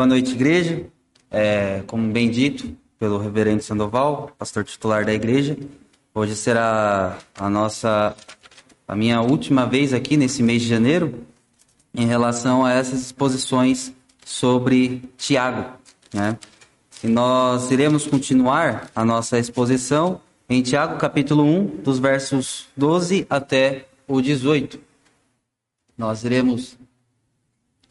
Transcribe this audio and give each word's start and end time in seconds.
Boa 0.00 0.08
noite, 0.08 0.32
igreja. 0.32 0.86
É, 1.30 1.82
como 1.86 2.10
bem 2.10 2.30
dito 2.30 2.74
pelo 2.98 3.18
reverendo 3.18 3.62
Sandoval, 3.62 4.30
pastor 4.38 4.64
titular 4.64 5.04
da 5.04 5.12
igreja, 5.12 5.58
hoje 6.14 6.34
será 6.36 7.18
a 7.38 7.50
nossa, 7.50 8.16
a 8.88 8.96
minha 8.96 9.20
última 9.20 9.66
vez 9.66 9.92
aqui 9.92 10.16
nesse 10.16 10.42
mês 10.42 10.62
de 10.62 10.68
janeiro 10.68 11.26
em 11.94 12.06
relação 12.06 12.64
a 12.64 12.72
essas 12.72 12.98
exposições 13.02 13.92
sobre 14.24 15.02
Tiago, 15.18 15.70
né? 16.14 16.38
E 17.04 17.06
nós 17.06 17.70
iremos 17.70 18.06
continuar 18.06 18.90
a 18.96 19.04
nossa 19.04 19.38
exposição 19.38 20.22
em 20.48 20.62
Tiago 20.62 20.96
capítulo 20.96 21.44
1, 21.44 21.82
dos 21.82 21.98
versos 21.98 22.68
12 22.74 23.26
até 23.28 23.84
o 24.08 24.22
18. 24.22 24.80
Nós 25.98 26.24
iremos 26.24 26.78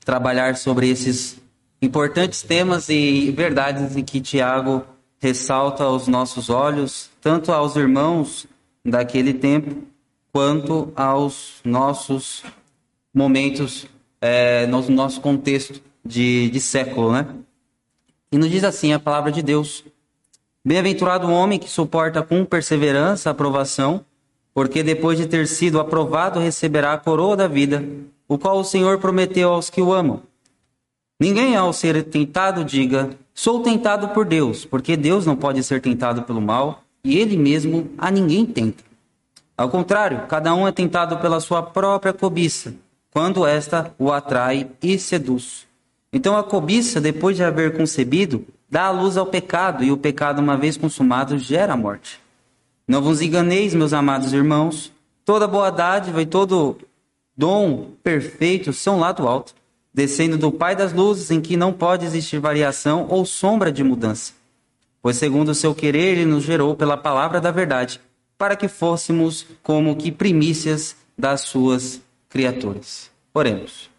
trabalhar 0.03 0.57
sobre 0.57 0.89
esses 0.89 1.37
importantes 1.81 2.41
temas 2.41 2.89
e 2.89 3.31
verdades 3.31 3.95
em 3.95 4.03
que 4.03 4.19
Tiago 4.19 4.83
ressalta 5.19 5.83
aos 5.83 6.07
nossos 6.07 6.49
olhos, 6.49 7.09
tanto 7.21 7.51
aos 7.51 7.75
irmãos 7.75 8.47
daquele 8.83 9.33
tempo, 9.33 9.83
quanto 10.31 10.91
aos 10.95 11.55
nossos 11.63 12.43
momentos, 13.13 13.87
é, 14.21 14.65
no 14.67 14.81
nosso 14.89 15.21
contexto 15.21 15.81
de, 16.05 16.49
de 16.49 16.59
século, 16.59 17.11
né? 17.11 17.27
E 18.31 18.37
nos 18.37 18.49
diz 18.49 18.63
assim 18.63 18.93
a 18.93 18.99
palavra 18.99 19.31
de 19.31 19.41
Deus: 19.41 19.83
Bem-aventurado 20.63 21.27
o 21.27 21.33
homem 21.33 21.57
que 21.57 21.69
suporta 21.69 22.21
com 22.21 22.45
perseverança 22.45 23.29
a 23.29 23.31
aprovação, 23.31 24.05
porque 24.53 24.83
depois 24.83 25.17
de 25.17 25.25
ter 25.25 25.47
sido 25.47 25.79
aprovado 25.79 26.39
receberá 26.39 26.93
a 26.93 26.97
coroa 26.97 27.35
da 27.35 27.47
vida, 27.47 27.83
o 28.27 28.37
qual 28.37 28.59
o 28.59 28.63
Senhor 28.63 28.99
prometeu 28.99 29.51
aos 29.51 29.69
que 29.69 29.81
o 29.81 29.91
amam. 29.93 30.21
Ninguém, 31.19 31.53
ao 31.57 31.73
ser 31.73 32.01
tentado, 32.05 32.63
diga: 32.63 33.09
Sou 33.33 33.61
tentado 33.61 34.09
por 34.09 34.25
Deus, 34.25 34.63
porque 34.63 34.95
Deus 34.95 35.25
não 35.25 35.35
pode 35.35 35.61
ser 35.63 35.81
tentado 35.81 36.21
pelo 36.21 36.39
mal 36.39 36.81
e 37.03 37.17
ele 37.17 37.35
mesmo 37.35 37.89
a 37.97 38.09
ninguém 38.09 38.45
tenta. 38.45 38.83
Ao 39.57 39.69
contrário, 39.69 40.27
cada 40.27 40.55
um 40.55 40.65
é 40.65 40.71
tentado 40.71 41.17
pela 41.17 41.41
sua 41.41 41.61
própria 41.61 42.13
cobiça, 42.13 42.73
quando 43.11 43.45
esta 43.45 43.93
o 43.99 44.13
atrai 44.13 44.69
e 44.81 44.97
seduz. 44.97 45.67
Então 46.13 46.37
a 46.37 46.43
cobiça, 46.43 47.01
depois 47.01 47.35
de 47.35 47.43
haver 47.43 47.75
concebido, 47.75 48.45
dá 48.69 48.85
a 48.85 48.91
luz 48.91 49.17
ao 49.17 49.25
pecado, 49.25 49.83
e 49.83 49.91
o 49.91 49.97
pecado, 49.97 50.39
uma 50.39 50.55
vez 50.55 50.77
consumado, 50.77 51.37
gera 51.37 51.73
a 51.73 51.77
morte. 51.77 52.21
Não 52.87 53.01
vos 53.01 53.21
enganeis, 53.21 53.73
meus 53.75 53.91
amados 53.91 54.31
irmãos, 54.31 54.93
toda 55.25 55.47
boa 55.47 55.69
dádiva 55.69 56.21
e 56.21 56.25
todo 56.25 56.77
dom 57.35 57.91
perfeito 58.01 58.71
são 58.71 58.99
lá 58.99 59.11
do 59.11 59.27
alto 59.27 59.58
descendo 59.93 60.37
do 60.37 60.51
Pai 60.51 60.75
das 60.75 60.93
luzes, 60.93 61.31
em 61.31 61.41
que 61.41 61.57
não 61.57 61.73
pode 61.73 62.05
existir 62.05 62.39
variação 62.39 63.07
ou 63.09 63.25
sombra 63.25 63.71
de 63.71 63.83
mudança. 63.83 64.33
Pois, 65.01 65.17
segundo 65.17 65.49
o 65.49 65.55
seu 65.55 65.73
querer, 65.73 66.17
ele 66.17 66.25
nos 66.25 66.43
gerou 66.43 66.75
pela 66.75 66.97
palavra 66.97 67.39
da 67.39 67.51
verdade, 67.51 67.99
para 68.37 68.55
que 68.55 68.67
fôssemos 68.67 69.45
como 69.63 69.95
que 69.95 70.11
primícias 70.11 70.95
das 71.17 71.41
suas 71.41 72.01
criaturas. 72.29 73.09
Oremos. 73.33 73.89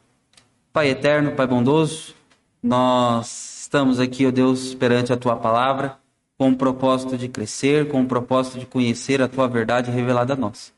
Pai 0.72 0.88
eterno, 0.91 1.32
Pai 1.32 1.47
bondoso, 1.47 2.14
nós 2.62 3.62
estamos 3.62 3.98
aqui, 3.98 4.27
ó 4.27 4.30
Deus, 4.30 4.75
perante 4.75 5.12
a 5.12 5.16
tua 5.16 5.36
palavra, 5.36 5.98
com 6.38 6.50
o 6.50 6.56
propósito 6.56 7.19
de 7.19 7.28
crescer, 7.28 7.88
com 7.88 8.02
o 8.02 8.06
propósito 8.06 8.58
de 8.58 8.66
conhecer 8.66 9.20
a 9.20 9.28
tua 9.28 9.48
verdade 9.48 9.91
revelada 9.91 10.34
a 10.34 10.36
nós. 10.36 10.72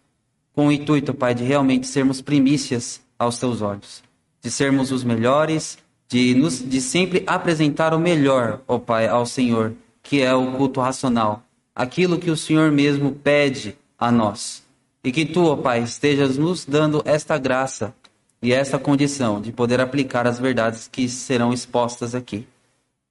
Com 0.52 0.68
o 0.68 0.72
intuito, 0.72 1.14
Pai, 1.14 1.34
de 1.34 1.44
realmente 1.44 1.86
sermos 1.86 2.20
primícias 2.20 3.00
aos 3.18 3.38
teus 3.38 3.60
olhos 3.60 4.02
de 4.42 4.50
sermos 4.50 4.90
os 4.90 5.04
melhores, 5.04 5.78
de, 6.08 6.34
nos, 6.34 6.58
de 6.58 6.80
sempre 6.80 7.22
apresentar 7.26 7.94
o 7.94 7.98
melhor, 7.98 8.60
ó 8.66 8.78
Pai, 8.78 9.06
ao 9.08 9.24
Senhor, 9.24 9.72
que 10.02 10.20
é 10.20 10.34
o 10.34 10.52
culto 10.52 10.80
racional. 10.80 11.42
Aquilo 11.74 12.18
que 12.18 12.30
o 12.30 12.36
Senhor 12.36 12.70
mesmo 12.70 13.12
pede 13.12 13.78
a 13.98 14.10
nós. 14.10 14.62
E 15.02 15.10
que 15.10 15.24
tu, 15.24 15.44
ó 15.44 15.56
Pai, 15.56 15.82
estejas 15.82 16.36
nos 16.36 16.64
dando 16.64 17.02
esta 17.04 17.38
graça 17.38 17.94
e 18.42 18.52
esta 18.52 18.78
condição 18.78 19.40
de 19.40 19.52
poder 19.52 19.80
aplicar 19.80 20.26
as 20.26 20.38
verdades 20.38 20.88
que 20.88 21.08
serão 21.08 21.52
expostas 21.52 22.14
aqui. 22.14 22.46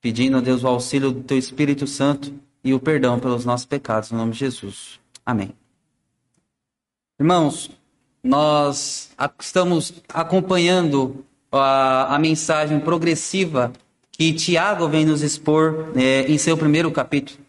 Pedindo 0.01 0.37
a 0.37 0.41
Deus 0.41 0.63
o 0.63 0.67
auxílio 0.67 1.11
do 1.11 1.23
teu 1.23 1.37
Espírito 1.37 1.87
Santo 1.87 2.33
e 2.63 2.73
o 2.73 2.79
perdão 2.79 3.19
pelos 3.19 3.45
nossos 3.45 3.65
pecados, 3.65 4.11
em 4.11 4.15
nome 4.15 4.33
de 4.33 4.39
Jesus. 4.39 4.99
Amém. 5.25 5.53
Irmãos, 7.19 7.71
nós 8.23 9.09
estamos 9.39 9.93
acompanhando 10.09 11.25
a, 11.51 12.15
a 12.15 12.19
mensagem 12.19 12.79
progressiva 12.79 13.71
que 14.11 14.33
Tiago 14.33 14.87
vem 14.87 15.05
nos 15.05 15.21
expor 15.21 15.91
é, 15.95 16.21
em 16.31 16.37
seu 16.37 16.55
primeiro 16.55 16.91
capítulo. 16.91 17.39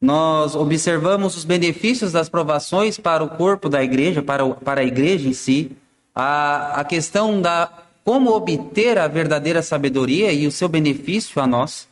Nós 0.00 0.54
observamos 0.54 1.36
os 1.36 1.44
benefícios 1.44 2.12
das 2.12 2.28
provações 2.28 2.98
para 2.98 3.24
o 3.24 3.28
corpo 3.28 3.68
da 3.68 3.82
igreja, 3.82 4.22
para, 4.22 4.44
o, 4.44 4.54
para 4.54 4.80
a 4.80 4.84
igreja 4.84 5.28
em 5.28 5.32
si, 5.32 5.70
a, 6.14 6.80
a 6.80 6.84
questão 6.84 7.40
da 7.40 7.70
como 8.04 8.30
obter 8.30 8.98
a 8.98 9.08
verdadeira 9.08 9.62
sabedoria 9.62 10.32
e 10.32 10.46
o 10.46 10.52
seu 10.52 10.68
benefício 10.68 11.42
a 11.42 11.46
nós, 11.46 11.88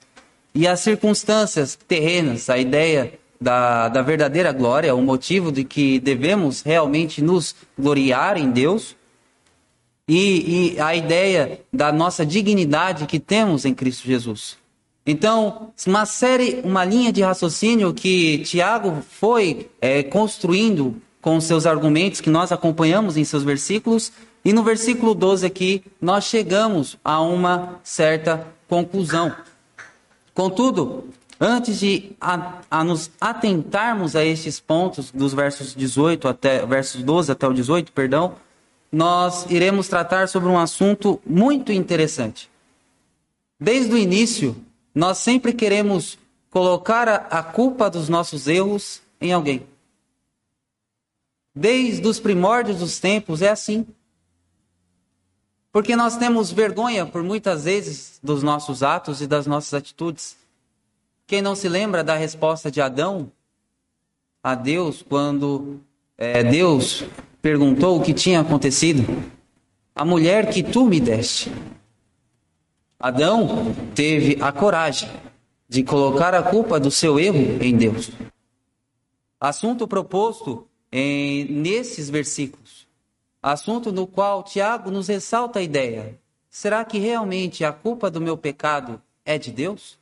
e 0.55 0.65
as 0.65 0.79
circunstâncias 0.79 1.77
terrenas, 1.89 2.49
a 2.49 2.57
ideia 2.57 3.19
da, 3.41 3.89
da 3.89 4.03
verdadeira 4.03 4.53
glória, 4.53 4.95
o 4.95 5.03
motivo 5.03 5.51
de 5.51 5.65
que 5.65 5.99
devemos 5.99 6.63
realmente 6.63 7.23
nos 7.23 7.55
gloriar 7.79 8.37
em 8.37 8.51
Deus 8.51 8.97
e, 10.09 10.75
e 10.75 10.81
a 10.81 10.95
ideia 10.95 11.61
da 11.73 11.93
nossa 11.93 12.25
dignidade 12.25 13.07
que 13.07 13.19
temos 13.19 13.65
em 13.65 13.75
Cristo 13.75 14.07
Jesus. 14.07 14.57
Então, 15.07 15.73
uma 15.87 16.07
série, 16.07 16.61
uma 16.65 16.85
linha 16.85 17.13
de 17.13 17.23
raciocínio 17.23 17.93
que 17.93 18.39
Tiago 18.39 19.03
foi 19.09 19.69
é, 19.81 20.03
construindo 20.03 20.97
com 21.21 21.41
seus 21.41 21.67
argumentos 21.67 22.21
que 22.21 22.31
nós 22.31 22.53
acompanhamos 22.53 23.17
em 23.17 23.25
seus 23.25 23.43
versículos, 23.43 24.13
e 24.45 24.53
no 24.53 24.63
versículo 24.63 25.15
12 25.15 25.47
aqui 25.47 25.83
nós 26.01 26.25
chegamos 26.25 26.99
a 27.03 27.21
uma 27.21 27.81
certa 27.83 28.47
conclusão. 28.69 29.35
Contudo, 30.35 31.09
Antes 31.41 31.81
de 31.81 32.13
a, 32.21 32.61
a, 32.71 32.85
nos 32.85 33.11
atentarmos 33.21 34.15
a 34.15 34.25
estes 34.25 34.61
pontos 34.61 35.11
dos 35.11 35.35
versos 35.35 35.75
18 35.75 36.29
até 36.29 36.65
versos 36.65 37.03
12 37.03 37.33
até 37.33 37.47
o 37.47 37.53
18, 37.53 37.93
perdão, 37.93 38.37
nós 38.91 39.47
iremos 39.51 39.89
tratar 39.89 40.29
sobre 40.29 40.49
um 40.49 40.59
assunto 40.59 41.21
muito 41.27 41.73
interessante. 41.73 42.49
Desde 43.59 43.93
o 43.93 43.99
início, 43.99 44.57
nós 44.95 45.19
sempre 45.19 45.53
queremos 45.53 46.19
colocar 46.51 47.09
a, 47.09 47.17
a 47.17 47.43
culpa 47.43 47.91
dos 47.91 48.09
nossos 48.09 48.47
erros 48.47 49.03
em 49.21 49.33
alguém. 49.33 49.67
Desde 51.53 52.07
os 52.07 52.21
primórdios 52.21 52.79
dos 52.79 53.01
tempos 53.01 53.43
é 53.43 53.49
assim. 53.49 53.87
Porque 55.73 55.97
nós 55.97 56.17
temos 56.17 56.53
vergonha 56.53 57.05
por 57.05 57.25
muitas 57.25 57.65
vezes 57.65 58.21
dos 58.23 58.45
nossos 58.45 58.85
atos 58.85 59.21
e 59.21 59.27
das 59.27 59.47
nossas 59.47 59.75
atitudes. 59.75 60.37
Quem 61.27 61.41
não 61.41 61.55
se 61.55 61.69
lembra 61.69 62.05
da 62.05 62.15
resposta 62.17 62.71
de 62.71 62.81
Adão 62.81 63.33
a 64.43 64.55
Deus 64.55 65.03
quando 65.03 65.81
é, 66.19 66.45
Deus 66.45 67.03
perguntou 67.41 67.99
o 67.99 68.03
que 68.03 68.13
tinha 68.13 68.41
acontecido? 68.41 69.03
A 69.95 70.05
mulher 70.05 70.51
que 70.51 70.63
tu 70.63 70.85
me 70.85 71.01
deste. 71.01 71.51
Adão 72.99 73.75
teve 73.95 74.37
a 74.43 74.53
coragem 74.53 75.09
de 75.69 75.83
colocar 75.83 76.35
a 76.35 76.43
culpa 76.43 76.79
do 76.79 76.91
seu 76.91 77.19
erro 77.19 77.63
em 77.63 77.77
Deus. 77.77 78.11
Assunto 79.41 79.89
proposto 79.89 80.69
em, 80.93 81.45
nesses 81.47 82.11
versículos. 82.11 82.87
Assunto 83.43 83.91
no 83.91 84.07
qual 84.07 84.43
Tiago 84.43 84.91
nos 84.91 85.09
ressalta 85.09 85.59
a 85.59 85.63
ideia: 85.63 86.19
será 86.51 86.85
que 86.85 86.99
realmente 86.99 87.65
a 87.65 87.73
culpa 87.73 88.11
do 88.11 88.21
meu 88.21 88.37
pecado 88.37 89.01
é 89.25 89.39
de 89.39 89.51
Deus? 89.51 89.99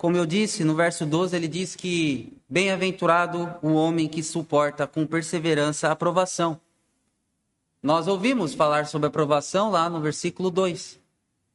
Como 0.00 0.16
eu 0.16 0.24
disse, 0.24 0.64
no 0.64 0.74
verso 0.74 1.04
12 1.04 1.36
ele 1.36 1.46
diz 1.46 1.76
que 1.76 2.32
bem-aventurado 2.48 3.54
o 3.60 3.74
homem 3.74 4.08
que 4.08 4.22
suporta 4.22 4.86
com 4.86 5.06
perseverança 5.06 5.88
a 5.88 5.92
aprovação. 5.92 6.58
Nós 7.82 8.08
ouvimos 8.08 8.54
falar 8.54 8.86
sobre 8.86 9.08
aprovação 9.08 9.70
lá 9.70 9.90
no 9.90 10.00
versículo 10.00 10.50
2. 10.50 10.98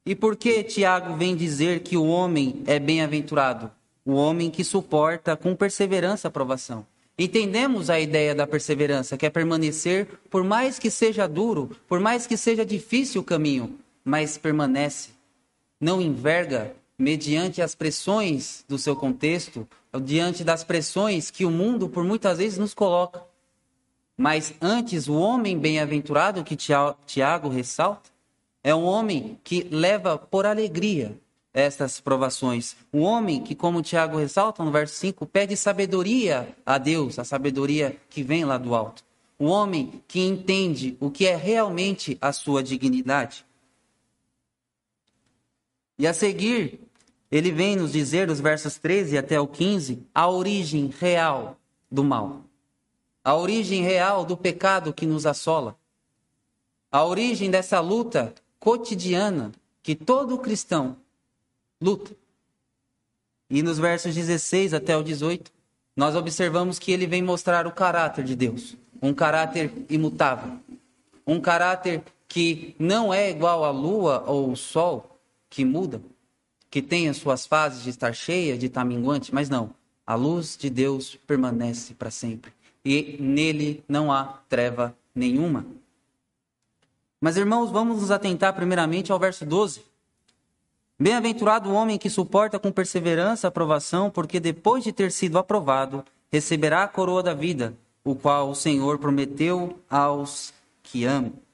E 0.05 0.13
por 0.13 0.35
que 0.35 0.63
Tiago 0.63 1.15
vem 1.15 1.35
dizer 1.35 1.79
que 1.79 1.97
o 1.97 2.05
homem 2.05 2.61
é 2.67 2.77
bem-aventurado? 2.77 3.71
O 4.05 4.13
homem 4.13 4.51
que 4.51 4.63
suporta 4.63 5.35
com 5.35 5.55
perseverança 5.55 6.27
a 6.27 6.29
aprovação. 6.29 6.85
Entendemos 7.17 7.89
a 7.89 7.99
ideia 7.99 8.35
da 8.35 8.45
perseverança, 8.45 9.17
que 9.17 9.25
é 9.25 9.29
permanecer, 9.31 10.07
por 10.29 10.43
mais 10.43 10.77
que 10.77 10.91
seja 10.91 11.27
duro, 11.27 11.75
por 11.87 11.99
mais 11.99 12.27
que 12.27 12.37
seja 12.37 12.63
difícil 12.63 13.21
o 13.21 13.25
caminho, 13.25 13.79
mas 14.03 14.37
permanece, 14.37 15.09
não 15.81 15.99
enverga 15.99 16.75
mediante 16.97 17.61
as 17.61 17.75
pressões 17.75 18.63
do 18.67 18.77
seu 18.77 18.95
contexto, 18.95 19.67
diante 20.03 20.43
das 20.43 20.63
pressões 20.63 21.29
que 21.29 21.45
o 21.45 21.51
mundo 21.51 21.89
por 21.89 22.03
muitas 22.03 22.37
vezes 22.37 22.57
nos 22.57 22.73
coloca. 22.73 23.23
Mas 24.17 24.53
antes, 24.61 25.07
o 25.07 25.15
homem 25.15 25.57
bem-aventurado 25.57 26.43
que 26.43 26.55
Tiago 26.55 27.49
ressalta 27.49 28.09
é 28.63 28.73
um 28.73 28.85
homem 28.85 29.39
que 29.43 29.67
leva 29.69 30.17
por 30.17 30.45
alegria 30.45 31.19
estas 31.53 31.99
provações. 31.99 32.75
Um 32.93 33.01
homem 33.01 33.41
que, 33.41 33.55
como 33.55 33.81
Tiago 33.81 34.17
ressalta 34.17 34.63
no 34.63 34.71
verso 34.71 34.95
5, 34.95 35.25
pede 35.25 35.55
sabedoria 35.55 36.55
a 36.65 36.77
Deus, 36.77 37.19
a 37.19 37.23
sabedoria 37.23 37.95
que 38.09 38.23
vem 38.23 38.43
lá 38.43 38.57
do 38.57 38.73
alto. 38.73 39.03
Um 39.39 39.47
homem 39.47 40.01
que 40.07 40.19
entende 40.21 40.97
o 40.99 41.11
que 41.11 41.27
é 41.27 41.35
realmente 41.35 42.17
a 42.21 42.31
sua 42.31 42.63
dignidade. 42.63 43.45
E 45.97 46.05
a 46.05 46.13
seguir, 46.13 46.79
ele 47.31 47.51
vem 47.51 47.75
nos 47.75 47.91
dizer, 47.91 48.27
dos 48.27 48.39
versos 48.39 48.77
13 48.77 49.17
até 49.17 49.39
o 49.39 49.47
15, 49.47 50.05
a 50.13 50.29
origem 50.29 50.93
real 50.99 51.57
do 51.89 52.03
mal. 52.03 52.41
A 53.23 53.35
origem 53.35 53.81
real 53.81 54.25
do 54.25 54.37
pecado 54.37 54.93
que 54.93 55.05
nos 55.05 55.25
assola. 55.25 55.75
A 56.91 57.03
origem 57.03 57.49
dessa 57.49 57.79
luta 57.79 58.33
cotidiana 58.59 59.51
que 59.81 59.95
todo 59.95 60.37
cristão 60.37 60.97
luta. 61.81 62.15
E 63.49 63.61
nos 63.61 63.77
versos 63.77 64.15
16 64.15 64.73
até 64.73 64.97
o 64.97 65.03
18, 65.03 65.51
nós 65.95 66.15
observamos 66.15 66.79
que 66.79 66.91
ele 66.91 67.07
vem 67.07 67.21
mostrar 67.21 67.67
o 67.67 67.71
caráter 67.71 68.25
de 68.25 68.35
Deus, 68.35 68.75
um 69.01 69.13
caráter 69.13 69.71
imutável, 69.89 70.59
um 71.25 71.39
caráter 71.39 72.03
que 72.27 72.75
não 72.77 73.13
é 73.13 73.29
igual 73.29 73.63
à 73.63 73.69
lua 73.69 74.23
ou 74.25 74.51
o 74.51 74.57
sol, 74.57 75.14
que 75.55 75.63
muda, 75.63 76.01
que 76.69 76.81
tem 76.81 77.07
as 77.07 77.15
suas 77.15 77.45
fases 77.47 77.81
de 77.81 77.89
estar 77.89 78.13
cheia, 78.13 78.57
de 78.57 78.65
estar 78.65 78.83
minguante, 78.83 79.33
mas 79.33 79.49
não. 79.49 79.73
A 80.05 80.13
luz 80.13 80.57
de 80.57 80.69
Deus 80.69 81.15
permanece 81.25 81.93
para 81.93 82.11
sempre 82.11 82.51
e 82.83 83.15
nele 83.21 83.81
não 83.87 84.11
há 84.11 84.41
treva 84.49 84.93
nenhuma. 85.15 85.65
Mas 87.21 87.37
irmãos, 87.37 87.71
vamos 87.71 88.01
nos 88.01 88.11
atentar 88.11 88.53
primeiramente 88.53 89.13
ao 89.13 89.17
verso 89.17 89.45
12. 89.45 89.81
Bem-aventurado 90.99 91.69
o 91.69 91.73
homem 91.73 91.97
que 91.97 92.09
suporta 92.09 92.59
com 92.59 92.69
perseverança 92.69 93.47
a 93.47 93.49
aprovação, 93.49 94.11
porque 94.11 94.41
depois 94.41 94.83
de 94.83 94.91
ter 94.91 95.09
sido 95.09 95.37
aprovado, 95.37 96.03
receberá 96.29 96.83
a 96.83 96.87
coroa 96.87 97.23
da 97.23 97.33
vida, 97.33 97.73
o 98.03 98.13
qual 98.13 98.49
o 98.49 98.55
Senhor 98.55 98.99
prometeu 98.99 99.79
aos 99.89 100.53
que 100.83 101.05
amam. 101.05 101.44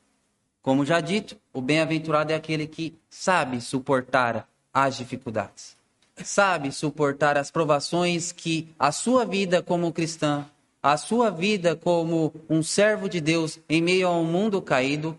Como 0.62 0.86
já 0.86 1.02
dito, 1.02 1.36
o 1.52 1.60
bem-aventurado 1.60 2.32
é 2.32 2.36
aquele 2.36 2.68
que 2.68 2.96
sabe 3.10 3.60
suportar 3.60 4.48
as 4.72 4.96
dificuldades, 4.96 5.76
sabe 6.24 6.72
suportar 6.72 7.38
as 7.38 7.50
provações 7.50 8.32
que 8.32 8.70
a 8.78 8.92
sua 8.92 9.26
vida 9.26 9.64
como 9.64 9.92
cristã, 9.92 10.46
a 10.82 10.98
sua 10.98 11.32
vida 11.32 11.76
como 11.76 12.32
um 12.50 12.62
servo 12.62 13.10
de 13.10 13.20
Deus 13.20 13.60
em 13.68 13.82
meio 13.82 14.08
a 14.08 14.16
um 14.16 14.24
mundo 14.24 14.62
caído, 14.62 15.18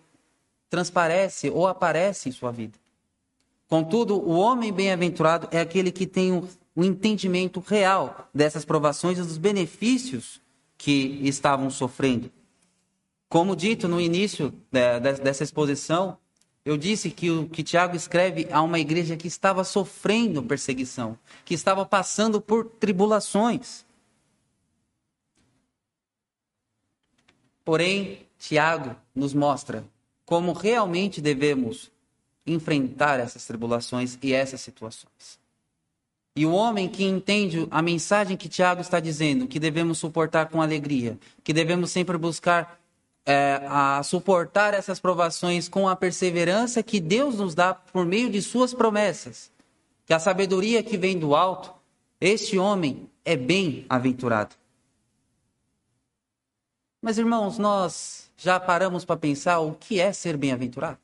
transparece 0.70 1.50
ou 1.50 1.66
aparece 1.66 2.28
em 2.28 2.32
sua 2.32 2.52
vida. 2.52 2.78
Contudo, 3.68 4.16
o 4.16 4.32
homem 4.32 4.72
bem-aventurado 4.72 5.48
é 5.50 5.60
aquele 5.60 5.90
que 5.90 6.06
tem 6.06 6.32
o, 6.32 6.48
o 6.74 6.84
entendimento 6.84 7.58
real 7.58 8.28
dessas 8.32 8.64
provações 8.64 9.18
e 9.18 9.22
dos 9.22 9.38
benefícios 9.38 10.40
que 10.78 11.20
estavam 11.22 11.68
sofrendo. 11.68 12.30
Como 13.32 13.56
dito 13.56 13.88
no 13.88 13.98
início 13.98 14.52
é, 14.74 15.00
dessa 15.00 15.42
exposição, 15.42 16.18
eu 16.66 16.76
disse 16.76 17.10
que 17.10 17.30
o 17.30 17.48
que 17.48 17.62
Tiago 17.62 17.96
escreve 17.96 18.46
a 18.50 18.60
uma 18.60 18.78
igreja 18.78 19.16
que 19.16 19.26
estava 19.26 19.64
sofrendo 19.64 20.42
perseguição, 20.42 21.18
que 21.42 21.54
estava 21.54 21.86
passando 21.86 22.42
por 22.42 22.66
tribulações. 22.66 23.86
Porém, 27.64 28.26
Tiago 28.38 28.94
nos 29.14 29.32
mostra 29.32 29.82
como 30.26 30.52
realmente 30.52 31.18
devemos 31.22 31.90
enfrentar 32.46 33.18
essas 33.18 33.46
tribulações 33.46 34.18
e 34.22 34.34
essas 34.34 34.60
situações. 34.60 35.40
E 36.36 36.44
o 36.44 36.52
homem 36.52 36.86
que 36.86 37.04
entende 37.04 37.66
a 37.70 37.80
mensagem 37.80 38.36
que 38.36 38.48
Tiago 38.50 38.82
está 38.82 39.00
dizendo, 39.00 39.46
que 39.46 39.58
devemos 39.58 39.96
suportar 39.96 40.50
com 40.50 40.60
alegria, 40.60 41.18
que 41.42 41.54
devemos 41.54 41.90
sempre 41.90 42.18
buscar 42.18 42.81
é, 43.24 43.60
a 43.68 44.02
suportar 44.02 44.74
essas 44.74 44.98
provações 44.98 45.68
com 45.68 45.88
a 45.88 45.94
perseverança 45.94 46.82
que 46.82 47.00
Deus 47.00 47.36
nos 47.36 47.54
dá 47.54 47.74
por 47.74 48.04
meio 48.04 48.28
de 48.30 48.42
suas 48.42 48.74
promessas, 48.74 49.50
que 50.04 50.12
a 50.12 50.18
sabedoria 50.18 50.82
que 50.82 50.96
vem 50.96 51.18
do 51.18 51.34
alto, 51.34 51.72
este 52.20 52.58
homem 52.58 53.08
é 53.24 53.36
bem-aventurado. 53.36 54.56
Mas 57.00 57.18
irmãos, 57.18 57.58
nós 57.58 58.30
já 58.36 58.58
paramos 58.60 59.04
para 59.04 59.16
pensar 59.16 59.60
o 59.60 59.72
que 59.74 60.00
é 60.00 60.12
ser 60.12 60.36
bem-aventurado? 60.36 60.98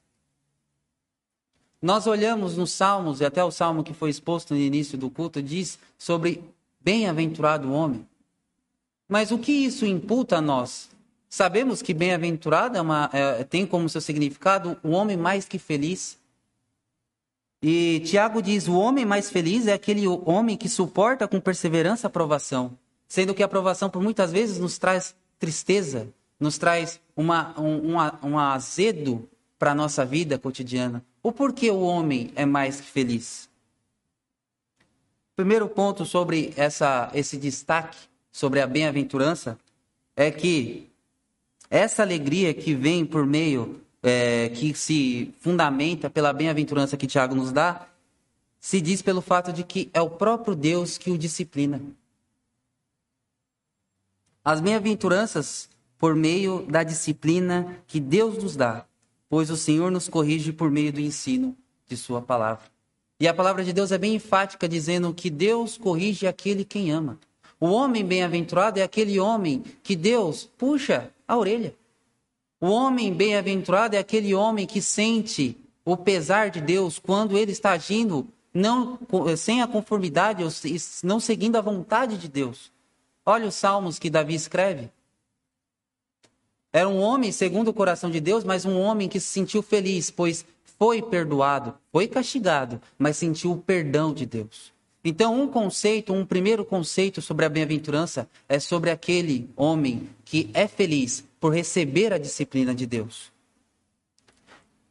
Nós 1.81 2.09
olhamos 2.09 2.57
nos 2.57 2.73
Salmos, 2.73 3.21
e 3.21 3.25
até 3.25 3.43
o 3.43 3.53
salmo 3.53 3.85
que 3.85 3.95
foi 3.95 4.11
exposto 4.11 4.53
no 4.53 4.61
início 4.61 4.99
do 4.99 5.09
culto 5.09 5.41
diz 5.41 5.79
sobre 5.97 6.43
bem-aventurado 6.81 7.69
o 7.69 7.73
homem. 7.73 8.07
Mas 9.09 9.31
o 9.31 9.39
que 9.39 9.53
isso 9.53 9.87
imputa 9.87 10.39
a 10.39 10.41
nós? 10.41 10.91
Sabemos 11.29 11.83
que 11.83 11.93
bem-aventurado 11.93 12.79
é 12.79 12.81
é, 13.13 13.45
tem 13.45 13.67
como 13.67 13.89
seu 13.89 14.01
significado 14.01 14.79
o 14.83 14.91
homem 14.91 15.17
mais 15.17 15.45
que 15.45 15.59
feliz. 15.59 16.19
E 17.63 18.01
Tiago 18.01 18.41
diz: 18.41 18.67
o 18.67 18.79
homem 18.79 19.05
mais 19.05 19.31
feliz 19.31 19.67
é 19.67 19.73
aquele 19.73 20.07
homem 20.07 20.57
que 20.57 20.69
suporta 20.69 21.29
com 21.29 21.41
perseverança 21.41 22.07
a 22.07 22.09
aprovação, 22.09 22.79
sendo 23.07 23.35
que 23.35 23.43
a 23.43 23.47
aprovação 23.47 23.91
por 23.91 24.03
muitas 24.03 24.33
vezes 24.33 24.59
nos 24.59 24.79
traz 24.79 25.15
tristeza, 25.39 26.09
nos 26.41 26.57
traz 26.57 27.01
uma, 27.15 27.55
um, 27.61 27.95
um, 27.95 28.31
um 28.31 28.39
azedo 28.39 29.29
para 29.59 29.73
a 29.73 29.75
nossa 29.75 30.07
vida 30.07 30.39
cotidiana. 30.39 31.05
O 31.23 31.33
porquê 31.33 31.71
o 31.71 31.81
homem 31.81 32.33
é 32.37 32.47
mais 32.47 32.81
que 32.81 32.87
feliz? 32.87 33.49
Primeiro 35.37 35.69
ponto 35.69 36.05
sobre 36.05 36.53
essa, 36.57 37.11
esse 37.13 37.37
destaque 37.37 37.97
sobre 38.33 38.61
a 38.61 38.67
bem-aventurança 38.67 39.59
é 40.17 40.31
que 40.31 40.89
essa 41.71 42.03
alegria 42.03 42.55
que 42.55 42.75
vem 42.75 43.05
por 43.05 43.27
meio, 43.27 43.81
é, 44.03 44.49
que 44.51 44.75
se 44.75 45.35
fundamenta 45.41 46.09
pela 46.09 46.33
bem-aventurança 46.33 46.97
que 46.97 47.07
Tiago 47.07 47.35
nos 47.35 47.53
dá, 47.53 47.87
se 48.61 48.81
diz 48.81 49.03
pelo 49.03 49.21
fato 49.21 49.53
de 49.53 49.63
que 49.63 49.91
é 49.93 50.01
o 50.01 50.11
próprio 50.11 50.55
Deus 50.55 50.99
que 50.99 51.11
o 51.11 51.19
disciplina. 51.19 51.81
As 54.45 54.61
bem-aventuranças 54.61 55.69
por 55.99 56.15
meio 56.15 56.65
da 56.69 56.83
disciplina 56.83 57.79
que 57.87 58.01
Deus 58.01 58.43
nos 58.43 58.57
dá 58.57 58.87
pois 59.29 59.51
o 59.51 59.57
Senhor 59.57 59.91
nos 59.91 60.09
corrige 60.09 60.53
por 60.53 60.71
meio 60.71 60.93
do 60.93 61.01
ensino 61.01 61.57
de 61.87 61.97
Sua 61.97 62.23
palavra. 62.23 62.65
E 63.21 63.27
a 63.27 63.35
palavra 63.35 63.65
de 63.65 63.73
Deus 63.73 63.93
é 63.93 63.99
bem 63.99 64.15
enfática, 64.15 64.69
dizendo 64.69 65.13
que 65.13 65.29
Deus 65.29 65.77
corrige 65.77 66.27
aquele 66.27 66.65
quem 66.65 66.91
ama. 66.91 67.19
O 67.61 67.67
homem 67.71 68.05
bem-aventurado 68.05 68.79
é 68.79 68.83
aquele 68.83 69.19
homem 69.19 69.65
que 69.83 69.97
Deus 69.97 70.49
puxa 70.57 71.11
a 71.29 71.37
orelha. 71.37 71.75
O 72.61 72.69
homem 72.71 73.13
bem-aventurado 73.13 73.95
é 73.95 73.99
aquele 73.99 74.35
homem 74.35 74.67
que 74.67 74.83
sente 74.83 75.57
o 75.85 75.97
pesar 75.97 76.51
de 76.51 76.61
Deus 76.61 76.99
quando 76.99 77.37
ele 77.37 77.53
está 77.53 77.73
agindo 77.73 78.27
não 78.53 78.99
sem 79.37 79.63
a 79.63 79.69
conformidade 79.69 80.43
não 81.05 81.21
seguindo 81.21 81.57
a 81.57 81.61
vontade 81.61 82.19
de 82.19 82.27
Deus. 82.27 82.73
Olha 83.25 83.47
os 83.47 83.55
salmos 83.55 83.99
que 83.99 84.11
Davi 84.11 84.35
escreve. 84.35 84.91
Era 86.73 86.89
um 86.89 86.99
homem 86.99 87.31
segundo 87.31 87.69
o 87.69 87.75
coração 87.75 88.11
de 88.11 88.21
Deus, 88.21 88.43
mas 88.43 88.65
um 88.65 88.79
homem 88.81 89.09
que 89.09 89.21
se 89.21 89.27
sentiu 89.27 89.63
feliz, 89.63 90.11
pois 90.11 90.45
foi 90.79 91.03
perdoado, 91.03 91.75
foi 91.93 92.09
castigado, 92.09 92.81
mas 92.99 93.17
sentiu 93.17 93.53
o 93.53 93.59
perdão 93.59 94.13
de 94.13 94.27
Deus. 94.27 94.73
Então, 95.05 95.41
um 95.41 95.49
conceito, 95.49 96.13
um 96.13 96.27
primeiro 96.27 96.65
conceito 96.65 97.23
sobre 97.23 97.45
a 97.45 97.49
bem-aventurança 97.49 98.29
é 98.49 98.59
sobre 98.59 98.91
aquele 98.91 99.49
homem 99.57 100.09
que 100.25 100.51
é 100.53 100.67
feliz 100.67 101.25
por 101.39 101.55
receber 101.55 102.13
a 102.13 102.19
disciplina 102.19 102.75
de 102.75 102.85
Deus. 102.87 103.33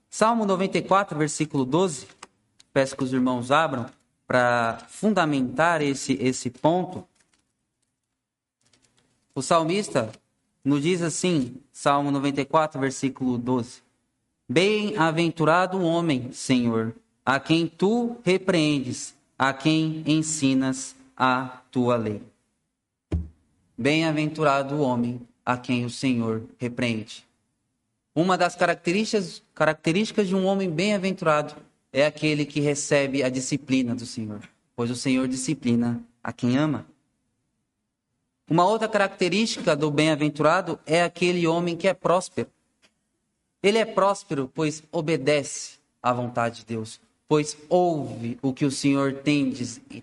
Salmo 0.09 0.45
94, 0.45 1.17
versículo 1.17 1.65
12. 1.65 2.07
Peço 2.71 2.95
que 2.95 3.03
os 3.03 3.11
irmãos 3.11 3.51
abram 3.51 3.85
para 4.25 4.85
fundamentar 4.89 5.81
esse, 5.81 6.13
esse 6.21 6.49
ponto. 6.49 7.07
O 9.35 9.41
salmista 9.41 10.11
nos 10.63 10.81
diz 10.81 11.01
assim, 11.01 11.57
Salmo 11.71 12.11
94, 12.11 12.79
versículo 12.79 13.37
12: 13.37 13.81
Bem-aventurado 14.49 15.77
o 15.77 15.83
homem, 15.83 16.31
Senhor, 16.31 16.95
a 17.25 17.39
quem 17.39 17.67
tu 17.67 18.17
repreendes, 18.23 19.16
a 19.37 19.53
quem 19.53 20.03
ensinas 20.07 20.95
a 21.15 21.61
tua 21.71 21.95
lei. 21.95 22.23
Bem-aventurado 23.77 24.75
o 24.75 24.81
homem 24.81 25.21
a 25.45 25.55
quem 25.55 25.85
o 25.85 25.89
Senhor 25.89 26.43
repreende. 26.57 27.25
Uma 28.15 28.35
das 28.35 28.55
características, 28.55 29.43
características 29.53 30.27
de 30.27 30.35
um 30.35 30.45
homem 30.45 30.69
bem-aventurado 30.71 31.55
é 31.93 32.05
aquele 32.05 32.45
que 32.45 32.59
recebe 32.59 33.21
a 33.21 33.29
disciplina 33.29 33.93
do 33.93 34.05
Senhor, 34.05 34.41
pois 34.75 34.89
o 34.89 34.95
Senhor 34.95 35.27
disciplina 35.27 36.03
a 36.23 36.33
quem 36.33 36.57
ama. 36.57 36.87
Uma 38.49 38.65
outra 38.65 38.87
característica 38.87 39.75
do 39.75 39.91
bem-aventurado 39.91 40.79
é 40.85 41.03
aquele 41.03 41.45
homem 41.45 41.77
que 41.77 41.87
é 41.87 41.93
próspero. 41.93 42.49
Ele 43.61 43.77
é 43.77 43.85
próspero, 43.85 44.49
pois 44.53 44.81
obedece 44.91 45.77
à 46.01 46.11
vontade 46.11 46.59
de 46.59 46.65
Deus, 46.65 46.99
pois 47.27 47.57
ouve 47.69 48.37
o 48.41 48.53
que 48.53 48.65
o 48.65 48.71
Senhor 48.71 49.13
tem, 49.13 49.51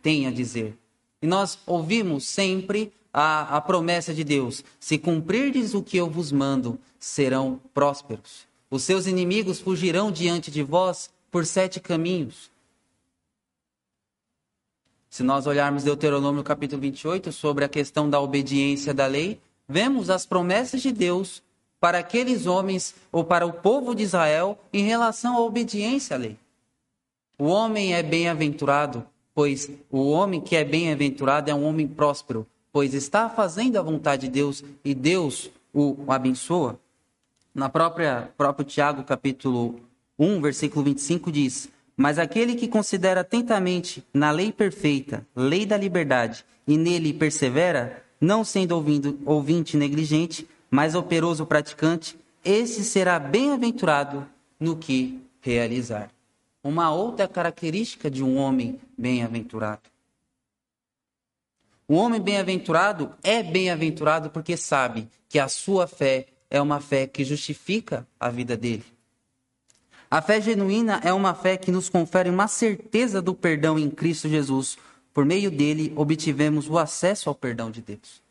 tem 0.03 0.27
a 0.27 0.31
dizer. 0.31 0.77
E 1.23 1.27
nós 1.27 1.59
ouvimos 1.67 2.27
sempre 2.27 2.93
a, 3.13 3.57
a 3.57 3.61
promessa 3.61 4.13
de 4.13 4.25
Deus: 4.25 4.65
se 4.79 4.99
cumprirdes 4.99 5.75
o 5.75 5.83
que 5.83 5.97
eu 5.97 6.11
vos 6.11 6.31
mando, 6.31 6.79
serão 6.99 7.61
prósperos. 7.73 8.47
Os 8.71 8.83
seus 8.83 9.07
inimigos 9.07 9.61
fugirão 9.61 10.11
diante 10.11 10.51
de 10.51 10.63
vós 10.63 11.09
por 11.31 11.47
sete 11.47 11.81
caminhos. 11.81 12.51
Se 15.09 15.23
nós 15.23 15.47
olharmos 15.47 15.85
Deuteronômio 15.85 16.43
capítulo 16.43 16.83
28 16.83 17.31
sobre 17.31 17.65
a 17.65 17.69
questão 17.69 18.11
da 18.11 18.21
obediência 18.21 18.93
da 18.93 19.07
lei, 19.07 19.41
vemos 19.69 20.11
as 20.11 20.27
promessas 20.27 20.83
de 20.83 20.91
Deus 20.91 21.41
para 21.79 21.99
aqueles 21.99 22.47
homens 22.47 22.97
ou 23.13 23.25
para 23.25 23.47
o 23.47 23.53
povo 23.53 23.95
de 23.95 24.03
Israel 24.03 24.59
em 24.73 24.83
relação 24.83 25.37
à 25.37 25.41
obediência 25.41 26.17
à 26.17 26.19
lei. 26.19 26.37
O 27.39 27.47
homem 27.47 27.95
é 27.95 28.03
bem-aventurado, 28.03 29.05
pois 29.35 29.71
o 29.91 30.11
homem 30.11 30.41
que 30.41 30.57
é 30.57 30.65
bem-aventurado 30.65 31.51
é 31.51 31.55
um 31.55 31.65
homem 31.65 31.87
próspero, 31.87 32.47
pois 32.73 32.95
está 32.95 33.29
fazendo 33.29 33.77
a 33.77 33.83
vontade 33.83 34.29
de 34.29 34.33
Deus 34.33 34.63
e 34.85 34.95
Deus 34.95 35.51
o 35.73 35.97
abençoa. 36.09 36.79
Na 37.55 37.69
própria 37.69 38.33
próprio 38.37 38.65
Tiago 38.65 39.03
capítulo 39.03 39.81
1, 40.19 40.41
versículo 40.41 40.85
25 40.85 41.33
diz: 41.33 41.69
mas 41.97 42.19
aquele 42.19 42.55
que 42.55 42.69
considera 42.69 43.21
atentamente 43.21 44.05
na 44.13 44.31
lei 44.31 44.51
perfeita, 44.51 45.27
lei 45.35 45.65
da 45.65 45.77
liberdade, 45.77 46.45
e 46.67 46.77
nele 46.77 47.13
persevera, 47.13 48.03
não 48.21 48.43
sendo 48.43 48.73
ouvindo, 48.73 49.19
ouvinte 49.25 49.77
negligente, 49.77 50.49
mas 50.71 50.95
operoso 50.95 51.47
praticante, 51.47 52.17
esse 52.45 52.85
será 52.85 53.19
bem-aventurado 53.19 54.27
no 54.59 54.77
que 54.77 55.21
realizar. 55.41 56.11
Uma 56.65 56.91
outra 56.91 57.29
característica 57.29 58.11
de 58.11 58.25
um 58.25 58.39
homem 58.39 58.81
bem-aventurado. 58.97 59.83
O 61.87 61.95
homem 61.97 62.19
bem-aventurado 62.19 63.15
é 63.23 63.43
bem-aventurado 63.43 64.31
porque 64.31 64.57
sabe 64.57 65.07
que 65.29 65.39
a 65.39 65.47
sua 65.47 65.87
fé 65.87 66.27
é 66.49 66.59
uma 66.63 66.81
fé 66.81 67.07
que 67.07 67.23
justifica 67.23 68.09
a 68.19 68.31
vida 68.31 68.57
dele. 68.57 68.85
A 70.11 70.23
fé 70.23 70.41
genuína 70.41 71.03
é 71.05 71.13
uma 71.13 71.35
fé 71.35 71.59
que 71.59 71.71
nos 71.71 71.91
confere 71.91 72.31
uma 72.31 72.49
certeza 72.49 73.21
do 73.21 73.35
perdão 73.35 73.79
em 73.79 73.91
Cristo 73.91 74.27
Jesus. 74.27 74.79
Por 75.13 75.27
meio 75.27 75.51
dele, 75.51 75.93
obtivemos 75.95 76.71
o 76.71 76.79
acesso 76.79 77.29
ao 77.29 77.35
perdão 77.35 77.71
de 77.71 77.83
Deus. 77.83 78.23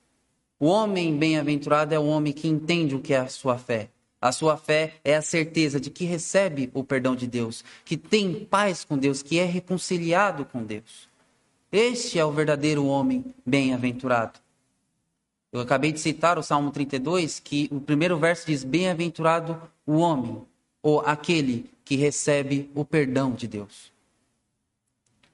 O 0.60 0.66
homem 0.66 1.16
bem-aventurado 1.16 1.94
é 1.94 2.00
o 2.00 2.08
homem 2.08 2.34
que 2.34 2.48
entende 2.48 2.96
o 2.96 3.00
que 3.00 3.14
é 3.14 3.20
a 3.20 3.28
sua 3.28 3.60
fé. 3.60 3.90
A 4.24 4.32
sua 4.32 4.56
fé 4.56 4.94
é 5.04 5.18
a 5.18 5.22
certeza 5.22 5.82
de 5.82 5.90
que 5.90 6.06
recebe 6.06 6.72
o 6.74 6.82
perdão 6.82 7.14
de 7.14 7.28
Deus, 7.28 7.62
que 7.84 7.98
tem 7.98 8.46
paz 8.46 8.86
com 8.86 8.98
Deus, 8.98 9.22
que 9.22 9.38
é 9.38 9.44
reconciliado 9.44 10.46
com 10.46 10.64
Deus. 10.64 11.10
Este 11.70 12.18
é 12.18 12.24
o 12.24 12.32
verdadeiro 12.32 12.86
homem 12.86 13.36
bem-aventurado. 13.46 14.40
Eu 15.52 15.60
acabei 15.60 15.92
de 15.92 16.00
citar 16.00 16.40
o 16.40 16.42
Salmo 16.42 16.72
32, 16.72 17.42
que 17.42 17.68
o 17.70 17.82
primeiro 17.82 18.18
verso 18.18 18.48
diz: 18.48 18.64
Bem-aventurado 18.64 19.62
o 19.86 19.98
homem 19.98 20.42
ou 20.82 21.02
aquele 21.02 21.70
que 21.84 21.98
recebe 21.98 22.72
o 22.74 22.86
perdão 22.86 23.34
de 23.34 23.46
Deus. 23.46 23.92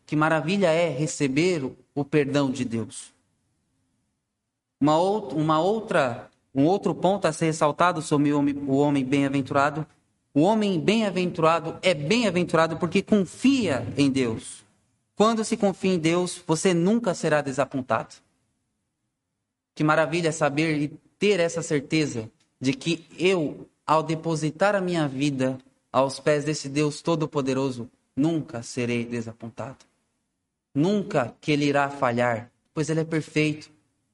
Que 0.08 0.16
maravilha 0.16 0.72
é 0.72 0.90
receber 0.90 1.64
o 1.94 2.04
perdão 2.04 2.50
de 2.50 2.66
Deus. 2.66 3.14
Uma, 4.82 4.98
outra, 5.60 6.28
um 6.54 6.66
outro 6.66 6.94
ponto 6.96 7.26
a 7.28 7.32
ser 7.32 7.46
ressaltado 7.46 8.02
sobre 8.02 8.32
o 8.32 8.76
homem, 8.78 9.04
bem-aventurado. 9.04 9.86
O 10.34 10.42
homem 10.42 10.80
bem-aventurado 10.80 11.78
é 11.82 11.94
bem-aventurado 11.94 12.78
porque 12.78 13.02
confia 13.02 13.86
em 13.98 14.10
Deus. 14.10 14.64
Quando 15.16 15.44
se 15.44 15.58
confia 15.58 15.94
em 15.94 16.00
Deus, 16.00 16.42
você 16.46 16.74
nunca 16.74 17.14
será 17.14 17.42
desapontado. 17.42 18.16
Que 19.76 19.84
maravilha 19.84 20.32
saber 20.32 20.78
e 20.78 20.88
ter 21.18 21.40
essa 21.40 21.62
certeza 21.62 22.30
de 22.60 22.74
que 22.74 23.06
eu 23.18 23.68
ao 23.86 24.04
depositar 24.04 24.76
a 24.76 24.82
minha 24.82 25.08
vida 25.08 25.58
aos 25.92 26.20
pés 26.20 26.46
desse 26.46 26.70
Deus 26.70 27.02
Todo-Poderoso, 27.02 27.90
nunca 28.16 28.62
serei 28.62 29.04
desapontado. 29.04 29.78
Nunca 30.76 31.34
que 31.42 31.52
ele 31.52 31.66
irá 31.66 31.90
falhar, 31.90 32.52
pois 32.74 32.90
ele 32.90 33.00
é 33.00 33.04
perfeito, 33.04 33.72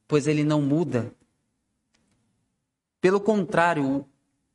pois 0.07 0.27
ele 0.27 0.43
não 0.43 0.61
muda. 0.61 1.11
Pelo 3.01 3.19
contrário, 3.19 4.05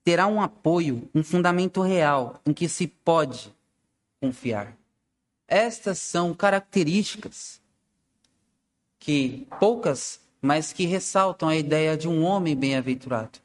terá 0.04 0.26
um 0.26 0.40
apoio, 0.40 1.09
um 1.14 1.23
fundamento 1.23 1.80
real 1.82 2.40
em 2.44 2.52
que 2.52 2.68
se 2.68 2.87
pode 2.87 3.54
confiar. 4.20 4.76
Estas 5.47 5.99
são 5.99 6.35
características 6.35 7.61
que 8.99 9.47
poucas, 9.59 10.20
mas 10.40 10.73
que 10.73 10.85
ressaltam 10.85 11.49
a 11.49 11.56
ideia 11.56 11.97
de 11.97 12.09
um 12.09 12.23
homem 12.23 12.54
bem-aventurado. 12.54 13.38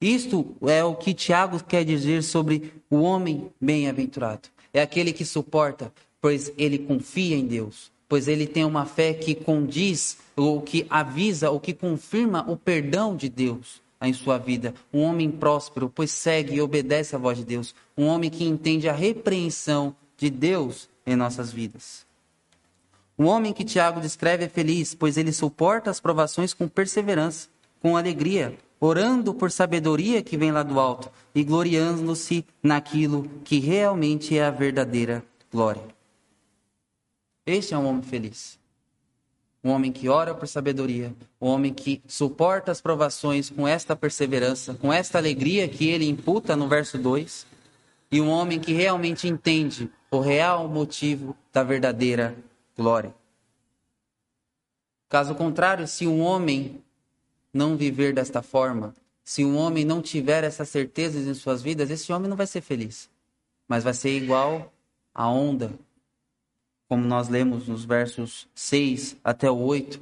Isto 0.00 0.56
é 0.62 0.84
o 0.84 0.94
que 0.94 1.14
Tiago 1.14 1.62
quer 1.62 1.84
dizer 1.84 2.22
sobre 2.22 2.72
o 2.90 3.00
homem 3.00 3.50
bem-aventurado. 3.60 4.48
É 4.72 4.80
aquele 4.80 5.12
que 5.12 5.24
suporta, 5.24 5.92
pois 6.20 6.52
ele 6.56 6.78
confia 6.78 7.36
em 7.36 7.46
Deus, 7.46 7.90
pois 8.08 8.28
ele 8.28 8.46
tem 8.46 8.64
uma 8.64 8.86
fé 8.86 9.12
que 9.14 9.34
condiz, 9.34 10.18
ou 10.36 10.60
que 10.62 10.86
avisa, 10.88 11.50
ou 11.50 11.58
que 11.58 11.72
confirma 11.72 12.48
o 12.48 12.56
perdão 12.56 13.16
de 13.16 13.28
Deus 13.28 13.80
em 14.00 14.12
sua 14.12 14.38
vida. 14.38 14.74
Um 14.92 15.02
homem 15.02 15.30
próspero, 15.30 15.90
pois 15.92 16.10
segue 16.10 16.54
e 16.54 16.60
obedece 16.60 17.16
à 17.16 17.18
voz 17.18 17.38
de 17.38 17.44
Deus. 17.44 17.74
Um 17.96 18.06
homem 18.06 18.30
que 18.30 18.44
entende 18.44 18.88
a 18.88 18.92
repreensão 18.92 19.94
de 20.16 20.30
Deus 20.30 20.88
em 21.06 21.16
nossas 21.16 21.52
vidas. 21.52 22.06
O 23.16 23.24
homem 23.24 23.52
que 23.52 23.64
Tiago 23.64 24.00
descreve 24.00 24.44
é 24.44 24.48
feliz, 24.48 24.94
pois 24.94 25.16
ele 25.16 25.32
suporta 25.32 25.90
as 25.90 25.98
provações 25.98 26.54
com 26.54 26.68
perseverança, 26.68 27.48
com 27.80 27.96
alegria, 27.96 28.56
orando 28.78 29.34
por 29.34 29.50
sabedoria 29.50 30.22
que 30.22 30.36
vem 30.36 30.52
lá 30.52 30.62
do 30.62 30.78
alto 30.78 31.10
e 31.34 31.42
gloriando-se 31.42 32.44
naquilo 32.62 33.28
que 33.42 33.58
realmente 33.58 34.38
é 34.38 34.44
a 34.44 34.50
verdadeira 34.50 35.24
glória. 35.50 35.82
Este 37.44 37.74
é 37.74 37.78
um 37.78 37.86
homem 37.86 38.02
feliz. 38.02 38.57
Um 39.62 39.70
homem 39.70 39.90
que 39.90 40.08
ora 40.08 40.34
por 40.34 40.46
sabedoria, 40.46 41.12
um 41.40 41.48
homem 41.48 41.74
que 41.74 42.00
suporta 42.06 42.70
as 42.70 42.80
provações 42.80 43.50
com 43.50 43.66
esta 43.66 43.96
perseverança, 43.96 44.74
com 44.74 44.92
esta 44.92 45.18
alegria 45.18 45.68
que 45.68 45.88
ele 45.88 46.08
imputa 46.08 46.54
no 46.54 46.68
verso 46.68 46.96
2, 46.96 47.46
e 48.10 48.20
um 48.20 48.28
homem 48.28 48.60
que 48.60 48.72
realmente 48.72 49.26
entende 49.28 49.90
o 50.10 50.20
real 50.20 50.68
motivo 50.68 51.36
da 51.52 51.62
verdadeira 51.62 52.36
glória. 52.76 53.14
Caso 55.08 55.34
contrário, 55.34 55.86
se 55.88 56.06
um 56.06 56.20
homem 56.20 56.82
não 57.52 57.76
viver 57.76 58.14
desta 58.14 58.42
forma, 58.42 58.94
se 59.24 59.44
um 59.44 59.56
homem 59.56 59.84
não 59.84 60.00
tiver 60.00 60.44
essas 60.44 60.68
certezas 60.68 61.26
em 61.26 61.34
suas 61.34 61.60
vidas, 61.60 61.90
esse 61.90 62.12
homem 62.12 62.28
não 62.28 62.36
vai 62.36 62.46
ser 62.46 62.60
feliz, 62.60 63.10
mas 63.66 63.84
vai 63.84 63.92
ser 63.92 64.16
igual 64.16 64.72
à 65.14 65.28
onda, 65.28 65.72
como 66.88 67.04
nós 67.04 67.28
lemos 67.28 67.68
nos 67.68 67.84
versos 67.84 68.48
6 68.54 69.16
até 69.22 69.50
o 69.50 69.58
8 69.58 70.00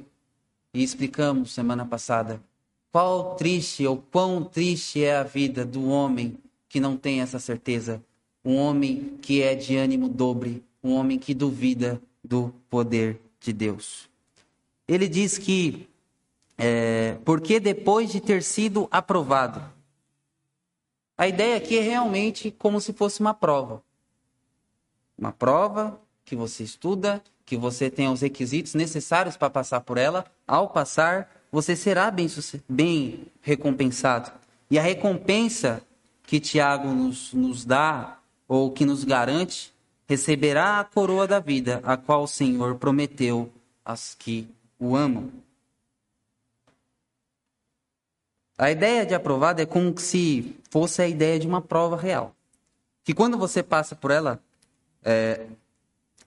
e 0.73 0.81
explicamos 0.81 1.53
semana 1.53 1.85
passada. 1.85 2.41
Qual 2.91 3.35
triste 3.35 3.85
ou 3.85 3.97
quão 3.97 4.43
triste 4.43 5.03
é 5.03 5.17
a 5.17 5.23
vida 5.23 5.65
do 5.65 5.89
homem 5.89 6.37
que 6.69 6.79
não 6.79 6.95
tem 6.95 7.21
essa 7.21 7.39
certeza, 7.39 8.01
um 8.43 8.55
homem 8.55 9.17
que 9.21 9.41
é 9.41 9.53
de 9.53 9.75
ânimo 9.75 10.07
dobre, 10.07 10.63
um 10.83 10.93
homem 10.93 11.19
que 11.19 11.33
duvida 11.33 12.01
do 12.23 12.53
poder 12.69 13.19
de 13.39 13.51
Deus. 13.51 14.09
Ele 14.87 15.07
diz 15.07 15.37
que 15.37 15.87
é, 16.57 17.17
porque 17.23 17.59
depois 17.59 18.11
de 18.11 18.19
ter 18.19 18.41
sido 18.41 18.87
aprovado. 18.89 19.61
A 21.17 21.27
ideia 21.27 21.57
aqui 21.57 21.77
é 21.77 21.81
realmente 21.81 22.51
como 22.51 22.79
se 22.79 22.93
fosse 22.93 23.19
uma 23.19 23.33
prova. 23.33 23.83
Uma 25.17 25.31
prova 25.31 25.99
que 26.27 26.35
você 26.35 26.61
estuda, 26.61 27.23
que 27.45 27.55
você 27.55 27.89
tem 27.89 28.09
os 28.09 28.19
requisitos 28.19 28.75
necessários 28.75 29.37
para 29.37 29.49
passar 29.49 29.79
por 29.79 29.97
ela. 29.97 30.25
Ao 30.45 30.67
passar, 30.69 31.31
você 31.49 31.73
será 31.73 32.11
bem, 32.11 32.27
bem 32.67 33.27
recompensado. 33.41 34.29
E 34.69 34.77
a 34.77 34.81
recompensa 34.81 35.81
que 36.23 36.41
Tiago 36.41 36.89
nos, 36.89 37.33
nos 37.33 37.63
dá, 37.63 38.19
ou 38.45 38.69
que 38.71 38.85
nos 38.85 39.05
garante, 39.05 39.73
receberá 40.05 40.81
a 40.81 40.83
coroa 40.83 41.25
da 41.25 41.39
vida, 41.39 41.79
a 41.85 41.95
qual 41.95 42.23
o 42.23 42.27
Senhor 42.27 42.75
prometeu 42.75 43.49
aos 43.85 44.13
que 44.13 44.49
o 44.77 44.93
amam. 44.93 45.31
A 48.57 48.69
ideia 48.69 49.05
de 49.05 49.15
aprovado 49.15 49.61
é 49.61 49.65
como 49.65 49.97
se 49.97 50.57
fosse 50.69 51.01
a 51.01 51.07
ideia 51.07 51.39
de 51.39 51.47
uma 51.47 51.61
prova 51.61 51.95
real. 51.95 52.35
Que 53.05 53.13
quando 53.13 53.37
você 53.37 53.63
passa 53.63 53.95
por 53.95 54.11
ela, 54.11 54.41
é, 55.05 55.47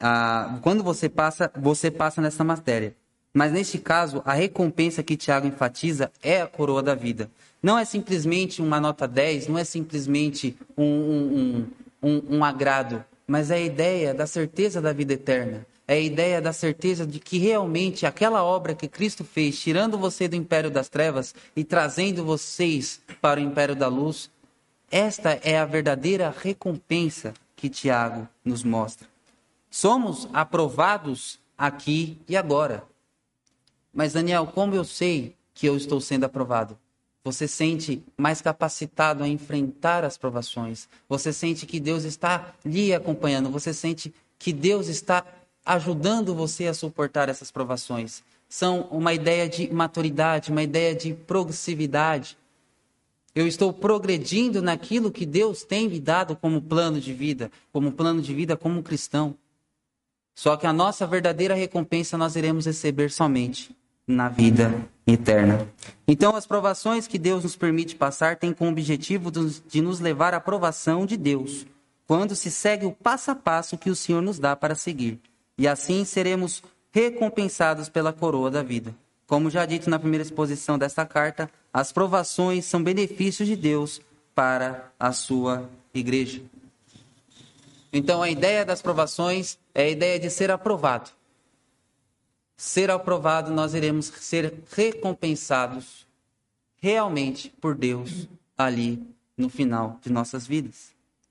a, 0.00 0.59
quando 0.62 0.83
você 0.83 1.09
passa, 1.09 1.50
você 1.54 1.90
passa 1.90 2.21
nessa 2.21 2.42
matéria. 2.42 2.97
Mas 3.33 3.52
neste 3.52 3.78
caso, 3.78 4.23
a 4.25 4.33
recompensa 4.33 5.02
que 5.02 5.16
Tiago 5.16 5.47
enfatiza 5.47 6.11
é 6.23 6.40
a 6.40 6.47
coroa 6.47 6.83
da 6.83 6.95
vida. 6.95 7.30
Não 7.62 7.78
é 7.78 7.85
simplesmente 7.85 8.61
uma 8.61 8.80
nota 8.80 9.07
10, 9.07 9.47
não 9.49 9.59
é 9.59 9.64
simplesmente 9.64 10.57
um, 10.76 10.85
um, 10.85 11.66
um, 12.02 12.37
um 12.38 12.45
agrado, 12.45 13.04
mas 13.26 13.50
é 13.50 13.57
a 13.57 13.61
ideia 13.61 14.14
da 14.14 14.26
certeza 14.26 14.80
da 14.80 14.92
vida 14.92 15.12
eterna. 15.12 15.66
É 15.87 15.95
a 15.95 16.00
ideia 16.00 16.40
da 16.40 16.52
certeza 16.52 17.07
de 17.07 17.19
que 17.19 17.37
realmente 17.38 18.07
aquela 18.07 18.42
obra 18.42 18.75
que 18.75 18.88
Cristo 18.88 19.25
fez, 19.25 19.59
tirando 19.59 19.99
você 19.99 20.26
do 20.26 20.37
império 20.37 20.71
das 20.71 20.88
trevas 20.88 21.35
e 21.54 21.64
trazendo 21.64 22.25
vocês 22.25 23.00
para 23.21 23.40
o 23.40 23.42
império 23.42 23.76
da 23.76 23.88
luz, 23.88 24.30
esta 24.90 25.38
é 25.42 25.59
a 25.59 25.64
verdadeira 25.64 26.35
recompensa 26.37 27.35
que 27.54 27.69
Tiago 27.69 28.26
nos 28.45 28.64
mostra. 28.64 29.10
Somos 29.71 30.29
aprovados 30.33 31.39
aqui 31.57 32.19
e 32.29 32.37
agora. 32.37 32.85
Mas, 33.93 34.12
Daniel, 34.12 34.47
como 34.47 34.75
eu 34.75 34.85
sei 34.85 35.37
que 35.55 35.67
eu 35.67 35.77
estou 35.77 36.00
sendo 36.00 36.25
aprovado? 36.25 36.77
Você 37.23 37.47
sente 37.47 38.03
mais 38.17 38.41
capacitado 38.41 39.23
a 39.23 39.29
enfrentar 39.29 40.05
as 40.05 40.17
provações. 40.17 40.89
Você 41.09 41.33
sente 41.33 41.67
que 41.67 41.79
Deus 41.79 42.05
está 42.05 42.55
lhe 42.65 42.95
acompanhando. 42.95 43.50
Você 43.50 43.75
sente 43.75 44.12
que 44.39 44.53
Deus 44.53 44.89
está 44.89 45.25
ajudando 45.65 46.35
você 46.35 46.67
a 46.67 46.75
suportar 46.75 47.29
essas 47.29 47.50
provações. 47.50 48.23
São 48.49 48.89
uma 48.91 49.12
ideia 49.12 49.49
de 49.49 49.73
maturidade, 49.73 50.50
uma 50.50 50.62
ideia 50.62 50.95
de 50.95 51.12
progressividade. 51.12 52.37
Eu 53.35 53.47
estou 53.47 53.73
progredindo 53.73 54.61
naquilo 54.61 55.12
que 55.12 55.25
Deus 55.25 55.62
tem 55.62 55.89
me 55.89 56.00
dado 56.00 56.35
como 56.35 56.61
plano 56.61 57.00
de 57.00 57.12
vida, 57.12 57.53
como 57.73 57.93
plano 57.93 58.21
de 58.21 58.35
vida 58.35 58.57
como 58.57 58.83
cristão. 58.83 59.37
Só 60.35 60.57
que 60.57 60.67
a 60.67 60.73
nossa 60.73 61.07
verdadeira 61.07 61.55
recompensa 61.55 62.17
nós 62.17 62.37
iremos 62.37 62.67
receber 62.67 63.11
somente 63.11 63.75
na 64.07 64.29
vida 64.29 64.75
eterna. 65.07 65.67
Então, 66.07 66.35
as 66.35 66.47
provações 66.47 67.07
que 67.07 67.19
Deus 67.19 67.45
nos 67.45 67.57
permite 67.57 67.95
passar 67.95 68.37
têm 68.37 68.53
como 68.53 68.71
objetivo 68.71 69.31
de 69.31 69.81
nos 69.81 70.01
levar 70.01 70.35
à 70.35 70.39
aprovação 70.39 71.07
de 71.07 71.17
Deus, 71.17 71.67
quando 72.07 72.35
se 72.35 72.51
segue 72.51 72.87
o 72.87 72.93
passo 72.93 73.31
a 73.31 73.35
passo 73.35 73.79
que 73.79 73.91
o 73.91 73.97
Senhor 73.97 74.21
nos 74.21 74.39
dá 74.39 74.57
para 74.57 74.75
seguir. 74.75 75.21
E 75.57 75.69
assim 75.69 76.05
seremos 76.05 76.63
recompensados 76.91 77.89
pela 77.89 78.13
coroa 78.13 78.51
da 78.51 78.63
vida. 78.63 78.95
Como 79.27 79.49
já 79.49 79.65
dito 79.65 79.89
na 79.89 79.99
primeira 79.99 80.25
exposição 80.25 80.77
desta 80.77 81.07
carta, 81.07 81.49
as 81.73 81.93
provações 81.93 82.65
são 82.65 82.83
benefícios 82.83 83.47
de 83.47 83.55
Deus 83.55 84.01
para 84.35 84.91
a 84.99 85.13
sua 85.13 85.69
igreja. 85.95 86.43
Então, 87.93 88.23
a 88.23 88.31
ideia 88.31 88.65
das 88.65 88.81
provações 88.81 89.59
é 89.75 89.85
a 89.85 89.89
ideia 89.89 90.19
de 90.19 90.31
ser 90.31 90.51
aprovado 90.51 91.11
ser 92.61 92.91
aprovado, 92.91 93.51
nós 93.51 93.73
iremos 93.73 94.13
ser 94.21 94.53
recompensados 94.77 96.07
realmente 96.77 97.49
por 97.59 97.75
Deus 97.75 98.29
ali 98.57 99.03
no 99.35 99.49
final 99.49 99.99
de 100.03 100.13
nossas 100.13 100.47
vidas. 100.47 100.91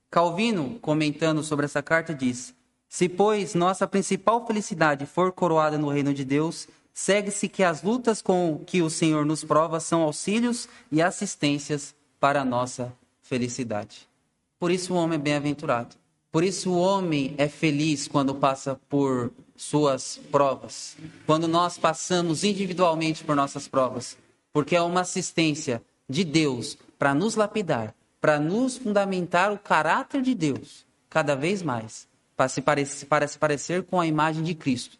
Calvino, 0.10 0.80
comentando 0.80 1.44
sobre 1.44 1.66
essa 1.66 1.84
carta, 1.84 2.16
diz: 2.16 2.56
Se, 2.88 3.08
pois, 3.08 3.54
nossa 3.54 3.88
principal 3.88 4.48
felicidade 4.48 5.06
for 5.06 5.32
coroada 5.32 5.78
no 5.78 5.89
reino 5.89 6.16
de 6.16 6.25
Deus, 6.25 6.68
segue-se 6.92 7.48
que 7.48 7.63
as 7.63 7.84
lutas 7.84 8.24
com 8.24 8.63
que 8.66 8.82
o 8.82 8.89
Senhor 8.89 9.24
nos 9.24 9.44
prova 9.44 9.80
são 9.80 10.01
auxílios 10.01 10.68
e 10.92 11.00
assistências 11.00 11.94
para 12.20 12.42
a 12.42 12.46
nossa 12.46 12.92
felicidade. 13.22 14.10
Por 14.58 14.72
isso 14.72 14.96
o 14.96 14.98
homem 14.98 15.20
é 15.20 15.22
bem-aventurado. 15.22 15.99
Por 16.31 16.43
isso 16.43 16.71
o 16.71 16.79
homem 16.79 17.33
é 17.38 17.48
feliz 17.48 18.07
quando 18.07 18.36
passa 18.36 18.79
por 18.88 19.31
suas 19.55 20.19
provas, 20.31 20.95
quando 21.25 21.48
nós 21.48 21.77
passamos 21.77 22.43
individualmente 22.43 23.24
por 23.24 23.36
nossas 23.36 23.67
provas, 23.67 24.17
porque 24.53 24.75
é 24.75 24.81
uma 24.81 25.01
assistência 25.01 25.81
de 26.07 26.24
Deus 26.24 26.77
para 27.00 27.15
nos 27.15 27.36
lapidar, 27.36 27.95
para 28.21 28.39
nos 28.39 28.77
fundamentar 28.77 29.51
o 29.51 29.57
caráter 29.57 30.21
de 30.21 30.36
Deus 30.36 30.86
cada 31.09 31.36
vez 31.36 31.63
mais, 31.63 32.07
para 32.38 32.48
se, 32.48 32.62
parecer, 32.62 33.07
se 33.27 33.38
parecer 33.38 33.83
com 33.83 34.00
a 34.00 34.05
imagem 34.05 34.43
de 34.43 34.54
Cristo, 34.54 34.97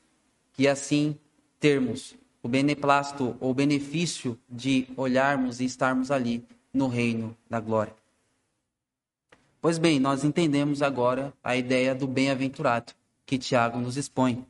e 0.58 0.67
assim 0.67 1.15
termos 1.60 2.15
o 2.41 2.47
beneplácito 2.47 3.36
ou 3.39 3.54
benefício 3.54 4.38
de 4.49 4.88
olharmos 4.97 5.60
e 5.60 5.65
estarmos 5.65 6.10
ali 6.10 6.43
no 6.73 6.88
reino 6.88 7.36
da 7.49 7.60
glória. 7.60 7.98
Pois 9.62 9.78
bem, 9.78 10.00
nós 10.00 10.24
entendemos 10.24 10.82
agora 10.82 11.34
a 11.43 11.56
ideia 11.56 11.93
do 11.93 12.08
bem-aventurado 12.08 12.93
que 13.26 13.38
Tiago 13.38 13.80
nos 13.80 13.98
expõe. 13.98 14.45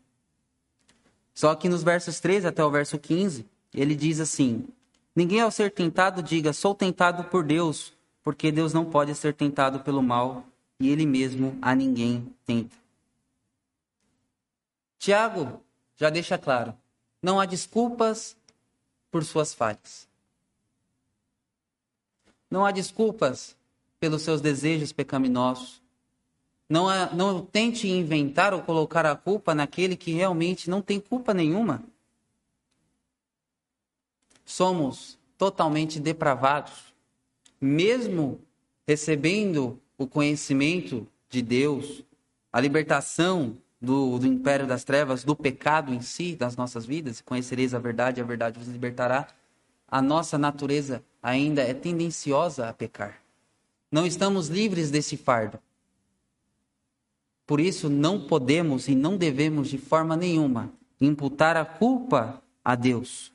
Só 1.34 1.56
que 1.56 1.68
nos 1.68 1.82
versos 1.82 2.20
13 2.20 2.48
até 2.48 2.64
o 2.64 2.70
verso 2.70 3.00
15, 3.00 3.46
ele 3.74 3.96
diz 3.96 4.20
assim: 4.20 4.68
Ninguém 5.16 5.42
ao 5.42 5.50
ser 5.50 5.72
tentado 5.72 6.22
diga, 6.22 6.54
sou 6.54 6.76
tentado 6.76 7.24
por 7.24 7.44
Deus, 7.44 7.94
porque 8.24 8.52
Deus 8.52 8.74
não 8.74 8.86
pode 8.86 9.16
ser 9.16 9.34
tentado 9.34 9.80
pelo 9.80 10.04
mal 10.04 10.46
e 10.80 10.90
ele 10.90 11.06
mesmo 11.06 11.58
a 11.62 11.74
ninguém 11.74 12.32
tenta. 12.46 12.76
Tiago 15.00 15.60
já 15.98 16.10
deixa 16.10 16.38
claro: 16.38 16.78
não 17.22 17.40
há 17.40 17.46
desculpas 17.46 18.38
por 19.10 19.24
suas 19.24 19.54
falhas. 19.54 20.08
Não 22.50 22.66
há 22.66 22.72
desculpas 22.72 23.56
pelos 24.00 24.22
seus 24.22 24.42
desejos 24.42 24.92
pecaminosos. 24.92 25.82
Não, 26.70 26.88
não 27.14 27.46
tente 27.46 27.88
inventar 27.88 28.54
ou 28.54 28.62
colocar 28.62 29.06
a 29.06 29.16
culpa 29.16 29.56
naquele 29.56 29.96
que 29.96 30.12
realmente 30.12 30.70
não 30.70 30.82
tem 30.82 31.00
culpa 31.00 31.34
nenhuma. 31.34 31.84
Somos 34.46 35.18
totalmente 35.38 36.00
depravados. 36.00 36.94
Mesmo 37.60 38.40
recebendo 38.88 39.80
o 39.98 40.08
conhecimento 40.08 41.08
de 41.30 41.42
Deus, 41.42 42.04
a 42.52 42.60
libertação 42.60 43.58
do, 43.82 44.20
do 44.20 44.28
império 44.28 44.68
das 44.68 44.84
trevas, 44.84 45.24
do 45.24 45.36
pecado 45.36 45.94
em 45.94 46.02
si, 46.02 46.36
das 46.36 46.56
nossas 46.56 46.86
vidas, 46.86 47.22
conhecereis 47.22 47.74
a 47.74 47.80
verdade, 47.80 48.22
a 48.22 48.24
verdade 48.24 48.60
vos 48.60 48.68
libertará. 48.68 49.28
A 49.88 50.02
nossa 50.02 50.38
natureza 50.38 51.04
ainda 51.22 51.62
é 51.62 51.74
tendenciosa 51.74 52.70
a 52.70 52.74
pecar. 52.74 53.19
Não 53.92 54.06
estamos 54.06 54.48
livres 54.48 54.92
desse 54.92 55.18
fardo. 55.18 55.60
Por 57.46 57.60
isso, 57.60 57.90
não 57.90 58.28
podemos 58.28 58.88
e 58.88 58.94
não 58.94 59.18
devemos, 59.18 59.70
de 59.70 59.78
forma 59.80 60.16
nenhuma, 60.16 60.72
imputar 61.02 61.58
a 61.58 61.66
culpa 61.66 62.42
a 62.64 62.76
Deus. 62.76 63.32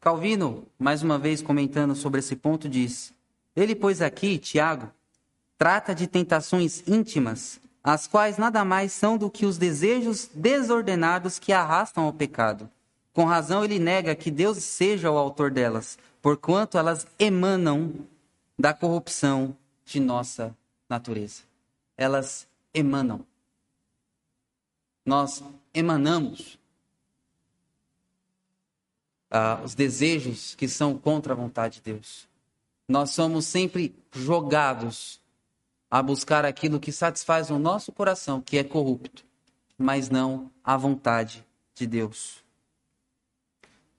Calvino, 0.00 0.66
mais 0.78 1.02
uma 1.02 1.18
vez 1.18 1.42
comentando 1.42 1.94
sobre 1.94 2.20
esse 2.20 2.34
ponto, 2.34 2.66
diz: 2.66 3.12
Ele, 3.54 3.74
pois, 3.74 4.00
aqui, 4.00 4.38
Tiago, 4.38 4.90
trata 5.58 5.94
de 5.94 6.06
tentações 6.06 6.82
íntimas, 6.88 7.60
as 7.84 8.06
quais 8.06 8.38
nada 8.38 8.64
mais 8.64 8.92
são 8.92 9.18
do 9.18 9.30
que 9.30 9.44
os 9.44 9.58
desejos 9.58 10.30
desordenados 10.32 11.38
que 11.38 11.52
arrastam 11.52 12.04
ao 12.04 12.14
pecado. 12.14 12.70
Com 13.12 13.26
razão, 13.26 13.62
ele 13.62 13.78
nega 13.78 14.14
que 14.14 14.30
Deus 14.30 14.56
seja 14.58 15.10
o 15.10 15.18
autor 15.18 15.50
delas, 15.50 15.98
porquanto 16.22 16.78
elas 16.78 17.06
emanam 17.18 18.06
da 18.58 18.74
corrupção 18.74 19.56
de 19.84 19.98
nossa 19.98 20.56
natureza. 20.88 21.42
Elas 21.96 22.46
emanam. 22.74 23.24
Nós 25.04 25.42
emanamos 25.72 26.58
ah, 29.30 29.60
os 29.64 29.74
desejos 29.74 30.54
que 30.54 30.68
são 30.68 30.98
contra 30.98 31.32
a 31.32 31.36
vontade 31.36 31.76
de 31.76 31.92
Deus. 31.92 32.28
Nós 32.88 33.10
somos 33.10 33.46
sempre 33.46 33.94
jogados 34.12 35.20
a 35.90 36.02
buscar 36.02 36.44
aquilo 36.44 36.80
que 36.80 36.92
satisfaz 36.92 37.50
o 37.50 37.58
nosso 37.58 37.92
coração, 37.92 38.40
que 38.40 38.58
é 38.58 38.64
corrupto, 38.64 39.24
mas 39.76 40.10
não 40.10 40.50
a 40.62 40.76
vontade 40.76 41.44
de 41.74 41.86
Deus. 41.86 42.44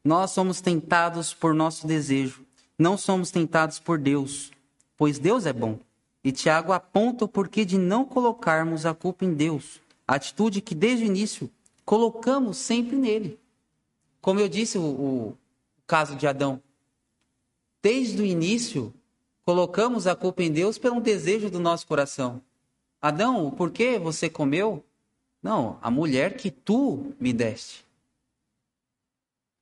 Nós 0.04 0.32
somos 0.32 0.62
tentados 0.62 1.34
por 1.34 1.54
nosso 1.54 1.86
desejo, 1.86 2.44
não 2.78 2.98
somos 2.98 3.30
tentados 3.30 3.78
por 3.78 4.00
Deus, 4.00 4.52
pois 4.98 5.20
Deus 5.20 5.46
é 5.46 5.54
bom. 5.54 5.78
E 6.24 6.32
Tiago 6.32 6.72
aponta 6.72 7.26
o 7.26 7.28
porquê 7.28 7.64
de 7.66 7.78
não 7.78 8.06
colocarmos 8.06 8.86
a 8.86 8.94
culpa 8.94 9.26
em 9.26 9.34
Deus, 9.34 9.80
atitude 10.08 10.62
que 10.62 10.74
desde 10.74 11.06
o 11.06 11.08
início 11.08 11.50
colocamos 11.86 12.58
sempre 12.58 12.96
nele. 12.96 13.40
Como 14.22 14.40
eu 14.40 14.48
disse, 14.48 14.78
o, 14.78 14.82
o 14.82 15.38
caso 15.86 16.16
de 16.16 16.26
Adão. 16.26 16.62
Desde 17.82 18.22
o 18.22 18.26
início, 18.26 18.94
colocamos 19.44 20.08
a 20.08 20.16
culpa 20.16 20.44
em 20.44 20.52
Deus 20.52 20.78
pelo 20.78 21.02
desejo 21.02 21.50
do 21.50 21.60
nosso 21.60 21.86
coração. 21.86 22.42
Adão, 23.02 23.52
por 23.52 23.72
que 23.72 23.98
você 23.98 24.30
comeu? 24.30 24.84
Não, 25.42 25.78
a 25.82 25.90
mulher 25.90 26.38
que 26.38 26.52
tu 26.52 27.14
me 27.20 27.34
deste. 27.34 27.84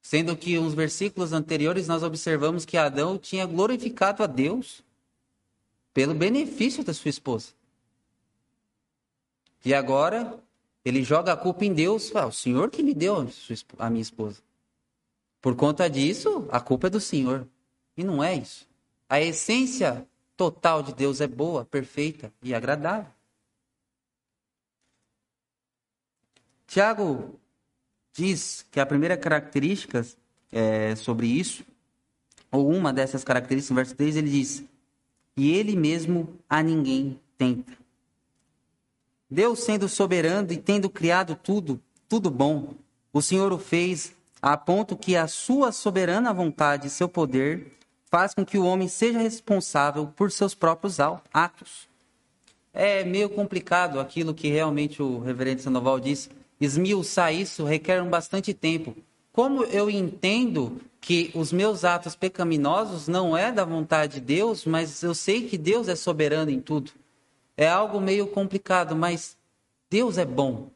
Sendo 0.10 0.36
que 0.36 0.58
uns 0.58 0.74
versículos 0.74 1.34
anteriores 1.34 1.88
nós 1.88 2.02
observamos 2.02 2.66
que 2.66 2.76
Adão 2.78 3.16
tinha 3.16 3.46
glorificado 3.46 4.24
a 4.24 4.26
Deus 4.26 4.84
pelo 5.94 6.16
benefício 6.16 6.84
da 6.84 6.96
sua 6.96 7.10
esposa. 7.10 7.54
E 9.64 9.72
agora 9.72 10.42
Ele 10.84 11.04
joga 11.04 11.34
a 11.34 11.38
culpa 11.38 11.64
em 11.64 11.72
Deus. 11.72 12.12
Ah, 12.16 12.26
o 12.26 12.32
Senhor 12.32 12.72
que 12.72 12.82
me 12.82 12.96
deu 12.96 13.30
a 13.78 13.90
minha 13.92 14.02
esposa. 14.02 14.42
Por 15.40 15.56
conta 15.56 15.88
disso, 15.88 16.48
a 16.52 16.60
culpa 16.60 16.88
é 16.88 16.90
do 16.90 17.00
Senhor. 17.00 17.48
E 17.96 18.04
não 18.04 18.24
é 18.24 18.34
isso. 18.34 18.68
A 19.08 19.22
essência 19.22 20.08
total 20.36 20.82
de 20.82 20.92
Deus 20.92 21.22
é 21.22 21.28
boa, 21.28 21.66
perfeita 21.66 22.34
e 22.42 22.56
agradável. 22.56 23.12
Tiago 26.66 27.39
diz 28.20 28.66
que 28.70 28.80
a 28.80 28.86
primeira 28.86 29.16
característica 29.16 30.06
é, 30.52 30.94
sobre 30.96 31.28
isso, 31.28 31.64
ou 32.52 32.70
uma 32.70 32.92
dessas 32.92 33.24
características, 33.24 33.70
no 33.70 33.76
verso 33.76 33.96
3, 33.96 34.18
ele 34.18 34.30
diz: 34.30 34.64
E 35.38 35.52
ele 35.52 35.76
mesmo 35.76 36.36
a 36.50 36.62
ninguém 36.62 37.20
tenta. 37.38 37.72
Deus 39.30 39.60
sendo 39.60 39.88
soberano 39.88 40.52
e 40.52 40.58
tendo 40.58 40.90
criado 40.90 41.36
tudo, 41.36 41.80
tudo 42.08 42.30
bom, 42.30 42.74
o 43.14 43.22
Senhor 43.22 43.54
o 43.54 43.58
fez 43.60 44.12
a 44.42 44.58
ponto 44.58 44.98
que 44.98 45.16
a 45.16 45.28
sua 45.28 45.72
soberana 45.72 46.34
vontade 46.34 46.88
e 46.88 46.90
seu 46.90 47.08
poder 47.08 47.78
faz 48.10 48.34
com 48.34 48.46
que 48.46 48.58
o 48.58 48.66
homem 48.66 48.88
seja 48.88 49.20
responsável 49.20 50.08
por 50.08 50.32
seus 50.32 50.56
próprios 50.56 50.98
atos. 51.00 51.88
É 52.74 53.04
meio 53.04 53.30
complicado 53.30 54.00
aquilo 54.00 54.34
que 54.34 54.50
realmente 54.50 55.02
o 55.02 55.20
reverendo 55.20 55.62
Sandoval 55.62 56.00
disse. 56.00 56.30
Esmiuçar 56.60 57.34
isso 57.34 57.64
requer 57.64 58.02
um 58.02 58.10
bastante 58.10 58.54
tempo. 58.54 58.96
Como 59.32 59.64
eu 59.64 59.90
entendo 59.90 60.82
que 61.00 61.32
os 61.34 61.54
meus 61.54 61.86
atos 61.86 62.16
pecaminosos 62.16 63.08
não 63.08 63.36
é 63.38 63.52
da 63.52 63.64
vontade 63.64 64.16
de 64.16 64.22
Deus, 64.22 64.66
mas 64.66 65.02
eu 65.02 65.16
sei 65.16 65.48
que 65.48 65.58
Deus 65.58 65.88
é 65.88 65.96
soberano 65.96 66.52
em 66.52 66.60
tudo. 66.60 66.92
É 67.56 67.68
algo 67.68 68.02
meio 68.02 68.28
complicado, 68.28 68.96
mas 68.96 69.38
Deus 69.90 70.18
é 70.18 70.26
bom. 70.26 70.70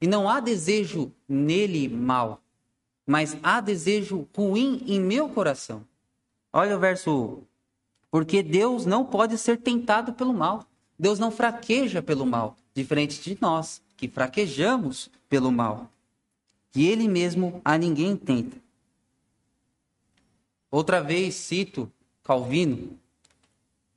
E 0.00 0.06
não 0.06 0.28
há 0.28 0.38
desejo 0.38 1.12
nele 1.28 1.88
mal, 1.88 2.40
mas 3.04 3.36
há 3.42 3.60
desejo 3.60 4.28
ruim 4.36 4.82
em 4.86 5.00
meu 5.00 5.28
coração. 5.28 5.84
Olha 6.52 6.76
o 6.76 6.80
verso. 6.80 7.42
Porque 8.10 8.42
Deus 8.42 8.86
não 8.86 9.04
pode 9.04 9.36
ser 9.36 9.58
tentado 9.58 10.12
pelo 10.12 10.32
mal. 10.32 10.64
Deus 10.98 11.18
não 11.18 11.30
fraqueja 11.30 12.00
pelo 12.00 12.24
mal, 12.24 12.56
diferente 12.74 13.20
de 13.20 13.38
nós, 13.40 13.80
que 13.98 14.08
fraquejamos 14.08 15.10
pelo 15.28 15.52
mal. 15.52 15.90
E 16.74 16.86
ele 16.86 17.08
mesmo 17.08 17.60
a 17.64 17.76
ninguém 17.76 18.16
tenta. 18.16 18.56
Outra 20.70 21.02
vez 21.02 21.34
cito 21.34 21.90
Calvino, 22.22 22.96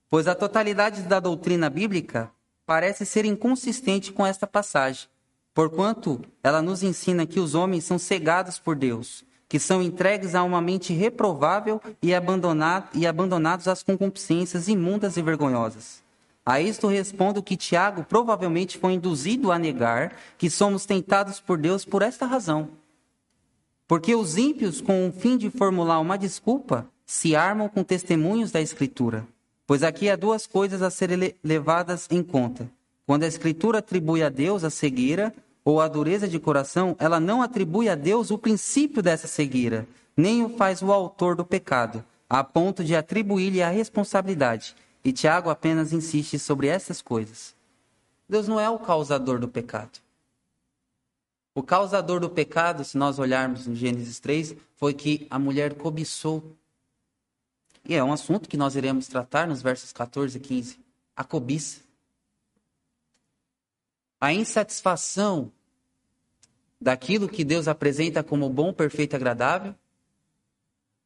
pois 0.10 0.28
a 0.28 0.34
totalidade 0.34 1.04
da 1.04 1.20
doutrina 1.20 1.70
bíblica 1.70 2.32
parece 2.66 3.06
ser 3.06 3.26
inconsistente 3.26 4.12
com 4.12 4.26
esta 4.26 4.48
passagem, 4.48 5.08
porquanto 5.54 6.22
ela 6.42 6.62
nos 6.62 6.82
ensina 6.82 7.28
que 7.28 7.40
os 7.40 7.54
homens 7.54 7.84
são 7.84 8.00
cegados 8.00 8.58
por 8.58 8.76
Deus, 8.76 9.24
que 9.48 9.60
são 9.60 9.84
entregues 9.84 10.34
a 10.34 10.42
uma 10.44 10.62
mente 10.62 10.94
reprovável 10.94 11.80
e, 12.02 12.16
abandonado, 12.16 12.90
e 12.96 13.06
abandonados 13.06 13.68
às 13.68 13.84
concupiscências 13.84 14.68
imundas 14.68 15.18
e 15.18 15.22
vergonhosas. 15.22 16.01
A 16.46 16.60
isto 16.60 16.88
respondo 16.88 17.44
que 17.44 17.56
Tiago 17.56 18.04
provavelmente 18.04 18.78
foi 18.78 18.94
induzido 18.94 19.52
a 19.52 19.60
negar 19.60 20.16
que 20.38 20.50
somos 20.50 20.86
tentados 20.86 21.40
por 21.40 21.58
Deus 21.58 21.86
por 21.86 22.02
esta 22.02 22.26
razão. 22.26 22.70
Porque 23.88 24.16
os 24.16 24.38
ímpios, 24.38 24.82
com 24.82 25.08
o 25.08 25.12
fim 25.12 25.38
de 25.38 25.50
formular 25.50 26.00
uma 26.00 26.18
desculpa, 26.18 26.88
se 27.06 27.36
armam 27.36 27.70
com 27.70 27.84
testemunhos 27.84 28.52
da 28.52 28.62
Escritura. 28.62 29.28
Pois 29.68 29.84
aqui 29.84 30.10
há 30.10 30.16
duas 30.16 30.48
coisas 30.48 30.82
a 30.82 30.90
serem 30.90 31.36
levadas 31.44 32.08
em 32.10 32.24
conta. 32.24 32.70
Quando 33.06 33.24
a 33.24 33.28
Escritura 33.28 33.80
atribui 33.80 34.24
a 34.24 34.30
Deus 34.30 34.64
a 34.64 34.70
cegueira 34.70 35.34
ou 35.64 35.80
a 35.80 35.88
dureza 35.88 36.28
de 36.28 36.40
coração, 36.40 36.96
ela 36.98 37.20
não 37.20 37.42
atribui 37.42 37.88
a 37.88 37.96
Deus 37.96 38.32
o 38.32 38.38
princípio 38.38 39.04
dessa 39.04 39.28
cegueira, 39.28 39.86
nem 40.18 40.44
o 40.44 40.50
faz 40.50 40.82
o 40.82 40.92
autor 40.92 41.36
do 41.36 41.46
pecado, 41.46 42.04
a 42.30 42.44
ponto 42.44 42.84
de 42.84 42.96
atribuir-lhe 42.96 43.62
a 43.62 43.70
responsabilidade. 43.70 44.76
E 45.04 45.12
Tiago 45.12 45.50
apenas 45.50 45.94
insiste 45.94 46.38
sobre 46.38 46.68
essas 46.68 47.02
coisas. 47.02 47.56
Deus 48.30 48.48
não 48.48 48.60
é 48.60 48.70
o 48.70 48.80
causador 48.80 49.40
do 49.40 49.48
pecado. 49.48 50.00
O 51.54 51.62
causador 51.62 52.20
do 52.20 52.30
pecado, 52.30 52.84
se 52.86 52.98
nós 52.98 53.20
olharmos 53.20 53.68
no 53.68 53.76
Gênesis 53.76 54.20
3, 54.20 54.56
foi 54.76 54.94
que 54.94 55.28
a 55.30 55.38
mulher 55.38 55.76
cobiçou 55.76 56.56
e 57.86 57.96
é 57.96 58.04
um 58.04 58.14
assunto 58.14 58.48
que 58.48 58.58
nós 58.58 58.76
iremos 58.76 59.08
tratar 59.08 59.48
nos 59.48 59.62
versos 59.62 59.92
14 59.92 60.38
e 60.38 60.42
15. 60.42 60.80
A 61.16 61.24
cobiça. 61.24 61.82
A 64.20 64.32
insatisfação 64.32 65.52
daquilo 66.80 67.28
que 67.28 67.44
Deus 67.44 67.68
apresenta 67.68 68.24
como 68.24 68.50
bom, 68.50 68.72
perfeito 68.72 69.14
e 69.14 69.16
agradável. 69.16 69.76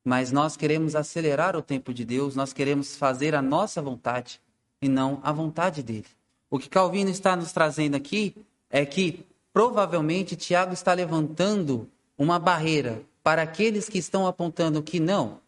Mas 0.05 0.31
nós 0.31 0.55
queremos 0.55 0.95
acelerar 0.95 1.55
o 1.55 1.63
tempo 1.63 1.91
de 1.91 2.05
Deus, 2.05 2.35
nós 2.35 2.53
queremos 2.53 2.95
fazer 2.95 3.33
a 3.33 3.41
nossa 3.41 3.81
vontade 3.81 4.39
e 4.79 4.87
não 4.87 5.19
a 5.23 5.31
vontade 5.31 5.81
dele. 5.81 6.05
O 6.49 6.59
que 6.59 6.69
Calvino 6.69 7.09
está 7.09 7.35
nos 7.35 7.51
trazendo 7.51 7.95
aqui 7.95 8.35
é 8.69 8.85
que 8.85 9.25
provavelmente 9.51 10.35
Tiago 10.35 10.73
está 10.73 10.93
levantando 10.93 11.89
uma 12.15 12.37
barreira 12.37 13.01
para 13.23 13.41
aqueles 13.41 13.89
que 13.89 13.97
estão 13.97 14.27
apontando 14.27 14.83
que 14.83 14.99
não, 14.99 15.39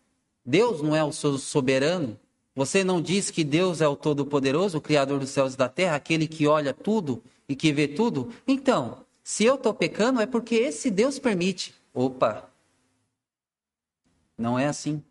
Deus 0.43 0.81
não 0.81 0.95
é 0.95 1.03
o 1.03 1.11
soberano? 1.11 2.17
Você 2.55 2.83
não 2.83 2.99
diz 2.99 3.29
que 3.29 3.43
Deus 3.43 3.81
é 3.81 3.87
o 3.87 3.95
Todo-Poderoso, 3.95 4.79
o 4.79 4.81
Criador 4.81 5.19
dos 5.19 5.29
céus 5.29 5.53
e 5.53 5.57
da 5.57 5.69
terra, 5.69 5.95
aquele 5.95 6.27
que 6.27 6.47
olha 6.47 6.73
tudo 6.73 7.21
e 7.47 7.55
que 7.55 7.71
vê 7.71 7.87
tudo? 7.87 8.29
Então, 8.47 9.05
se 9.23 9.45
eu 9.45 9.53
estou 9.53 9.75
pecando, 9.75 10.19
é 10.19 10.25
porque 10.25 10.55
esse 10.55 10.89
Deus 10.89 11.19
permite. 11.19 11.75
Opa! 11.93 12.49
Não 14.37 14.57
é 14.57 14.67
assim. 14.67 15.03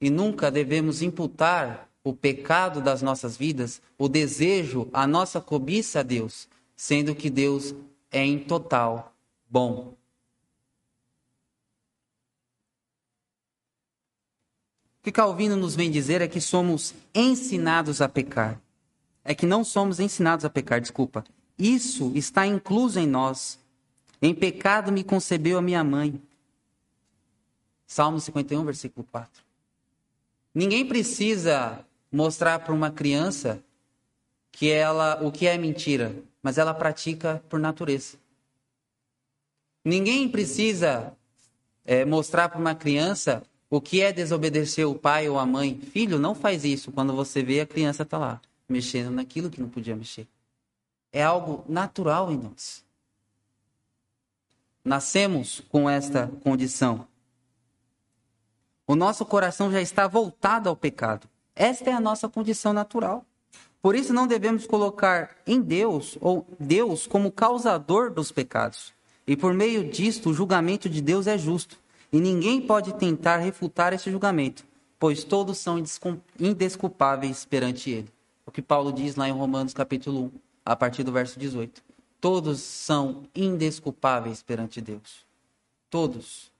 E 0.00 0.10
nunca 0.10 0.50
devemos 0.50 1.02
imputar 1.02 1.88
o 2.02 2.12
pecado 2.12 2.80
das 2.80 3.02
nossas 3.02 3.36
vidas, 3.36 3.80
o 3.98 4.08
desejo, 4.08 4.88
a 4.92 5.06
nossa 5.06 5.40
cobiça 5.40 6.00
a 6.00 6.02
Deus, 6.02 6.48
sendo 6.76 7.14
que 7.14 7.30
Deus 7.30 7.74
é 8.10 8.24
em 8.24 8.38
total 8.38 9.14
bom. 9.48 9.96
que 15.06 15.12
Calvino 15.12 15.54
nos 15.54 15.76
vem 15.76 15.88
dizer 15.88 16.20
é 16.20 16.26
que 16.26 16.40
somos 16.40 16.92
ensinados 17.14 18.00
a 18.00 18.08
pecar. 18.08 18.60
É 19.22 19.36
que 19.36 19.46
não 19.46 19.62
somos 19.62 20.00
ensinados 20.00 20.44
a 20.44 20.50
pecar, 20.50 20.80
desculpa. 20.80 21.22
Isso 21.56 22.10
está 22.16 22.44
incluso 22.44 22.98
em 22.98 23.06
nós. 23.06 23.56
Em 24.20 24.34
pecado 24.34 24.90
me 24.90 25.04
concebeu 25.04 25.58
a 25.58 25.62
minha 25.62 25.84
mãe. 25.84 26.20
Salmo 27.86 28.20
51, 28.20 28.64
versículo 28.64 29.06
4. 29.10 29.42
Ninguém 30.54 30.86
precisa 30.86 31.84
mostrar 32.10 32.58
para 32.60 32.72
uma 32.72 32.90
criança 32.90 33.62
que 34.50 34.70
ela 34.70 35.22
o 35.22 35.30
que 35.30 35.46
é 35.46 35.58
mentira, 35.58 36.16
mas 36.42 36.58
ela 36.58 36.72
pratica 36.72 37.42
por 37.48 37.60
natureza. 37.60 38.16
Ninguém 39.84 40.28
precisa 40.28 41.12
é, 41.84 42.04
mostrar 42.04 42.48
para 42.48 42.58
uma 42.58 42.74
criança 42.74 43.42
o 43.68 43.80
que 43.80 44.00
é 44.00 44.12
desobedecer 44.12 44.88
o 44.88 44.94
pai 44.94 45.28
ou 45.28 45.38
a 45.38 45.46
mãe? 45.46 45.78
Filho, 45.78 46.18
não 46.18 46.34
faz 46.34 46.64
isso 46.64 46.90
quando 46.90 47.14
você 47.14 47.42
vê 47.42 47.60
a 47.60 47.66
criança 47.66 48.04
tá 48.04 48.18
lá, 48.18 48.40
mexendo 48.68 49.10
naquilo 49.10 49.50
que 49.50 49.60
não 49.60 49.68
podia 49.68 49.94
mexer. 49.94 50.26
É 51.12 51.22
algo 51.22 51.64
natural 51.68 52.32
em 52.32 52.36
nós. 52.36 52.84
Nascemos 54.84 55.62
com 55.68 55.88
esta 55.90 56.28
condição. 56.42 57.06
O 58.86 58.94
nosso 58.94 59.26
coração 59.26 59.70
já 59.72 59.80
está 59.80 60.06
voltado 60.06 60.68
ao 60.68 60.76
pecado. 60.76 61.28
Esta 61.54 61.90
é 61.90 61.92
a 61.92 62.00
nossa 62.00 62.28
condição 62.28 62.72
natural. 62.72 63.24
Por 63.82 63.94
isso 63.94 64.12
não 64.12 64.26
devemos 64.26 64.66
colocar 64.66 65.36
em 65.46 65.60
Deus 65.60 66.16
ou 66.20 66.46
Deus 66.58 67.06
como 67.06 67.32
causador 67.32 68.12
dos 68.12 68.30
pecados. 68.30 68.92
E 69.26 69.36
por 69.36 69.52
meio 69.52 69.90
disto, 69.90 70.30
o 70.30 70.34
julgamento 70.34 70.88
de 70.88 71.00
Deus 71.00 71.26
é 71.26 71.36
justo. 71.36 71.78
E 72.12 72.20
ninguém 72.20 72.60
pode 72.60 72.94
tentar 72.94 73.38
refutar 73.38 73.92
esse 73.92 74.10
julgamento, 74.10 74.64
pois 74.98 75.24
todos 75.24 75.58
são 75.58 75.82
indesculpáveis 76.38 77.44
perante 77.44 77.90
ele. 77.90 78.08
O 78.46 78.52
que 78.52 78.62
Paulo 78.62 78.92
diz 78.92 79.16
lá 79.16 79.28
em 79.28 79.32
Romanos 79.32 79.74
capítulo 79.74 80.26
1, 80.26 80.30
a 80.64 80.76
partir 80.76 81.02
do 81.02 81.10
verso 81.10 81.38
18. 81.38 81.82
Todos 82.20 82.60
são 82.60 83.24
indesculpáveis 83.34 84.42
perante 84.42 84.80
Deus. 84.80 85.26
Todos. 85.90 86.52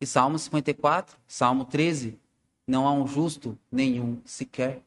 E 0.00 0.06
Salmo 0.06 0.38
54, 0.38 1.16
Salmo 1.26 1.64
13, 1.64 2.18
não 2.66 2.86
há 2.86 2.92
um 2.92 3.06
justo 3.06 3.58
nenhum 3.70 4.18
sequer. 4.24 4.82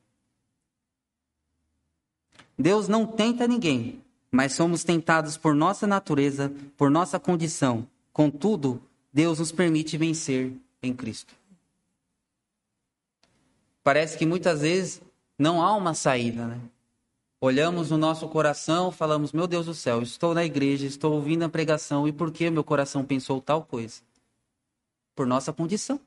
Deus 2.57 2.87
não 2.87 3.05
tenta 3.05 3.47
ninguém, 3.47 4.01
mas 4.31 4.53
somos 4.53 4.83
tentados 4.83 5.37
por 5.37 5.53
nossa 5.53 5.85
natureza, 5.85 6.51
por 6.77 6.89
nossa 6.89 7.19
condição. 7.19 7.87
Contudo, 8.11 8.81
Deus 9.11 9.39
nos 9.39 9.51
permite 9.51 9.97
vencer 9.97 10.53
em 10.81 10.93
Cristo. 10.93 11.35
Parece 13.83 14.17
que 14.17 14.25
muitas 14.25 14.61
vezes 14.61 15.01
não 15.37 15.61
há 15.61 15.75
uma 15.75 15.93
saída, 15.93 16.47
né? 16.47 16.59
olhamos 17.43 17.91
no 17.91 17.97
nosso 17.97 18.25
coração, 18.29 18.89
falamos: 18.89 19.33
Meu 19.33 19.45
Deus 19.45 19.65
do 19.65 19.73
céu, 19.73 20.01
estou 20.01 20.33
na 20.33 20.45
igreja, 20.45 20.85
estou 20.85 21.13
ouvindo 21.13 21.43
a 21.43 21.49
pregação, 21.49 22.07
e 22.07 22.11
por 22.13 22.31
que 22.31 22.49
meu 22.49 22.63
coração 22.63 23.03
pensou 23.03 23.41
tal 23.41 23.63
coisa? 23.63 24.01
Por 25.15 25.27
nossa 25.27 25.53
condição. 25.53 25.99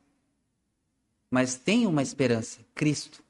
Mas 1.29 1.55
tem 1.55 1.85
uma 1.85 2.01
esperança: 2.01 2.59
Cristo. 2.73 3.23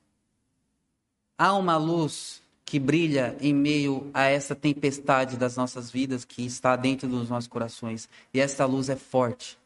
Há 1.37 1.53
uma 1.53 1.77
luz 1.77 2.41
que 2.65 2.79
brilha 2.79 3.37
em 3.39 3.53
meio 3.53 4.09
a 4.13 4.23
essa 4.23 4.53
tempestade 4.53 5.37
das 5.37 5.55
nossas 5.55 5.89
vidas 5.89 6.25
que 6.25 6.45
está 6.45 6.75
dentro 6.75 7.07
dos 7.07 7.29
nossos 7.29 7.47
corações. 7.47 8.09
E 8.33 8.39
essa 8.39 8.65
luz 8.65 8.89
é 8.89 8.95
forte, 8.95 9.57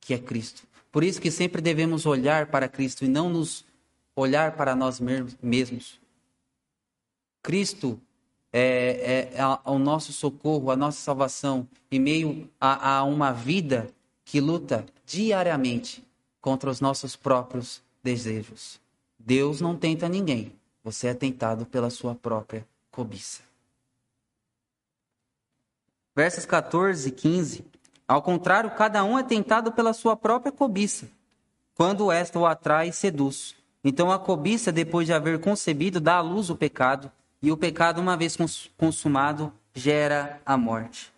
que 0.00 0.12
é 0.12 0.18
Cristo. 0.18 0.62
Por 0.90 1.04
isso 1.04 1.20
que 1.20 1.30
sempre 1.30 1.62
devemos 1.62 2.06
olhar 2.06 2.46
para 2.46 2.68
Cristo 2.68 3.04
e 3.04 3.08
não 3.08 3.28
nos 3.28 3.64
olhar 4.16 4.56
para 4.56 4.74
nós 4.74 4.98
mesmos. 5.00 6.00
Cristo 7.42 8.00
é, 8.52 9.30
é, 9.34 9.38
é 9.38 9.70
o 9.70 9.78
nosso 9.78 10.12
socorro, 10.12 10.70
a 10.70 10.76
nossa 10.76 11.00
salvação 11.00 11.68
em 11.90 12.00
meio 12.00 12.50
a, 12.60 12.96
a 12.96 13.04
uma 13.04 13.32
vida 13.32 13.92
que 14.28 14.42
luta 14.42 14.84
diariamente 15.06 16.06
contra 16.38 16.68
os 16.68 16.82
nossos 16.82 17.16
próprios 17.16 17.80
desejos. 18.04 18.78
Deus 19.18 19.62
não 19.62 19.74
tenta 19.74 20.06
ninguém, 20.06 20.52
você 20.84 21.08
é 21.08 21.14
tentado 21.14 21.64
pela 21.64 21.88
sua 21.88 22.14
própria 22.14 22.66
cobiça. 22.90 23.40
Versos 26.14 26.44
14 26.44 27.08
e 27.08 27.12
15. 27.12 27.64
Ao 28.06 28.20
contrário, 28.20 28.70
cada 28.72 29.02
um 29.02 29.18
é 29.18 29.22
tentado 29.22 29.72
pela 29.72 29.94
sua 29.94 30.14
própria 30.14 30.52
cobiça, 30.52 31.08
quando 31.74 32.12
esta 32.12 32.38
o 32.38 32.44
atrai 32.44 32.90
e 32.90 32.92
seduz. 32.92 33.56
Então 33.82 34.12
a 34.12 34.18
cobiça, 34.18 34.70
depois 34.70 35.06
de 35.06 35.14
haver 35.14 35.40
concebido, 35.40 36.00
dá 36.00 36.16
à 36.16 36.20
luz 36.20 36.50
o 36.50 36.56
pecado, 36.56 37.10
e 37.40 37.50
o 37.50 37.56
pecado, 37.56 37.98
uma 37.98 38.14
vez 38.14 38.36
consumado, 38.76 39.50
gera 39.72 40.38
a 40.44 40.54
morte. 40.54 41.10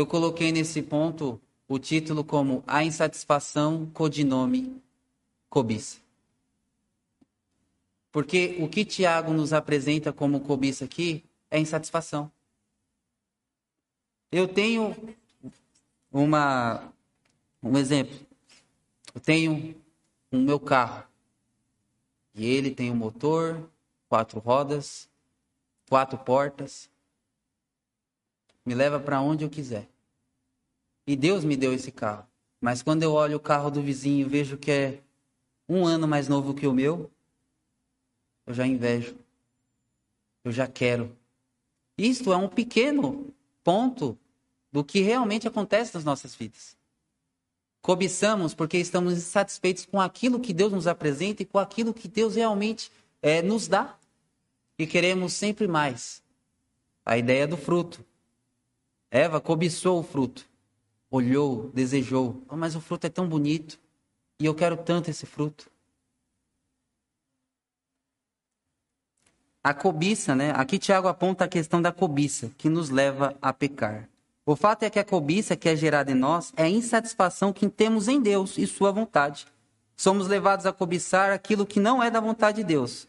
Eu 0.00 0.06
coloquei 0.06 0.50
nesse 0.50 0.80
ponto 0.80 1.38
o 1.68 1.78
título 1.78 2.24
como 2.24 2.64
A 2.66 2.82
Insatisfação 2.82 3.84
Codinome 3.92 4.82
Cobiça. 5.50 5.98
Porque 8.10 8.56
o 8.60 8.66
que 8.66 8.82
Tiago 8.82 9.34
nos 9.34 9.52
apresenta 9.52 10.10
como 10.10 10.40
cobiça 10.40 10.86
aqui 10.86 11.22
é 11.50 11.60
insatisfação. 11.60 12.32
Eu 14.32 14.48
tenho 14.48 14.96
uma 16.10 16.90
um 17.62 17.76
exemplo. 17.76 18.18
Eu 19.14 19.20
tenho 19.20 19.76
o 20.32 20.38
um 20.38 20.40
meu 20.40 20.58
carro. 20.58 21.06
E 22.34 22.46
ele 22.46 22.70
tem 22.70 22.90
um 22.90 22.96
motor, 22.96 23.68
quatro 24.08 24.40
rodas, 24.40 25.10
quatro 25.90 26.16
portas. 26.16 26.88
Me 28.70 28.76
leva 28.76 29.00
para 29.00 29.20
onde 29.20 29.44
eu 29.44 29.50
quiser. 29.50 29.88
E 31.04 31.16
Deus 31.16 31.42
me 31.42 31.56
deu 31.56 31.72
esse 31.72 31.90
carro. 31.90 32.24
Mas 32.60 32.82
quando 32.82 33.02
eu 33.02 33.14
olho 33.14 33.36
o 33.36 33.40
carro 33.40 33.68
do 33.68 33.82
vizinho 33.82 34.24
e 34.24 34.30
vejo 34.30 34.56
que 34.56 34.70
é 34.70 35.00
um 35.68 35.84
ano 35.84 36.06
mais 36.06 36.28
novo 36.28 36.54
que 36.54 36.68
o 36.68 36.72
meu, 36.72 37.10
eu 38.46 38.54
já 38.54 38.64
invejo. 38.64 39.16
Eu 40.44 40.52
já 40.52 40.68
quero. 40.68 41.10
Isto 41.98 42.32
é 42.32 42.36
um 42.36 42.46
pequeno 42.46 43.34
ponto 43.64 44.16
do 44.70 44.84
que 44.84 45.00
realmente 45.00 45.48
acontece 45.48 45.92
nas 45.96 46.04
nossas 46.04 46.36
vidas. 46.36 46.76
Cobiçamos 47.82 48.54
porque 48.54 48.78
estamos 48.78 49.14
insatisfeitos 49.14 49.84
com 49.84 50.00
aquilo 50.00 50.38
que 50.38 50.54
Deus 50.54 50.72
nos 50.72 50.86
apresenta 50.86 51.42
e 51.42 51.44
com 51.44 51.58
aquilo 51.58 51.92
que 51.92 52.06
Deus 52.06 52.36
realmente 52.36 52.88
é, 53.20 53.42
nos 53.42 53.66
dá. 53.66 53.98
E 54.78 54.86
queremos 54.86 55.32
sempre 55.32 55.66
mais. 55.66 56.22
A 57.04 57.18
ideia 57.18 57.48
do 57.48 57.56
fruto. 57.56 58.08
Eva 59.10 59.40
cobiçou 59.40 59.98
o 59.98 60.02
fruto. 60.02 60.46
Olhou, 61.10 61.70
desejou. 61.74 62.42
Oh, 62.48 62.56
mas 62.56 62.76
o 62.76 62.80
fruto 62.80 63.06
é 63.06 63.10
tão 63.10 63.28
bonito. 63.28 63.78
E 64.38 64.46
eu 64.46 64.54
quero 64.54 64.76
tanto 64.76 65.10
esse 65.10 65.26
fruto. 65.26 65.68
A 69.62 69.74
cobiça, 69.74 70.34
né? 70.34 70.52
Aqui 70.52 70.78
Tiago 70.78 71.08
aponta 71.08 71.44
a 71.44 71.48
questão 71.48 71.82
da 71.82 71.92
cobiça, 71.92 72.50
que 72.56 72.68
nos 72.68 72.88
leva 72.88 73.36
a 73.42 73.52
pecar. 73.52 74.08
O 74.46 74.56
fato 74.56 74.84
é 74.84 74.90
que 74.90 74.98
a 74.98 75.04
cobiça 75.04 75.54
que 75.54 75.68
é 75.68 75.76
gerada 75.76 76.12
em 76.12 76.14
nós 76.14 76.52
é 76.56 76.62
a 76.62 76.68
insatisfação 76.68 77.52
que 77.52 77.68
temos 77.68 78.08
em 78.08 78.20
Deus 78.22 78.56
e 78.56 78.66
Sua 78.66 78.90
vontade. 78.90 79.46
Somos 79.96 80.28
levados 80.28 80.64
a 80.64 80.72
cobiçar 80.72 81.30
aquilo 81.30 81.66
que 81.66 81.78
não 81.78 82.02
é 82.02 82.10
da 82.10 82.20
vontade 82.20 82.58
de 82.58 82.64
Deus, 82.64 83.06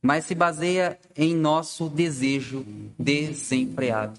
mas 0.00 0.24
se 0.24 0.34
baseia 0.34 0.98
em 1.14 1.34
nosso 1.34 1.90
desejo 1.90 2.64
desempreado. 2.98 4.18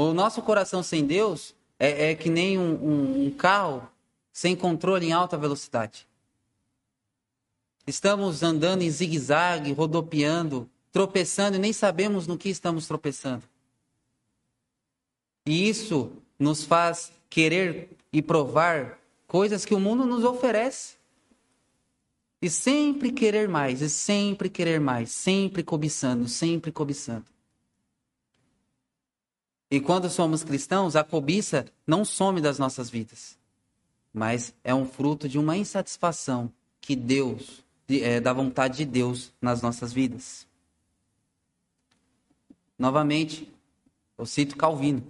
O 0.00 0.14
nosso 0.14 0.40
coração 0.42 0.80
sem 0.80 1.04
Deus 1.04 1.56
é, 1.76 2.10
é 2.10 2.14
que 2.14 2.30
nem 2.30 2.56
um, 2.56 2.72
um, 2.76 3.26
um 3.26 3.30
carro 3.32 3.88
sem 4.32 4.54
controle 4.54 5.06
em 5.06 5.12
alta 5.12 5.36
velocidade. 5.36 6.06
Estamos 7.84 8.44
andando 8.44 8.82
em 8.82 8.90
zigue-zague, 8.90 9.72
rodopiando, 9.72 10.70
tropeçando 10.92 11.56
e 11.56 11.58
nem 11.58 11.72
sabemos 11.72 12.28
no 12.28 12.38
que 12.38 12.48
estamos 12.48 12.86
tropeçando. 12.86 13.42
E 15.44 15.68
isso 15.68 16.12
nos 16.38 16.62
faz 16.62 17.10
querer 17.28 17.90
e 18.12 18.22
provar 18.22 19.00
coisas 19.26 19.64
que 19.64 19.74
o 19.74 19.80
mundo 19.80 20.06
nos 20.06 20.22
oferece. 20.22 20.94
E 22.40 22.48
sempre 22.48 23.10
querer 23.10 23.48
mais, 23.48 23.82
e 23.82 23.90
sempre 23.90 24.48
querer 24.48 24.78
mais, 24.78 25.10
sempre 25.10 25.64
cobiçando, 25.64 26.28
sempre 26.28 26.70
cobiçando. 26.70 27.37
E 29.70 29.80
quando 29.80 30.08
somos 30.08 30.42
cristãos, 30.42 30.96
a 30.96 31.04
cobiça 31.04 31.66
não 31.86 32.04
some 32.04 32.40
das 32.40 32.58
nossas 32.58 32.88
vidas, 32.88 33.38
mas 34.12 34.54
é 34.64 34.74
um 34.74 34.86
fruto 34.86 35.28
de 35.28 35.38
uma 35.38 35.56
insatisfação 35.56 36.50
que 36.80 36.96
Deus 36.96 37.62
é, 37.88 38.20
da 38.20 38.32
vontade 38.32 38.78
de 38.78 38.84
Deus 38.84 39.32
nas 39.40 39.62
nossas 39.62 39.92
vidas. 39.92 40.46
Novamente, 42.78 43.52
eu 44.16 44.26
cito 44.26 44.56
Calvino. 44.56 45.02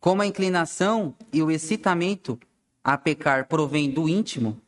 Como 0.00 0.22
a 0.22 0.26
inclinação 0.26 1.14
e 1.32 1.42
o 1.42 1.50
excitamento 1.50 2.38
a 2.82 2.96
pecar 2.96 3.46
provém 3.46 3.90
do 3.90 4.08
íntimo, 4.08 4.60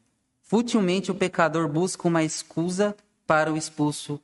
futilmente 0.43 1.11
o 1.11 1.15
pecador 1.15 1.69
busca 1.69 2.07
uma 2.07 2.23
escusa 2.23 2.97
para 3.27 3.53
o 3.53 3.57
expulso 3.57 4.21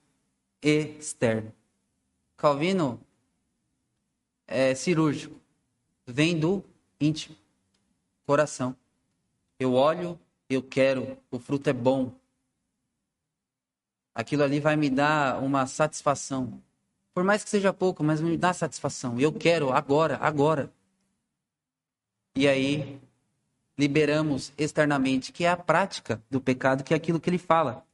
externo. 0.62 1.52
Calvino 2.36 3.00
é 4.50 4.74
cirúrgico, 4.74 5.40
vem 6.06 6.38
do 6.38 6.62
íntimo, 7.00 7.36
coração. 8.26 8.76
Eu 9.58 9.74
olho, 9.74 10.18
eu 10.48 10.62
quero, 10.62 11.16
o 11.30 11.38
fruto 11.38 11.70
é 11.70 11.72
bom, 11.72 12.12
aquilo 14.14 14.42
ali 14.42 14.58
vai 14.58 14.76
me 14.76 14.90
dar 14.90 15.40
uma 15.42 15.66
satisfação. 15.66 16.60
Por 17.14 17.24
mais 17.24 17.44
que 17.44 17.50
seja 17.50 17.72
pouco, 17.72 18.02
mas 18.02 18.20
me 18.20 18.36
dá 18.36 18.52
satisfação. 18.52 19.18
Eu 19.18 19.32
quero 19.32 19.72
agora, 19.72 20.16
agora. 20.20 20.70
E 22.36 22.46
aí 22.48 23.00
liberamos 23.78 24.52
externamente, 24.58 25.32
que 25.32 25.44
é 25.44 25.50
a 25.50 25.56
prática 25.56 26.22
do 26.30 26.40
pecado, 26.40 26.84
que 26.84 26.92
é 26.92 26.96
aquilo 26.96 27.20
que 27.20 27.30
ele 27.30 27.38
fala. 27.38 27.84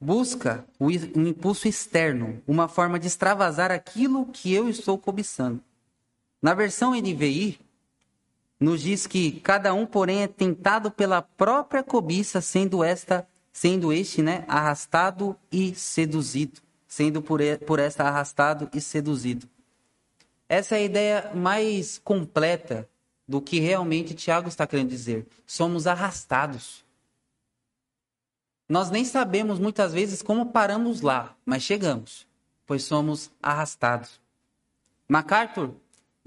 Busca 0.00 0.64
o 0.78 0.90
impulso 0.90 1.66
externo, 1.66 2.40
uma 2.46 2.68
forma 2.68 2.98
de 2.98 3.06
extravasar 3.06 3.70
aquilo 3.72 4.26
que 4.26 4.52
eu 4.52 4.68
estou 4.68 4.96
cobiçando. 4.96 5.60
Na 6.40 6.54
versão 6.54 6.92
NVI, 6.92 7.58
nos 8.60 8.82
diz 8.82 9.06
que 9.06 9.32
cada 9.40 9.72
um, 9.74 9.86
porém, 9.86 10.22
é 10.22 10.28
tentado 10.28 10.90
pela 10.90 11.22
própria 11.22 11.82
cobiça, 11.82 12.40
sendo 12.40 12.82
esta, 12.82 13.26
sendo 13.52 13.92
este, 13.92 14.22
né, 14.22 14.44
arrastado 14.48 15.36
e 15.50 15.74
seduzido, 15.74 16.60
sendo 16.86 17.20
por, 17.20 17.40
por 17.66 17.78
esta 17.78 18.04
arrastado 18.04 18.68
e 18.72 18.80
seduzido. 18.80 19.48
Essa 20.48 20.76
é 20.76 20.78
a 20.78 20.82
ideia 20.82 21.30
mais 21.34 21.98
completa 21.98 22.88
do 23.26 23.40
que 23.42 23.60
realmente 23.60 24.14
Tiago 24.14 24.48
está 24.48 24.66
querendo 24.66 24.88
dizer. 24.88 25.26
Somos 25.46 25.86
arrastados. 25.86 26.84
Nós 28.68 28.90
nem 28.90 29.04
sabemos 29.04 29.58
muitas 29.58 29.92
vezes 29.92 30.20
como 30.20 30.46
paramos 30.46 31.00
lá, 31.00 31.34
mas 31.44 31.62
chegamos, 31.62 32.26
pois 32.66 32.84
somos 32.84 33.30
arrastados. 33.42 34.20
MacArthur 35.08 35.70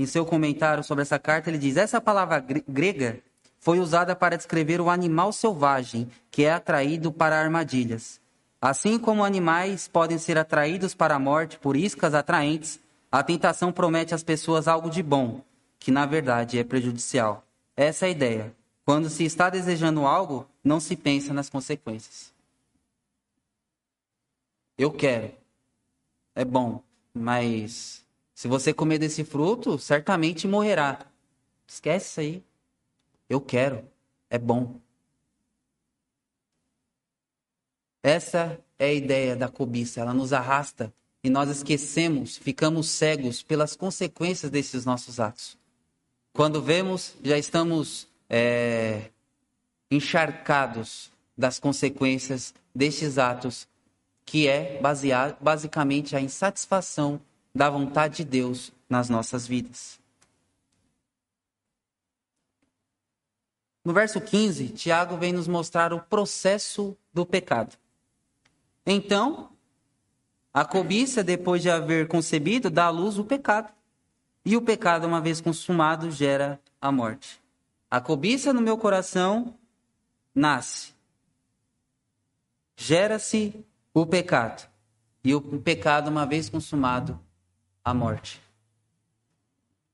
em 0.01 0.05
seu 0.07 0.25
comentário 0.25 0.83
sobre 0.83 1.03
essa 1.03 1.19
carta, 1.19 1.49
ele 1.49 1.59
diz: 1.59 1.77
essa 1.77 2.01
palavra 2.01 2.43
grega 2.67 3.19
foi 3.59 3.79
usada 3.79 4.15
para 4.15 4.35
descrever 4.35 4.81
o 4.81 4.89
animal 4.89 5.31
selvagem 5.31 6.09
que 6.31 6.43
é 6.43 6.51
atraído 6.51 7.11
para 7.11 7.39
armadilhas. 7.39 8.19
Assim 8.59 8.97
como 8.97 9.23
animais 9.23 9.87
podem 9.87 10.17
ser 10.17 10.37
atraídos 10.37 10.95
para 10.95 11.15
a 11.15 11.19
morte 11.19 11.59
por 11.59 11.75
iscas 11.77 12.15
atraentes, 12.15 12.79
a 13.11 13.21
tentação 13.21 13.71
promete 13.71 14.15
às 14.15 14.23
pessoas 14.23 14.67
algo 14.67 14.89
de 14.89 15.03
bom, 15.03 15.41
que 15.79 15.91
na 15.91 16.05
verdade 16.05 16.57
é 16.57 16.63
prejudicial. 16.63 17.43
Essa 17.77 18.05
é 18.05 18.09
a 18.09 18.11
ideia. 18.11 18.55
Quando 18.83 19.09
se 19.09 19.23
está 19.23 19.49
desejando 19.49 20.05
algo, 20.05 20.47
não 20.63 20.79
se 20.79 20.95
pensa 20.95 21.33
nas 21.33 21.49
consequências. 21.49 22.30
Eu 24.81 24.91
quero. 24.91 25.31
É 26.33 26.43
bom, 26.43 26.83
mas 27.13 28.03
se 28.33 28.47
você 28.47 28.73
comer 28.73 28.97
desse 28.97 29.23
fruto, 29.23 29.77
certamente 29.77 30.47
morrerá. 30.47 31.05
Esquece 31.67 32.07
isso 32.07 32.19
aí. 32.19 32.43
Eu 33.29 33.39
quero. 33.39 33.87
É 34.27 34.39
bom. 34.39 34.79
Essa 38.01 38.59
é 38.79 38.85
a 38.85 38.91
ideia 38.93 39.35
da 39.35 39.47
cobiça. 39.47 40.01
Ela 40.01 40.15
nos 40.15 40.33
arrasta 40.33 40.91
e 41.23 41.29
nós 41.29 41.47
esquecemos, 41.51 42.35
ficamos 42.37 42.89
cegos 42.89 43.43
pelas 43.43 43.75
consequências 43.75 44.49
desses 44.49 44.83
nossos 44.83 45.19
atos. 45.19 45.59
Quando 46.33 46.59
vemos, 46.59 47.13
já 47.23 47.37
estamos 47.37 48.07
é, 48.27 49.11
encharcados 49.91 51.11
das 51.37 51.59
consequências 51.59 52.51
destes 52.73 53.19
atos, 53.19 53.69
que 54.25 54.47
é 54.47 54.79
basear, 54.79 55.37
basicamente 55.41 56.15
a 56.15 56.21
insatisfação 56.21 57.19
da 57.53 57.69
vontade 57.69 58.17
de 58.17 58.25
Deus 58.25 58.71
nas 58.89 59.09
nossas 59.09 59.47
vidas. 59.47 59.99
No 63.83 63.93
verso 63.93 64.21
15, 64.21 64.69
Tiago 64.69 65.17
vem 65.17 65.33
nos 65.33 65.47
mostrar 65.47 65.91
o 65.91 65.99
processo 65.99 66.95
do 67.13 67.25
pecado. 67.25 67.75
Então, 68.85 69.49
a 70.53 70.63
cobiça, 70.63 71.23
depois 71.23 71.61
de 71.61 71.69
haver 71.69 72.07
concebido, 72.07 72.69
dá 72.69 72.85
à 72.85 72.89
luz 72.89 73.17
o 73.17 73.23
pecado. 73.23 73.71
E 74.45 74.55
o 74.55 74.61
pecado, 74.61 75.07
uma 75.07 75.21
vez 75.21 75.41
consumado, 75.41 76.11
gera 76.11 76.59
a 76.79 76.91
morte. 76.91 77.41
A 77.89 77.99
cobiça 77.99 78.53
no 78.53 78.61
meu 78.61 78.77
coração 78.77 79.55
nasce. 80.33 80.93
Gera-se 82.75 83.65
o 83.93 84.05
pecado. 84.05 84.69
E 85.23 85.35
o 85.35 85.41
pecado, 85.59 86.09
uma 86.09 86.25
vez 86.25 86.49
consumado, 86.49 87.19
a 87.83 87.93
morte. 87.93 88.41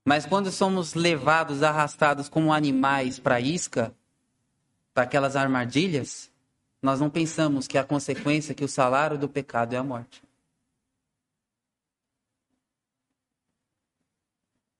Mas 0.06 0.26
quando 0.26 0.52
somos 0.52 0.94
levados, 0.94 1.64
arrastados 1.64 2.30
como 2.30 2.54
animais 2.54 3.20
para 3.20 3.36
a 3.36 3.42
isca, 3.42 3.94
para 4.94 5.04
aquelas 5.04 5.36
armadilhas, 5.36 6.32
nós 6.82 7.02
não 7.02 7.10
pensamos 7.10 7.68
que 7.68 7.78
a 7.78 7.84
consequência, 7.84 8.56
que 8.56 8.64
o 8.64 8.70
salário 8.70 9.18
do 9.18 9.28
pecado 9.28 9.74
é 9.74 9.78
a 9.78 9.84
morte. 9.84 10.24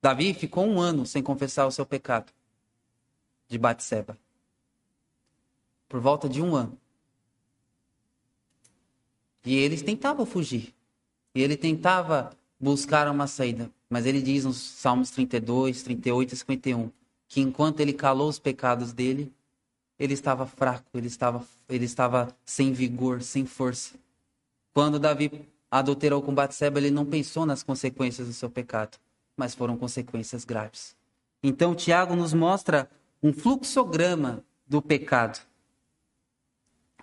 Davi 0.02 0.34
ficou 0.34 0.66
um 0.66 0.80
ano 0.80 1.06
sem 1.06 1.22
confessar 1.22 1.66
o 1.66 1.72
seu 1.72 1.86
pecado 1.86 2.32
de 3.50 3.58
Batseba. 3.58 4.18
Por 5.90 6.00
volta 6.00 6.30
de 6.30 6.42
um 6.42 6.56
ano. 6.56 6.80
E 9.48 9.56
eles 9.56 9.82
tentavam 9.82 10.26
fugir. 10.26 10.74
E 11.34 11.42
ele 11.42 11.56
tentava 11.56 12.32
buscar 12.60 13.10
uma 13.10 13.28
saída. 13.28 13.72
Mas 13.90 14.06
ele 14.06 14.22
diz 14.22 14.46
nos 14.46 14.58
Salmos 14.58 15.10
32, 15.12 15.84
38 15.84 16.34
e 16.34 16.38
51 16.38 16.92
que 17.30 17.42
enquanto 17.42 17.82
ele 17.82 17.92
calou 17.92 18.30
os 18.30 18.40
pecados 18.40 18.94
dele, 18.94 19.34
ele 20.00 20.14
estava 20.14 20.46
fraco, 20.46 20.98
ele 20.98 21.08
estava, 21.08 21.46
ele 21.68 21.84
estava 21.84 22.34
sem 22.46 22.72
vigor, 22.72 23.22
sem 23.22 23.46
força. 23.46 23.96
Quando 24.74 24.98
Davi 24.98 25.46
adulterou 25.70 26.22
com 26.22 26.34
Batseba, 26.34 26.80
ele 26.80 26.90
não 26.90 27.06
pensou 27.06 27.46
nas 27.46 27.64
consequências 27.64 28.28
do 28.28 28.34
seu 28.34 28.50
pecado 28.50 28.98
mas 29.38 29.54
foram 29.54 29.78
consequências 29.78 30.44
graves. 30.44 30.96
Então, 31.44 31.76
Tiago 31.76 32.16
nos 32.16 32.34
mostra 32.34 32.90
um 33.22 33.32
fluxograma 33.32 34.44
do 34.68 34.82
pecado. 34.82 35.40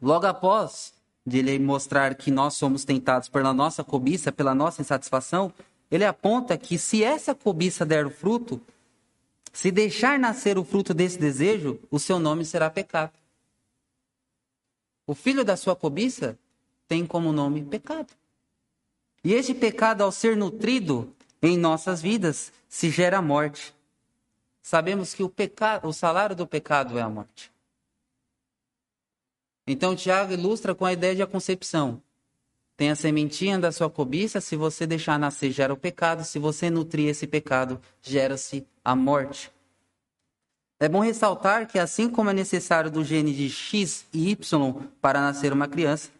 Logo 0.02 0.26
após 0.26 0.92
de 1.26 1.38
ele 1.38 1.58
mostrar 1.58 2.14
que 2.14 2.30
nós 2.30 2.54
somos 2.54 2.84
tentados 2.84 3.28
pela 3.28 3.52
nossa 3.54 3.82
cobiça, 3.82 4.30
pela 4.30 4.54
nossa 4.54 4.82
insatisfação, 4.82 5.52
ele 5.90 6.04
aponta 6.04 6.56
que 6.58 6.76
se 6.76 7.02
essa 7.02 7.34
cobiça 7.34 7.86
der 7.86 8.06
o 8.06 8.10
fruto, 8.10 8.60
se 9.52 9.70
deixar 9.70 10.18
nascer 10.18 10.58
o 10.58 10.64
fruto 10.64 10.92
desse 10.92 11.18
desejo, 11.18 11.78
o 11.90 11.98
seu 11.98 12.18
nome 12.18 12.44
será 12.44 12.68
pecado. 12.68 13.12
O 15.06 15.14
filho 15.14 15.44
da 15.44 15.56
sua 15.56 15.76
cobiça 15.76 16.38
tem 16.88 17.06
como 17.06 17.32
nome 17.32 17.62
pecado. 17.62 18.12
E 19.22 19.32
este 19.32 19.54
pecado, 19.54 20.02
ao 20.02 20.12
ser 20.12 20.36
nutrido, 20.36 21.14
em 21.40 21.56
nossas 21.56 22.02
vidas 22.02 22.52
se 22.68 22.90
gera 22.90 23.22
morte. 23.22 23.74
Sabemos 24.60 25.14
que 25.14 25.22
o, 25.22 25.28
pecado, 25.28 25.86
o 25.86 25.92
salário 25.92 26.34
do 26.34 26.46
pecado 26.46 26.98
é 26.98 27.02
a 27.02 27.08
morte. 27.08 27.53
Então, 29.66 29.96
Tiago 29.96 30.32
ilustra 30.32 30.74
com 30.74 30.84
a 30.84 30.92
ideia 30.92 31.14
de 31.14 31.22
a 31.22 31.26
concepção. 31.26 32.02
Tem 32.76 32.90
a 32.90 32.96
sementinha 32.96 33.58
da 33.58 33.70
sua 33.72 33.88
cobiça, 33.88 34.40
se 34.40 34.56
você 34.56 34.86
deixar 34.86 35.18
nascer, 35.18 35.50
gera 35.50 35.72
o 35.72 35.76
pecado, 35.76 36.24
se 36.24 36.38
você 36.38 36.68
nutrir 36.68 37.08
esse 37.08 37.26
pecado, 37.26 37.80
gera-se 38.02 38.66
a 38.84 38.96
morte. 38.96 39.50
É 40.80 40.88
bom 40.88 41.00
ressaltar 41.00 41.68
que, 41.68 41.78
assim 41.78 42.10
como 42.10 42.30
é 42.30 42.32
necessário 42.32 42.90
do 42.90 43.04
gene 43.04 43.32
de 43.32 43.48
X 43.48 44.04
e 44.12 44.30
Y 44.30 44.74
para 45.00 45.20
nascer 45.20 45.52
uma 45.52 45.68
criança, 45.68 46.10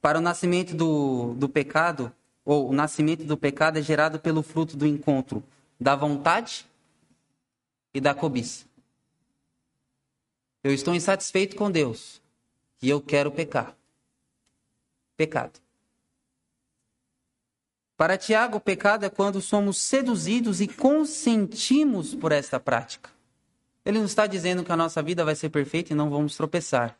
para 0.00 0.18
o 0.18 0.20
nascimento 0.20 0.76
do, 0.76 1.34
do 1.34 1.48
pecado, 1.48 2.12
ou 2.44 2.68
o 2.68 2.72
nascimento 2.72 3.24
do 3.24 3.36
pecado 3.36 3.78
é 3.78 3.82
gerado 3.82 4.20
pelo 4.20 4.42
fruto 4.42 4.76
do 4.76 4.86
encontro 4.86 5.42
da 5.80 5.96
vontade 5.96 6.66
e 7.92 8.00
da 8.00 8.14
cobiça. 8.14 8.66
Eu 10.62 10.72
estou 10.72 10.94
insatisfeito 10.94 11.56
com 11.56 11.70
Deus 11.70 12.22
e 12.84 12.90
eu 12.90 13.00
quero 13.00 13.30
pecar. 13.30 13.74
Pecado. 15.16 15.58
Para 17.96 18.18
Tiago, 18.18 18.58
o 18.58 18.60
pecado 18.60 19.06
é 19.06 19.08
quando 19.08 19.40
somos 19.40 19.78
seduzidos 19.78 20.60
e 20.60 20.68
consentimos 20.68 22.14
por 22.14 22.30
esta 22.30 22.60
prática. 22.60 23.08
Ele 23.86 23.98
não 23.98 24.04
está 24.04 24.26
dizendo 24.26 24.62
que 24.62 24.70
a 24.70 24.76
nossa 24.76 25.02
vida 25.02 25.24
vai 25.24 25.34
ser 25.34 25.48
perfeita 25.48 25.94
e 25.94 25.96
não 25.96 26.10
vamos 26.10 26.36
tropeçar. 26.36 26.94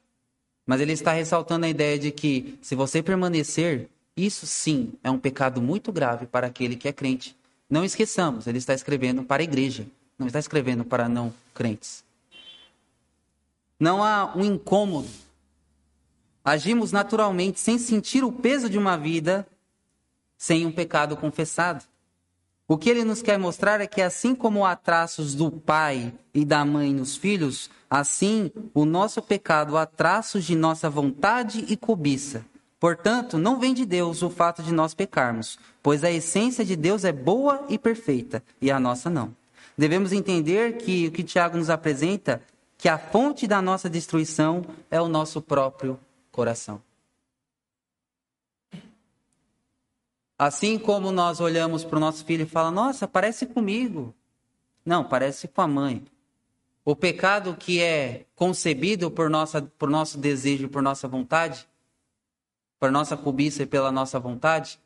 Mas 0.64 0.80
ele 0.80 0.92
está 0.92 1.12
ressaltando 1.12 1.66
a 1.66 1.68
ideia 1.68 1.98
de 1.98 2.10
que 2.10 2.58
se 2.62 2.74
você 2.74 3.02
permanecer 3.02 3.90
isso 4.16 4.46
sim 4.46 4.94
é 5.02 5.10
um 5.10 5.18
pecado 5.18 5.60
muito 5.60 5.92
grave 5.92 6.24
para 6.24 6.46
aquele 6.46 6.76
que 6.76 6.88
é 6.88 6.94
crente. 6.94 7.36
Não 7.68 7.84
esqueçamos, 7.84 8.46
ele 8.46 8.58
está 8.58 8.72
escrevendo 8.72 9.22
para 9.22 9.42
a 9.42 9.44
igreja, 9.44 9.86
não 10.18 10.28
está 10.28 10.38
escrevendo 10.38 10.82
para 10.82 11.10
não 11.10 11.34
crentes. 11.52 12.02
Não 13.78 14.02
há 14.02 14.34
um 14.34 14.42
incômodo. 14.42 15.24
Agimos 16.44 16.92
naturalmente 16.92 17.58
sem 17.58 17.78
sentir 17.78 18.22
o 18.22 18.30
peso 18.30 18.68
de 18.68 18.76
uma 18.76 18.98
vida 18.98 19.46
sem 20.36 20.66
um 20.66 20.72
pecado 20.72 21.16
confessado. 21.16 21.82
O 22.68 22.76
que 22.76 22.90
ele 22.90 23.02
nos 23.02 23.22
quer 23.22 23.38
mostrar 23.38 23.80
é 23.80 23.86
que, 23.86 24.02
assim 24.02 24.34
como 24.34 24.64
há 24.64 24.76
traços 24.76 25.34
do 25.34 25.50
pai 25.50 26.12
e 26.34 26.44
da 26.44 26.62
mãe 26.64 26.92
nos 26.92 27.16
filhos, 27.16 27.70
assim 27.88 28.50
o 28.74 28.84
nosso 28.84 29.22
pecado 29.22 29.76
há 29.76 29.86
traços 29.86 30.44
de 30.44 30.54
nossa 30.54 30.90
vontade 30.90 31.64
e 31.68 31.76
cobiça. 31.78 32.44
Portanto, 32.78 33.38
não 33.38 33.58
vem 33.58 33.72
de 33.72 33.86
Deus 33.86 34.22
o 34.22 34.28
fato 34.28 34.62
de 34.62 34.72
nós 34.72 34.92
pecarmos, 34.92 35.58
pois 35.82 36.04
a 36.04 36.10
essência 36.10 36.62
de 36.62 36.76
Deus 36.76 37.04
é 37.04 37.12
boa 37.12 37.64
e 37.70 37.78
perfeita, 37.78 38.42
e 38.60 38.70
a 38.70 38.78
nossa 38.78 39.08
não. 39.08 39.34
Devemos 39.78 40.12
entender 40.12 40.76
que 40.76 41.06
o 41.06 41.12
que 41.12 41.22
Tiago 41.22 41.56
nos 41.56 41.70
apresenta, 41.70 42.42
que 42.76 42.88
a 42.88 42.98
fonte 42.98 43.46
da 43.46 43.62
nossa 43.62 43.88
destruição 43.88 44.62
é 44.90 45.00
o 45.00 45.08
nosso 45.08 45.40
próprio 45.40 45.98
coração. 46.34 46.82
Assim 50.36 50.76
como 50.78 51.12
nós 51.12 51.40
olhamos 51.40 51.84
para 51.84 51.96
o 51.96 52.00
nosso 52.00 52.24
filho 52.24 52.42
e 52.42 52.46
falamos, 52.46 52.74
nossa, 52.74 53.06
parece 53.06 53.46
comigo. 53.46 54.12
Não, 54.84 55.04
parece 55.04 55.46
com 55.46 55.62
a 55.62 55.68
mãe. 55.68 56.04
O 56.84 56.96
pecado 56.96 57.56
que 57.56 57.80
é 57.80 58.26
concebido 58.34 59.10
por, 59.10 59.30
nossa, 59.30 59.62
por 59.62 59.88
nosso 59.88 60.18
desejo, 60.18 60.68
por 60.68 60.82
nossa 60.82 61.06
vontade, 61.06 61.68
por 62.80 62.90
nossa 62.90 63.16
cobiça 63.16 63.62
e 63.62 63.66
pela 63.66 63.92
nossa 63.92 64.18
vontade, 64.18 64.78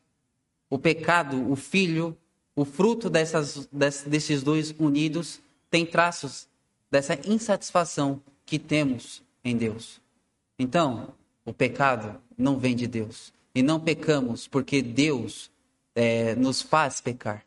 o 0.69 0.77
pecado, 0.77 1.51
o 1.51 1.55
filho, 1.55 2.15
o 2.55 2.63
fruto 2.63 3.09
dessas, 3.09 3.67
desses 4.05 4.43
dois 4.43 4.73
unidos, 4.77 5.41
tem 5.69 5.83
traços 5.83 6.47
dessa 6.91 7.19
insatisfação 7.27 8.21
que 8.45 8.59
temos 8.59 9.23
em 9.43 9.57
Deus. 9.57 9.99
Então, 10.57 11.13
o 11.45 11.53
pecado 11.53 12.21
não 12.37 12.57
vem 12.57 12.75
de 12.75 12.87
Deus. 12.87 13.33
E 13.53 13.61
não 13.61 13.79
pecamos 13.79 14.47
porque 14.47 14.81
Deus 14.81 15.51
é, 15.95 16.35
nos 16.35 16.61
faz 16.61 17.01
pecar, 17.01 17.43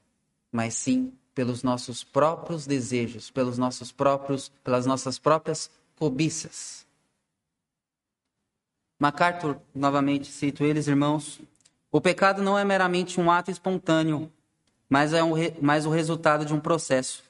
mas 0.51 0.75
sim 0.75 1.13
pelos 1.35 1.63
nossos 1.63 2.05
próprios 2.05 2.67
desejos, 2.67 3.31
pelos 3.31 3.57
nossos 3.57 3.91
próprios, 3.91 4.51
pelas 4.63 4.85
nossas 4.85 5.19
próprias 5.19 5.71
cobiças. 5.97 6.87
MacArthur, 8.99 9.57
novamente 9.75 10.29
cito 10.29 10.65
eles, 10.65 10.87
irmãos. 10.87 11.41
O 11.91 12.01
pecado 12.01 12.43
não 12.43 12.59
é 12.59 12.65
meramente 12.65 13.21
um 13.21 13.31
ato 13.31 13.51
espontâneo, 13.51 14.31
mas 14.89 15.13
é 15.13 15.23
um, 15.23 15.33
mas 15.61 15.87
o 15.87 15.91
resultado 15.91 16.45
de 16.45 16.55
um 16.55 16.61
processo. 16.61 17.25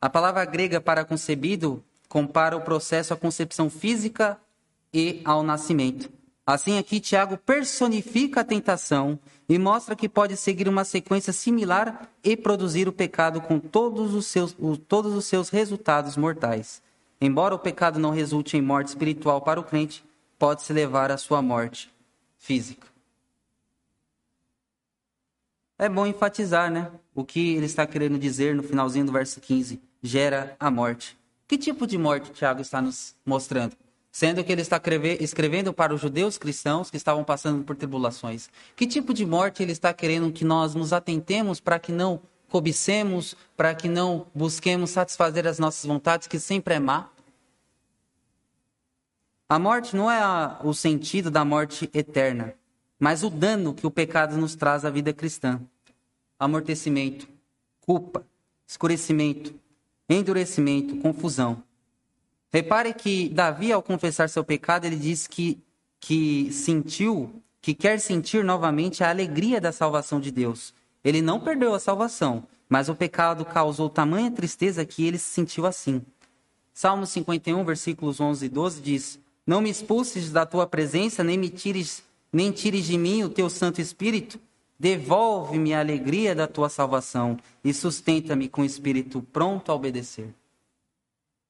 A 0.00 0.08
palavra 0.08 0.44
grega 0.44 0.80
para 0.80 1.04
concebido 1.04 1.84
compara 2.08 2.56
o 2.56 2.62
processo 2.62 3.14
à 3.14 3.16
concepção 3.16 3.70
física 3.70 4.38
e 4.92 5.20
ao 5.24 5.42
nascimento. 5.42 6.10
Assim, 6.44 6.76
aqui 6.76 6.98
Tiago 6.98 7.36
personifica 7.36 8.40
a 8.40 8.44
tentação 8.44 9.18
e 9.48 9.58
mostra 9.58 9.94
que 9.94 10.08
pode 10.08 10.36
seguir 10.36 10.68
uma 10.68 10.84
sequência 10.84 11.32
similar 11.32 12.08
e 12.22 12.36
produzir 12.36 12.88
o 12.88 12.92
pecado 12.92 13.40
com 13.40 13.60
todos 13.60 14.12
os 14.12 14.26
seus, 14.26 14.56
todos 14.88 15.14
os 15.14 15.24
seus 15.24 15.48
resultados 15.48 16.16
mortais. 16.16 16.82
Embora 17.20 17.54
o 17.54 17.58
pecado 17.58 18.00
não 18.00 18.10
resulte 18.10 18.56
em 18.56 18.62
morte 18.62 18.88
espiritual 18.88 19.40
para 19.40 19.60
o 19.60 19.64
crente, 19.64 20.04
pode-se 20.38 20.72
levar 20.72 21.12
à 21.12 21.16
sua 21.16 21.40
morte 21.40 21.88
física. 22.36 22.88
É 25.78 25.88
bom 25.88 26.06
enfatizar, 26.06 26.70
né? 26.70 26.90
O 27.14 27.24
que 27.24 27.54
ele 27.54 27.66
está 27.66 27.86
querendo 27.86 28.18
dizer 28.18 28.54
no 28.54 28.62
finalzinho 28.62 29.06
do 29.06 29.12
verso 29.12 29.40
15: 29.40 29.80
gera 30.02 30.56
a 30.58 30.70
morte. 30.70 31.16
Que 31.46 31.56
tipo 31.56 31.86
de 31.86 31.96
morte 31.96 32.32
Tiago 32.32 32.60
está 32.60 32.80
nos 32.80 33.14
mostrando? 33.24 33.76
Sendo 34.12 34.44
que 34.44 34.52
ele 34.52 34.60
está 34.60 34.78
escrevendo 35.18 35.72
para 35.72 35.94
os 35.94 36.00
judeus 36.00 36.36
cristãos 36.36 36.90
que 36.90 36.98
estavam 36.98 37.24
passando 37.24 37.64
por 37.64 37.74
tribulações. 37.74 38.50
Que 38.76 38.86
tipo 38.86 39.14
de 39.14 39.24
morte 39.24 39.62
ele 39.62 39.72
está 39.72 39.92
querendo 39.94 40.30
que 40.30 40.44
nós 40.44 40.74
nos 40.74 40.92
atentemos 40.92 41.58
para 41.58 41.78
que 41.78 41.90
não 41.90 42.20
cobicemos, 42.50 43.34
para 43.56 43.74
que 43.74 43.88
não 43.88 44.26
busquemos 44.34 44.90
satisfazer 44.90 45.46
as 45.46 45.58
nossas 45.58 45.86
vontades, 45.86 46.28
que 46.28 46.38
sempre 46.38 46.74
é 46.74 46.78
má? 46.78 47.08
A 49.48 49.58
morte 49.58 49.96
não 49.96 50.10
é 50.10 50.18
a, 50.18 50.60
o 50.62 50.74
sentido 50.74 51.30
da 51.30 51.44
morte 51.44 51.88
eterna, 51.94 52.54
mas 53.00 53.22
o 53.22 53.30
dano 53.30 53.72
que 53.72 53.86
o 53.86 53.90
pecado 53.90 54.36
nos 54.36 54.54
traz 54.54 54.84
à 54.84 54.90
vida 54.90 55.14
cristã. 55.14 55.60
Amortecimento, 56.38 57.26
culpa, 57.80 58.26
escurecimento, 58.66 59.54
endurecimento, 60.08 60.96
confusão. 60.96 61.62
Repare 62.52 62.92
que 62.92 63.28
Davi, 63.28 63.72
ao 63.72 63.82
confessar 63.82 64.28
seu 64.28 64.44
pecado, 64.44 64.84
ele 64.84 64.96
diz 64.96 65.26
que, 65.26 65.58
que 65.98 66.52
sentiu, 66.52 67.42
que 67.60 67.74
quer 67.74 67.98
sentir 67.98 68.44
novamente 68.44 69.02
a 69.02 69.10
alegria 69.10 69.60
da 69.60 69.72
salvação 69.72 70.20
de 70.20 70.30
Deus. 70.30 70.74
Ele 71.02 71.22
não 71.22 71.40
perdeu 71.40 71.74
a 71.74 71.80
salvação, 71.80 72.46
mas 72.68 72.88
o 72.88 72.94
pecado 72.94 73.44
causou 73.44 73.88
tamanha 73.88 74.30
tristeza 74.30 74.84
que 74.84 75.06
ele 75.06 75.18
se 75.18 75.30
sentiu 75.30 75.66
assim. 75.66 76.02
Salmo 76.74 77.06
51, 77.06 77.64
versículos 77.64 78.20
11 78.20 78.46
e 78.46 78.48
12 78.48 78.80
diz: 78.80 79.22
não 79.46 79.60
me 79.60 79.70
expulses 79.70 80.30
da 80.30 80.46
tua 80.46 80.66
presença, 80.66 81.24
nem 81.24 81.36
me 81.36 81.48
tires, 81.48 82.02
nem 82.32 82.52
tires 82.52 82.86
de 82.86 82.96
mim 82.96 83.24
o 83.24 83.28
teu 83.28 83.50
Santo 83.50 83.80
Espírito. 83.80 84.38
Devolve-me 84.78 85.74
a 85.74 85.80
alegria 85.80 86.34
da 86.34 86.46
tua 86.46 86.68
salvação 86.68 87.36
e 87.62 87.72
sustenta-me 87.74 88.48
com 88.48 88.62
o 88.62 88.64
espírito 88.64 89.22
pronto 89.32 89.70
a 89.70 89.74
obedecer. 89.74 90.32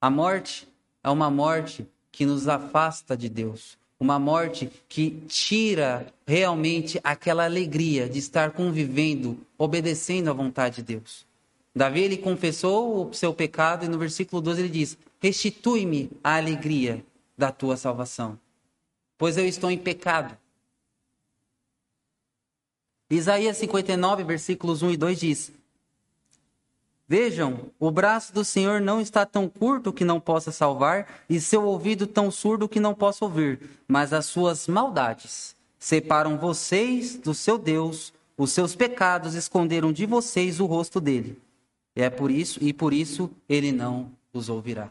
A 0.01 0.11
morte 0.11 0.69
é 1.03 1.11
uma 1.11 1.31
morte 1.31 1.87
que 2.11 2.25
nos 2.25 2.47
afasta 2.47 3.17
de 3.17 3.29
Deus, 3.29 3.79
uma 3.99 4.19
morte 4.19 4.71
que 4.89 5.11
tira 5.27 6.13
realmente 6.27 7.01
aquela 7.03 7.45
alegria 7.45 8.09
de 8.09 8.19
estar 8.19 8.53
convivendo, 8.53 9.39
obedecendo 9.57 10.31
à 10.31 10.33
vontade 10.33 10.77
de 10.77 10.83
Deus. 10.83 11.27
Davi 11.75 12.01
ele 12.01 12.19
confessou 12.19 13.09
o 13.09 13.15
seu 13.15 13.33
pecado 13.33 13.85
e 13.85 13.89
no 13.89 13.99
versículo 13.99 14.43
12 14.43 14.61
ele 14.61 14.69
diz: 14.69 14.99
Restitui-me 15.21 16.11
a 16.23 16.37
alegria 16.37 17.05
da 17.37 17.51
tua 17.51 17.77
salvação, 17.77 18.39
pois 19.17 19.37
eu 19.37 19.47
estou 19.47 19.71
em 19.71 19.79
pecado. 19.79 20.37
Isaías 23.11 23.57
59, 23.59 24.25
versículos 24.25 24.83
1 24.83 24.93
e 24.93 24.97
2 24.97 25.21
diz: 25.21 25.53
Vejam, 27.09 27.71
o 27.79 27.91
braço 27.91 28.33
do 28.33 28.45
Senhor 28.45 28.81
não 28.81 29.01
está 29.01 29.27
tão 29.27 29.49
curto 29.49 29.93
que 29.93 30.05
não 30.05 30.21
possa 30.21 30.51
salvar, 30.51 31.07
e 31.29 31.41
seu 31.41 31.65
ouvido 31.65 32.07
tão 32.07 32.31
surdo 32.31 32.69
que 32.69 32.81
não 32.81 32.95
possa 32.95 33.25
ouvir, 33.25 33.61
mas 33.87 34.13
as 34.13 34.27
suas 34.27 34.67
maldades 34.67 35.55
separam 35.79 36.39
vocês 36.39 37.17
do 37.17 37.35
seu 37.35 37.59
Deus, 37.59 38.13
os 38.37 38.53
seus 38.53 38.75
pecados 38.75 39.35
esconderam 39.35 39.93
de 39.93 40.07
vocês 40.07 40.61
o 40.61 40.67
rosto 40.67 41.01
dele. 41.01 41.39
E 41.95 42.03
é 42.03 42.09
por 42.09 42.31
isso, 42.31 42.59
e 42.63 42.73
por 42.73 42.95
isso 42.95 43.31
ele 43.49 43.73
não 43.73 44.11
os 44.33 44.49
ouvirá. 44.49 44.91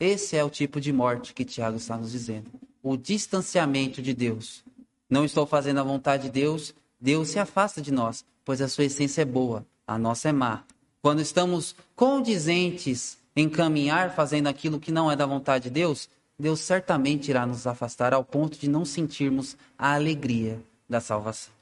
Esse 0.00 0.36
é 0.36 0.42
o 0.42 0.50
tipo 0.50 0.80
de 0.80 0.92
morte 0.92 1.32
que 1.32 1.44
Tiago 1.44 1.76
está 1.76 1.96
nos 1.96 2.10
dizendo. 2.10 2.50
O 2.82 2.96
distanciamento 2.96 4.02
de 4.02 4.12
Deus. 4.12 4.64
Não 5.08 5.24
estou 5.24 5.46
fazendo 5.46 5.78
a 5.78 5.84
vontade 5.84 6.24
de 6.24 6.30
Deus, 6.30 6.74
Deus 7.00 7.28
se 7.28 7.38
afasta 7.38 7.80
de 7.80 7.92
nós, 7.92 8.24
pois 8.44 8.60
a 8.60 8.68
sua 8.68 8.84
essência 8.84 9.22
é 9.22 9.24
boa, 9.26 9.64
a 9.86 9.98
nossa 9.98 10.28
é 10.28 10.32
má. 10.32 10.64
Quando 11.02 11.20
estamos 11.20 11.74
condizentes 11.96 13.18
em 13.34 13.48
caminhar 13.48 14.14
fazendo 14.14 14.46
aquilo 14.46 14.78
que 14.78 14.92
não 14.92 15.10
é 15.10 15.16
da 15.16 15.26
vontade 15.26 15.64
de 15.64 15.70
Deus, 15.70 16.08
Deus 16.38 16.60
certamente 16.60 17.28
irá 17.28 17.44
nos 17.44 17.66
afastar 17.66 18.14
ao 18.14 18.24
ponto 18.24 18.56
de 18.56 18.68
não 18.70 18.84
sentirmos 18.84 19.56
a 19.76 19.94
alegria 19.94 20.62
da 20.88 21.00
salvação. 21.00 21.52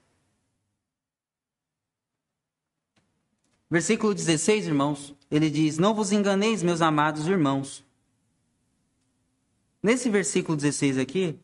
Versículo 3.70 4.12
16, 4.12 4.66
irmãos, 4.66 5.14
ele 5.30 5.48
diz: 5.48 5.78
Não 5.78 5.94
vos 5.94 6.12
enganeis, 6.12 6.62
meus 6.62 6.82
amados 6.82 7.26
irmãos. 7.26 7.82
Nesse 9.82 10.10
versículo 10.10 10.56
16 10.56 10.98
aqui, 10.98 11.38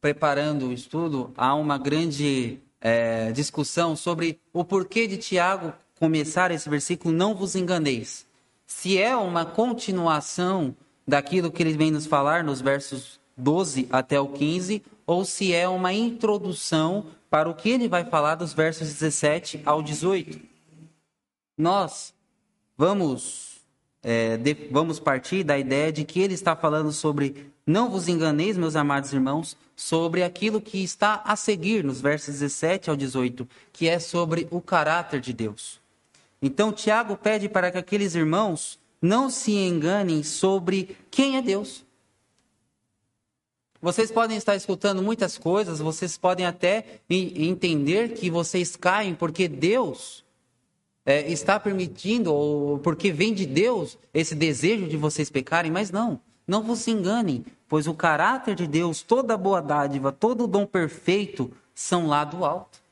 preparando 0.00 0.68
o 0.68 0.72
estudo, 0.72 1.32
há 1.36 1.54
uma 1.54 1.78
grande 1.78 2.58
é, 2.80 3.30
discussão 3.30 3.94
sobre 3.94 4.40
o 4.52 4.64
porquê 4.64 5.06
de 5.06 5.16
Tiago 5.16 5.72
começar 6.00 6.50
esse 6.50 6.68
versículo, 6.68 7.14
não 7.14 7.34
vos 7.34 7.54
enganeis. 7.54 8.26
Se 8.66 8.98
é 8.98 9.14
uma 9.14 9.44
continuação 9.44 10.74
daquilo 11.06 11.52
que 11.52 11.62
ele 11.62 11.76
vem 11.76 11.90
nos 11.90 12.06
falar 12.06 12.42
nos 12.42 12.62
versos 12.62 13.20
12 13.36 13.86
até 13.92 14.18
o 14.18 14.28
15, 14.28 14.82
ou 15.06 15.24
se 15.24 15.52
é 15.52 15.68
uma 15.68 15.92
introdução 15.92 17.06
para 17.28 17.48
o 17.48 17.54
que 17.54 17.68
ele 17.68 17.88
vai 17.88 18.04
falar 18.04 18.36
dos 18.36 18.54
versos 18.54 18.88
17 18.88 19.60
ao 19.64 19.82
18. 19.82 20.40
Nós 21.58 22.14
vamos 22.76 23.60
é, 24.02 24.38
de, 24.38 24.54
vamos 24.70 24.98
partir 24.98 25.44
da 25.44 25.58
ideia 25.58 25.92
de 25.92 26.04
que 26.04 26.20
ele 26.20 26.34
está 26.34 26.56
falando 26.56 26.90
sobre 26.92 27.52
não 27.66 27.90
vos 27.90 28.08
enganeis, 28.08 28.56
meus 28.56 28.74
amados 28.74 29.12
irmãos, 29.12 29.56
sobre 29.76 30.22
aquilo 30.22 30.60
que 30.60 30.82
está 30.82 31.22
a 31.24 31.36
seguir 31.36 31.84
nos 31.84 32.00
versos 32.00 32.38
17 32.38 32.88
ao 32.88 32.96
18, 32.96 33.46
que 33.72 33.88
é 33.88 33.98
sobre 33.98 34.48
o 34.50 34.60
caráter 34.60 35.20
de 35.20 35.32
Deus. 35.32 35.79
Então, 36.42 36.72
Tiago 36.72 37.16
pede 37.16 37.48
para 37.48 37.70
que 37.70 37.78
aqueles 37.78 38.14
irmãos 38.14 38.78
não 39.00 39.30
se 39.30 39.52
enganem 39.52 40.22
sobre 40.22 40.96
quem 41.10 41.36
é 41.36 41.42
Deus. 41.42 41.84
Vocês 43.82 44.10
podem 44.10 44.36
estar 44.36 44.54
escutando 44.54 45.02
muitas 45.02 45.38
coisas, 45.38 45.78
vocês 45.78 46.18
podem 46.18 46.44
até 46.44 47.00
entender 47.08 48.12
que 48.12 48.30
vocês 48.30 48.76
caem 48.76 49.14
porque 49.14 49.48
Deus 49.48 50.22
é, 51.04 51.30
está 51.30 51.58
permitindo, 51.58 52.32
ou 52.32 52.78
porque 52.78 53.10
vem 53.10 53.32
de 53.32 53.46
Deus 53.46 53.98
esse 54.12 54.34
desejo 54.34 54.86
de 54.86 54.98
vocês 54.98 55.30
pecarem, 55.30 55.70
mas 55.70 55.90
não, 55.90 56.20
não 56.46 56.62
vos 56.62 56.86
enganem, 56.88 57.42
pois 57.66 57.86
o 57.86 57.94
caráter 57.94 58.54
de 58.54 58.66
Deus, 58.66 59.00
toda 59.00 59.36
boa 59.36 59.62
dádiva, 59.62 60.12
todo 60.12 60.46
dom 60.46 60.66
perfeito 60.66 61.50
são 61.74 62.06
lá 62.06 62.22
do 62.22 62.44
alto. 62.44 62.82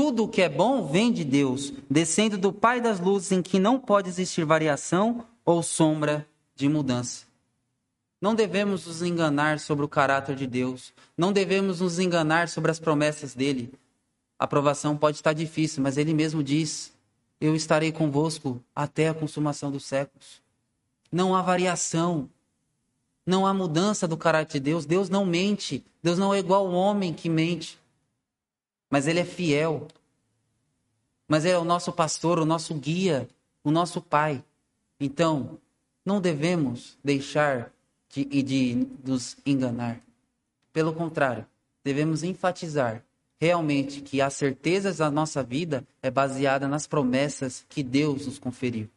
Tudo 0.00 0.22
o 0.22 0.28
que 0.28 0.42
é 0.42 0.48
bom 0.48 0.86
vem 0.86 1.10
de 1.12 1.24
Deus, 1.24 1.72
descendo 1.90 2.38
do 2.38 2.52
Pai 2.52 2.80
das 2.80 3.00
luzes, 3.00 3.32
em 3.32 3.42
que 3.42 3.58
não 3.58 3.80
pode 3.80 4.08
existir 4.08 4.44
variação 4.44 5.26
ou 5.44 5.60
sombra 5.60 6.24
de 6.54 6.68
mudança. 6.68 7.26
Não 8.20 8.32
devemos 8.32 8.86
nos 8.86 9.02
enganar 9.02 9.58
sobre 9.58 9.84
o 9.84 9.88
caráter 9.88 10.36
de 10.36 10.46
Deus. 10.46 10.94
Não 11.16 11.32
devemos 11.32 11.80
nos 11.80 11.98
enganar 11.98 12.48
sobre 12.48 12.70
as 12.70 12.78
promessas 12.78 13.34
dele. 13.34 13.74
A 14.38 14.44
aprovação 14.44 14.96
pode 14.96 15.16
estar 15.16 15.32
difícil, 15.32 15.82
mas 15.82 15.96
ele 15.96 16.14
mesmo 16.14 16.44
diz: 16.44 16.92
eu 17.40 17.56
estarei 17.56 17.90
convosco 17.90 18.62
até 18.72 19.08
a 19.08 19.14
consumação 19.14 19.68
dos 19.68 19.84
séculos. 19.84 20.40
Não 21.10 21.34
há 21.34 21.42
variação, 21.42 22.30
não 23.26 23.44
há 23.44 23.52
mudança 23.52 24.06
do 24.06 24.16
caráter 24.16 24.60
de 24.60 24.66
Deus. 24.66 24.86
Deus 24.86 25.10
não 25.10 25.26
mente. 25.26 25.84
Deus 26.00 26.20
não 26.20 26.32
é 26.32 26.38
igual 26.38 26.68
ao 26.68 26.72
homem 26.72 27.12
que 27.12 27.28
mente. 27.28 27.76
Mas 28.90 29.06
Ele 29.06 29.20
é 29.20 29.24
fiel. 29.24 29.88
Mas 31.26 31.44
Ele 31.44 31.54
é 31.54 31.58
o 31.58 31.64
nosso 31.64 31.92
pastor, 31.92 32.38
o 32.38 32.44
nosso 32.44 32.74
guia, 32.74 33.28
o 33.62 33.70
nosso 33.70 34.00
pai. 34.00 34.42
Então, 34.98 35.58
não 36.04 36.20
devemos 36.20 36.98
deixar 37.04 37.70
de, 38.08 38.24
de 38.24 38.86
nos 39.04 39.36
enganar. 39.44 40.00
Pelo 40.72 40.92
contrário, 40.92 41.46
devemos 41.84 42.22
enfatizar 42.22 43.02
realmente 43.40 44.00
que 44.00 44.20
a 44.20 44.30
certeza 44.30 44.92
da 44.92 45.10
nossa 45.10 45.42
vida 45.42 45.84
é 46.02 46.10
baseada 46.10 46.66
nas 46.66 46.86
promessas 46.86 47.64
que 47.68 47.82
Deus 47.82 48.26
nos 48.26 48.38
conferiu. 48.38 48.88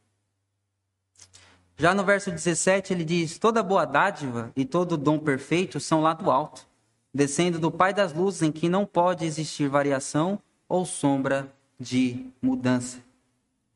Já 1.77 1.93
no 1.93 2.03
verso 2.03 2.29
17 2.29 2.93
ele 2.93 3.03
diz: 3.03 3.37
Toda 3.37 3.63
boa 3.63 3.85
dádiva 3.85 4.51
e 4.55 4.65
todo 4.65 4.97
dom 4.97 5.19
perfeito 5.19 5.79
são 5.79 6.01
lá 6.01 6.13
do 6.13 6.29
alto, 6.29 6.67
descendo 7.13 7.59
do 7.59 7.71
Pai 7.71 7.93
das 7.93 8.13
luzes, 8.13 8.41
em 8.41 8.51
que 8.51 8.69
não 8.69 8.85
pode 8.85 9.25
existir 9.25 9.67
variação 9.67 10.39
ou 10.67 10.85
sombra 10.85 11.51
de 11.79 12.25
mudança. 12.41 12.99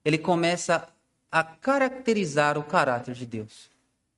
Ele 0.04 0.18
começa 0.18 0.88
a 1.32 1.44
caracterizar 1.44 2.58
o 2.58 2.64
caráter 2.64 3.14
de 3.14 3.26
Deus. 3.26 3.70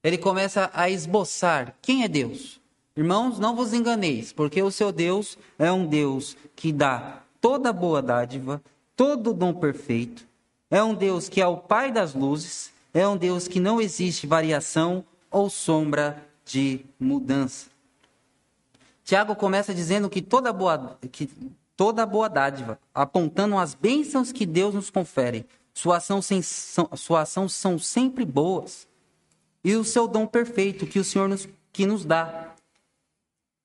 ele 0.03 0.17
começa 0.17 0.69
a 0.73 0.89
esboçar 0.89 1.73
quem 1.81 2.03
é 2.03 2.07
Deus. 2.07 2.61
Irmãos, 2.95 3.39
não 3.39 3.55
vos 3.55 3.73
enganeis, 3.73 4.31
porque 4.31 4.61
o 4.61 4.71
seu 4.71 4.91
Deus 4.91 5.37
é 5.59 5.71
um 5.71 5.85
Deus 5.85 6.37
que 6.55 6.71
dá 6.71 7.23
toda 7.41 7.73
boa 7.73 8.01
dádiva, 8.01 8.61
todo 8.95 9.33
dom 9.33 9.53
perfeito. 9.53 10.25
É 10.69 10.81
um 10.81 10.93
Deus 10.93 11.27
que 11.27 11.41
é 11.41 11.47
o 11.47 11.57
Pai 11.57 11.91
das 11.91 12.13
luzes, 12.13 12.71
é 12.93 13.07
um 13.07 13.17
Deus 13.17 13.47
que 13.47 13.59
não 13.59 13.81
existe 13.81 14.25
variação 14.27 15.03
ou 15.29 15.49
sombra 15.49 16.23
de 16.45 16.85
mudança. 16.99 17.76
Tiago 19.07 19.37
começa 19.37 19.73
dizendo 19.73 20.09
que 20.09 20.21
toda 20.21 20.51
boa, 20.51 20.99
que 21.09 21.29
toda 21.77 22.05
boa 22.05 22.27
dádiva, 22.27 22.77
apontando 22.93 23.57
as 23.57 23.73
bênçãos 23.73 24.33
que 24.33 24.45
Deus 24.45 24.75
nos 24.75 24.89
confere, 24.89 25.45
sua 25.73 25.95
ação, 25.95 26.21
sem, 26.21 26.41
sua 26.41 27.21
ação 27.21 27.47
são 27.47 27.79
sempre 27.79 28.25
boas. 28.25 28.85
E 29.63 29.77
o 29.77 29.85
seu 29.85 30.09
dom 30.09 30.27
perfeito 30.27 30.85
que 30.85 30.99
o 30.99 31.05
Senhor 31.05 31.29
nos, 31.29 31.47
que 31.71 31.85
nos 31.85 32.03
dá 32.03 32.53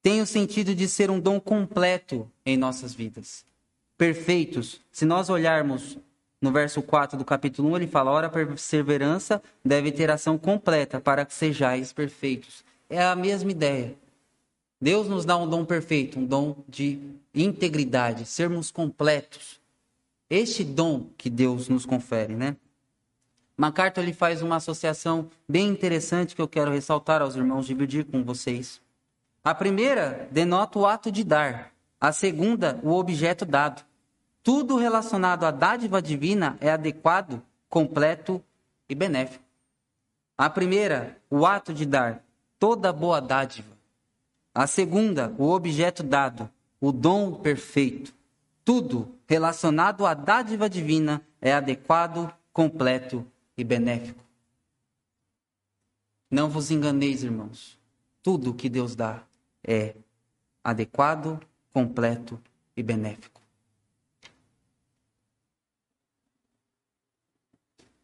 tem 0.01 0.21
o 0.21 0.27
sentido 0.27 0.77
de 0.77 0.87
ser 0.87 1.11
um 1.11 1.19
dom 1.19 1.41
completo 1.41 2.31
em 2.47 2.57
nossas 2.57 2.95
vidas. 2.95 3.45
Perfeitos. 3.99 4.81
Se 4.93 5.05
nós 5.05 5.29
olharmos 5.29 5.99
no 6.41 6.53
verso 6.53 6.81
4 6.83 7.19
do 7.19 7.25
capítulo 7.25 7.71
1, 7.71 7.77
ele 7.79 7.87
fala: 7.89 8.13
Ora, 8.13 8.29
a 8.29 8.31
perseverança 8.31 9.43
deve 9.65 9.91
ter 9.91 10.09
ação 10.09 10.39
completa 10.39 11.01
para 11.01 11.27
que 11.27 11.35
sejais 11.35 11.93
perfeitos. 11.93 12.65
É 12.89 13.03
a 13.03 13.17
mesma 13.17 13.51
ideia. 13.51 14.02
Deus 14.83 15.07
nos 15.07 15.25
dá 15.25 15.37
um 15.37 15.49
dom 15.49 15.65
perfeito, 15.65 16.19
um 16.19 16.27
dom 16.27 16.57
de 16.69 16.99
integridade, 17.33 18.27
sermos 18.27 18.73
completos. 18.73 19.61
Este 20.29 20.65
dom 20.65 21.07
que 21.17 21.31
Deus 21.31 21.69
nos 21.69 21.87
confere, 21.87 22.35
né? 22.35 22.57
MacArthur 23.57 24.03
ele 24.03 24.13
faz 24.13 24.43
uma 24.43 24.57
associação 24.57 25.31
bem 25.49 25.69
interessante 25.69 26.35
que 26.35 26.43
eu 26.43 26.49
quero 26.49 26.73
ressaltar 26.73 27.23
aos 27.23 27.37
irmãos, 27.37 27.65
dividir 27.65 28.07
com 28.07 28.25
vocês. 28.25 28.81
A 29.45 29.55
primeira 29.55 30.29
denota 30.33 30.81
o 30.81 30.85
ato 30.85 31.13
de 31.13 31.23
dar, 31.23 31.73
a 32.01 32.11
segunda, 32.11 32.81
o 32.83 32.91
objeto 32.91 33.45
dado. 33.45 33.85
Tudo 34.43 34.77
relacionado 34.79 35.45
à 35.45 35.53
dádiva 35.53 36.03
divina 36.03 36.59
é 36.61 36.73
adequado, 36.73 37.41
completo 37.69 38.43
e 38.89 38.97
benéfico. 38.97 39.45
A 40.37 40.51
primeira, 40.51 41.17
o 41.31 41.47
ato 41.47 41.73
de 41.73 41.87
dar, 41.87 42.25
toda 42.59 42.93
boa 42.93 43.21
dádiva. 43.21 43.72
A 44.55 44.67
segunda, 44.67 45.35
o 45.39 45.49
objeto 45.51 46.03
dado, 46.03 46.51
o 46.81 46.93
dom 46.93 47.35
perfeito. 47.41 48.15
Tudo 48.65 49.17
relacionado 49.27 50.05
à 50.05 50.15
dádiva 50.15 50.69
divina 50.69 51.27
é 51.41 51.53
adequado, 51.53 52.33
completo 52.53 53.27
e 53.57 53.65
benéfico. 53.65 54.23
Não 56.31 56.51
vos 56.51 56.71
enganeis, 56.71 57.23
irmãos. 57.23 57.79
Tudo 58.23 58.55
que 58.55 58.69
Deus 58.69 58.95
dá 58.95 59.23
é 59.65 59.97
adequado, 60.63 61.41
completo 61.73 62.41
e 62.77 62.83
benéfico. 62.83 63.41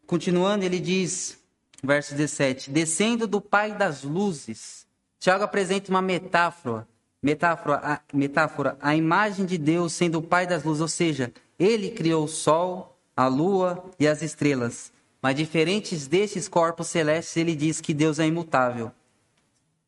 Continuando, 0.06 0.64
ele 0.64 0.80
diz, 0.80 1.38
verso 1.84 2.14
17: 2.14 2.70
Descendo 2.70 3.26
do 3.26 3.40
Pai 3.40 3.76
das 3.76 4.02
luzes. 4.02 4.87
Tiago 5.18 5.44
apresenta 5.44 5.90
uma 5.90 6.00
metáfora, 6.00 6.86
metáfora, 7.22 7.80
a, 7.82 8.00
metáfora, 8.12 8.76
a 8.80 8.94
imagem 8.94 9.44
de 9.44 9.58
Deus 9.58 9.92
sendo 9.92 10.18
o 10.18 10.22
Pai 10.22 10.46
das 10.46 10.62
luzes, 10.62 10.80
ou 10.80 10.88
seja, 10.88 11.32
ele 11.58 11.90
criou 11.90 12.24
o 12.24 12.28
sol, 12.28 12.96
a 13.16 13.26
lua 13.26 13.84
e 13.98 14.06
as 14.06 14.22
estrelas. 14.22 14.92
Mas 15.20 15.34
diferentes 15.34 16.06
destes 16.06 16.46
corpos 16.46 16.86
celestes, 16.86 17.36
ele 17.36 17.56
diz 17.56 17.80
que 17.80 17.92
Deus 17.92 18.20
é 18.20 18.26
imutável. 18.26 18.92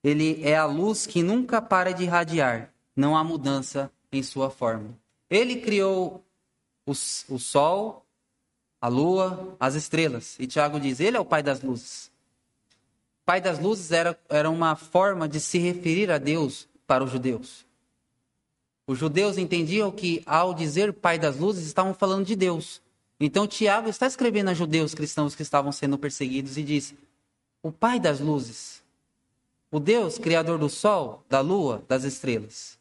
Ele 0.02 0.42
é 0.42 0.56
a 0.56 0.64
luz 0.64 1.06
que 1.06 1.22
nunca 1.22 1.62
para 1.62 1.92
de 1.92 2.02
irradiar. 2.02 2.72
Não 2.96 3.16
há 3.16 3.22
mudança 3.22 3.90
em 4.10 4.22
sua 4.22 4.50
forma. 4.50 4.98
Ele 5.28 5.60
criou 5.60 6.24
o, 6.84 6.90
o 6.90 7.38
sol, 7.38 8.04
a 8.80 8.88
lua, 8.88 9.56
as 9.60 9.74
estrelas. 9.74 10.36
E 10.40 10.46
Tiago 10.46 10.80
diz: 10.80 10.98
Ele 10.98 11.16
é 11.16 11.20
o 11.20 11.24
Pai 11.24 11.42
das 11.42 11.62
luzes. 11.62 12.09
Pai 13.30 13.40
das 13.40 13.60
luzes 13.60 13.92
era, 13.92 14.18
era 14.28 14.50
uma 14.50 14.74
forma 14.74 15.28
de 15.28 15.38
se 15.38 15.56
referir 15.56 16.10
a 16.10 16.18
Deus 16.18 16.66
para 16.84 17.04
os 17.04 17.12
judeus. 17.12 17.64
Os 18.88 18.98
judeus 18.98 19.38
entendiam 19.38 19.92
que, 19.92 20.20
ao 20.26 20.52
dizer 20.52 20.92
Pai 20.92 21.16
das 21.16 21.36
luzes, 21.36 21.64
estavam 21.64 21.94
falando 21.94 22.26
de 22.26 22.34
Deus. 22.34 22.82
Então, 23.20 23.46
Tiago 23.46 23.88
está 23.88 24.08
escrevendo 24.08 24.48
a 24.48 24.54
judeus 24.54 24.94
cristãos 24.94 25.36
que 25.36 25.42
estavam 25.42 25.70
sendo 25.70 25.96
perseguidos 25.96 26.58
e 26.58 26.64
diz: 26.64 26.92
O 27.62 27.70
Pai 27.70 28.00
das 28.00 28.18
luzes 28.18 28.82
o 29.70 29.78
Deus 29.78 30.18
criador 30.18 30.58
do 30.58 30.68
sol, 30.68 31.24
da 31.28 31.38
lua, 31.38 31.84
das 31.86 32.02
estrelas. 32.02 32.76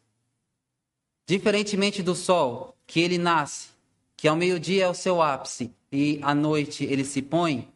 Diferentemente 1.28 2.02
do 2.02 2.16
sol, 2.16 2.74
que 2.88 2.98
ele 2.98 3.18
nasce, 3.18 3.68
que 4.16 4.26
ao 4.26 4.34
meio-dia 4.34 4.86
é 4.86 4.88
o 4.88 4.94
seu 4.94 5.22
ápice 5.22 5.70
e 5.92 6.18
à 6.22 6.34
noite 6.34 6.82
ele 6.82 7.04
se 7.04 7.22
põe, 7.22 7.68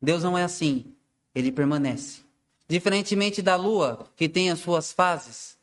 Deus 0.00 0.22
não 0.22 0.38
é 0.38 0.42
assim, 0.42 0.86
ele 1.34 1.50
permanece. 1.50 2.20
Diferentemente 2.68 3.42
da 3.42 3.56
lua, 3.56 4.06
que 4.16 4.28
tem 4.28 4.50
as 4.50 4.60
suas 4.60 4.92
fases, 4.92 5.58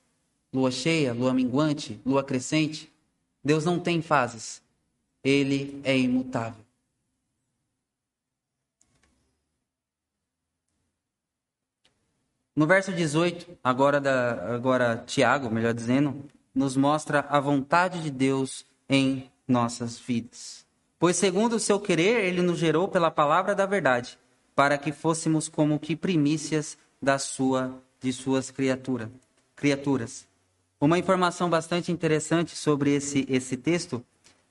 lua 0.54 0.70
cheia, 0.70 1.14
lua 1.14 1.34
minguante, 1.34 2.00
lua 2.06 2.24
crescente, 2.24 2.92
Deus 3.44 3.66
não 3.66 3.80
tem 3.80 4.02
fases, 4.02 4.62
ele 5.24 5.82
é 5.84 5.98
imutável. 5.98 6.64
No 12.56 12.68
verso 12.68 12.92
18, 12.92 13.58
agora, 13.64 14.00
da, 14.00 14.54
agora 14.54 15.04
Tiago, 15.08 15.50
melhor 15.50 15.74
dizendo, 15.74 16.24
nos 16.54 16.76
mostra 16.76 17.26
a 17.30 17.40
vontade 17.40 18.04
de 18.04 18.12
Deus 18.12 18.66
em 18.90 19.32
nossas 19.48 19.98
vidas. 19.98 20.66
Pois 21.00 21.16
segundo 21.16 21.54
o 21.54 21.60
seu 21.60 21.80
querer, 21.80 22.26
ele 22.26 22.42
nos 22.42 22.60
gerou 22.60 22.88
pela 22.88 23.10
palavra 23.10 23.56
da 23.56 23.66
verdade, 23.66 24.20
para 24.56 24.78
que 24.78 24.92
fôssemos 24.92 25.48
como 25.48 25.80
que 25.80 25.96
primícias 25.96 26.78
da 27.02 27.18
sua 27.18 27.82
de 28.02 28.12
suas 28.12 28.50
criatura, 28.50 29.12
criaturas. 29.56 30.28
Uma 30.80 30.98
informação 30.98 31.50
bastante 31.50 31.92
interessante 31.92 32.56
sobre 32.56 32.96
esse 32.96 33.26
esse 33.30 33.56
texto 33.56 34.04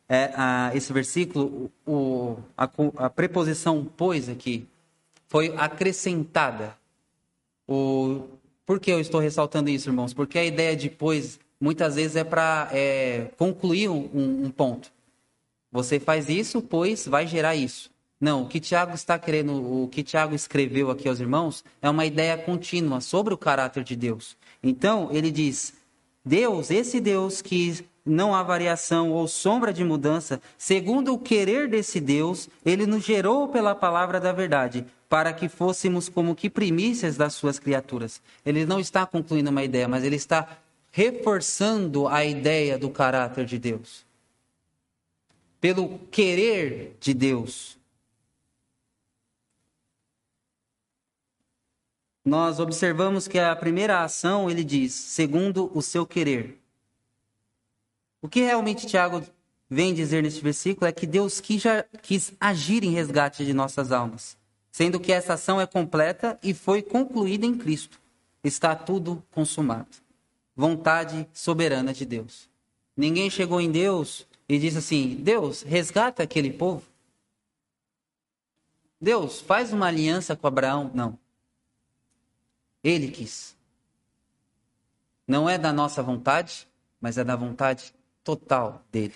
é 0.09 0.33
a, 0.35 0.71
esse 0.75 0.93
versículo, 0.93 1.71
o, 1.87 2.37
a, 2.57 2.69
a 2.97 3.11
preposição 3.11 3.89
pois 3.97 4.29
aqui 4.29 4.67
foi 5.29 5.55
acrescentada 5.57 6.77
o... 7.71 8.27
Por 8.67 8.79
que 8.79 8.91
eu 8.91 9.01
estou 9.01 9.21
ressaltando 9.21 9.71
isso, 9.71 9.89
irmãos? 9.89 10.13
Porque 10.13 10.39
a 10.39 10.45
ideia 10.45 10.77
de 10.77 10.91
pois, 10.91 11.41
muitas 11.61 11.95
vezes, 11.97 12.17
é 12.17 12.25
para 12.25 12.69
é, 12.73 13.31
concluir 13.37 13.89
um, 13.89 14.45
um 14.45 14.51
ponto. 14.51 14.93
Você 15.73 15.99
faz 15.99 16.29
isso, 16.29 16.61
pois 16.61 17.07
vai 17.07 17.27
gerar 17.27 17.57
isso. 17.57 17.91
Não, 18.21 18.43
o 18.43 18.47
que 18.47 18.61
Tiago 18.61 18.95
está 18.95 19.19
querendo, 19.19 19.55
o 19.55 19.89
que 19.89 20.03
Tiago 20.03 20.35
escreveu 20.35 20.91
aqui 20.91 21.09
aos 21.09 21.21
irmãos 21.21 21.65
é 21.81 21.89
uma 21.89 22.05
ideia 22.05 22.37
contínua 22.37 23.01
sobre 23.01 23.33
o 23.33 23.39
caráter 23.39 23.83
de 23.83 23.97
Deus. 23.97 24.37
Então, 24.63 25.09
ele 25.11 25.31
diz: 25.31 25.73
Deus, 26.23 26.71
esse 26.71 27.01
Deus 27.01 27.41
que 27.41 27.83
não 28.05 28.35
há 28.35 28.43
variação 28.43 29.11
ou 29.11 29.27
sombra 29.27 29.73
de 29.73 29.83
mudança, 29.83 30.41
segundo 30.59 31.15
o 31.15 31.19
querer 31.19 31.69
desse 31.69 31.99
Deus, 31.99 32.49
ele 32.65 32.87
nos 32.87 33.05
gerou 33.05 33.49
pela 33.49 33.75
palavra 33.75 34.21
da 34.21 34.33
verdade, 34.33 34.85
para 35.09 35.33
que 35.33 35.49
fôssemos 35.49 36.09
como 36.09 36.35
que 36.35 36.51
primícias 36.51 37.17
das 37.17 37.33
suas 37.33 37.59
criaturas. 37.59 38.21
Ele 38.45 38.67
não 38.67 38.79
está 38.79 39.07
concluindo 39.07 39.49
uma 39.49 39.65
ideia, 39.65 39.89
mas 39.89 40.05
ele 40.05 40.17
está 40.17 40.59
reforçando 40.93 42.07
a 42.07 42.23
ideia 42.23 42.77
do 42.77 42.91
caráter 42.91 43.47
de 43.47 43.59
Deus. 43.59 44.05
Pelo 45.59 45.99
querer 46.11 46.97
de 47.01 47.15
Deus. 47.15 47.80
Nós 52.25 52.61
observamos 52.61 53.27
que 53.27 53.39
a 53.39 53.55
primeira 53.57 54.03
ação, 54.03 54.51
ele 54.51 54.63
diz, 54.63 54.93
segundo 54.93 55.71
o 55.75 55.81
seu 55.81 56.07
querer. 56.07 56.61
O 58.21 58.29
que 58.29 58.41
realmente 58.41 58.87
Tiago 58.87 59.23
vem 59.69 59.95
dizer 59.95 60.23
neste 60.23 60.43
versículo 60.43 60.87
é 60.87 60.93
que 60.93 61.07
Deus 61.07 61.41
quis, 61.41 61.63
quis 62.03 62.33
agir 62.39 62.85
em 62.85 62.91
resgate 62.91 63.45
de 63.45 63.55
nossas 63.55 63.91
almas 63.91 64.39
sendo 64.71 65.01
que 65.01 65.13
essa 65.13 65.35
ação 65.35 65.61
é 65.61 65.67
completa 65.67 66.39
e 66.43 66.55
foi 66.55 66.83
concluída 66.83 67.45
em 67.45 67.57
Cristo. 67.57 68.01
Está 68.43 68.75
tudo 68.75 69.23
consumado. 69.31 69.89
Vontade 70.57 71.29
soberana 71.33 71.93
de 71.93 72.05
Deus. 72.05 72.49
Ninguém 72.97 73.31
chegou 73.31 73.61
em 73.61 73.71
Deus 73.71 74.27
e 74.49 74.59
disse 74.59 74.79
assim: 74.79 75.17
Deus, 75.17 75.63
resgata 75.63 76.23
aquele 76.23 76.53
povo. 76.53 76.83
Deus, 79.01 79.41
faz 79.41 79.73
uma 79.73 79.87
aliança 79.87 80.37
com 80.37 80.47
Abraão. 80.47 80.91
Não. 80.95 81.19
Ele 82.83 83.09
quis. 83.09 83.57
Não 85.27 85.49
é 85.49 85.57
da 85.57 85.73
nossa 85.73 86.03
vontade, 86.03 86.67
mas 87.01 87.19
é 87.19 87.25
da 87.25 87.37
vontade 87.37 87.95
total 88.25 88.83
dele. 88.91 89.15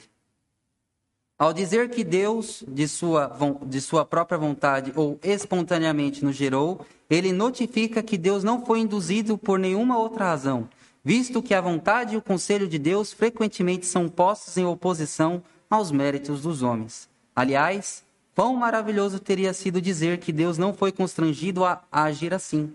Ao 1.36 1.52
dizer 1.52 1.90
que 1.90 2.04
Deus, 2.04 2.62
de 2.68 2.86
sua, 2.86 3.36
de 3.66 3.80
sua 3.80 4.04
própria 4.04 4.38
vontade 4.38 4.92
ou 4.94 5.18
espontaneamente 5.22 6.24
nos 6.24 6.36
gerou, 6.36 6.86
ele 7.10 7.32
notifica 7.32 8.02
que 8.02 8.16
Deus 8.16 8.44
não 8.44 8.64
foi 8.64 8.78
induzido 8.78 9.36
por 9.36 9.58
nenhuma 9.58 9.98
outra 9.98 10.26
razão, 10.26 10.68
visto 11.02 11.42
que 11.42 11.52
a 11.52 11.60
vontade 11.60 12.14
e 12.14 12.16
o 12.16 12.22
conselho 12.22 12.68
de 12.68 12.78
Deus 12.78 13.12
frequentemente 13.12 13.84
são 13.84 14.08
postos 14.08 14.56
em 14.56 14.64
oposição 14.64 15.42
aos 15.68 15.90
méritos 15.90 16.42
dos 16.42 16.62
homens. 16.62 17.08
Aliás, 17.34 18.04
quão 18.34 18.54
maravilhoso 18.54 19.18
teria 19.18 19.52
sido 19.52 19.80
dizer 19.80 20.18
que 20.18 20.32
Deus 20.32 20.56
não 20.56 20.72
foi 20.72 20.92
constrangido 20.92 21.64
a, 21.64 21.82
a 21.90 22.04
agir 22.04 22.32
assim. 22.32 22.72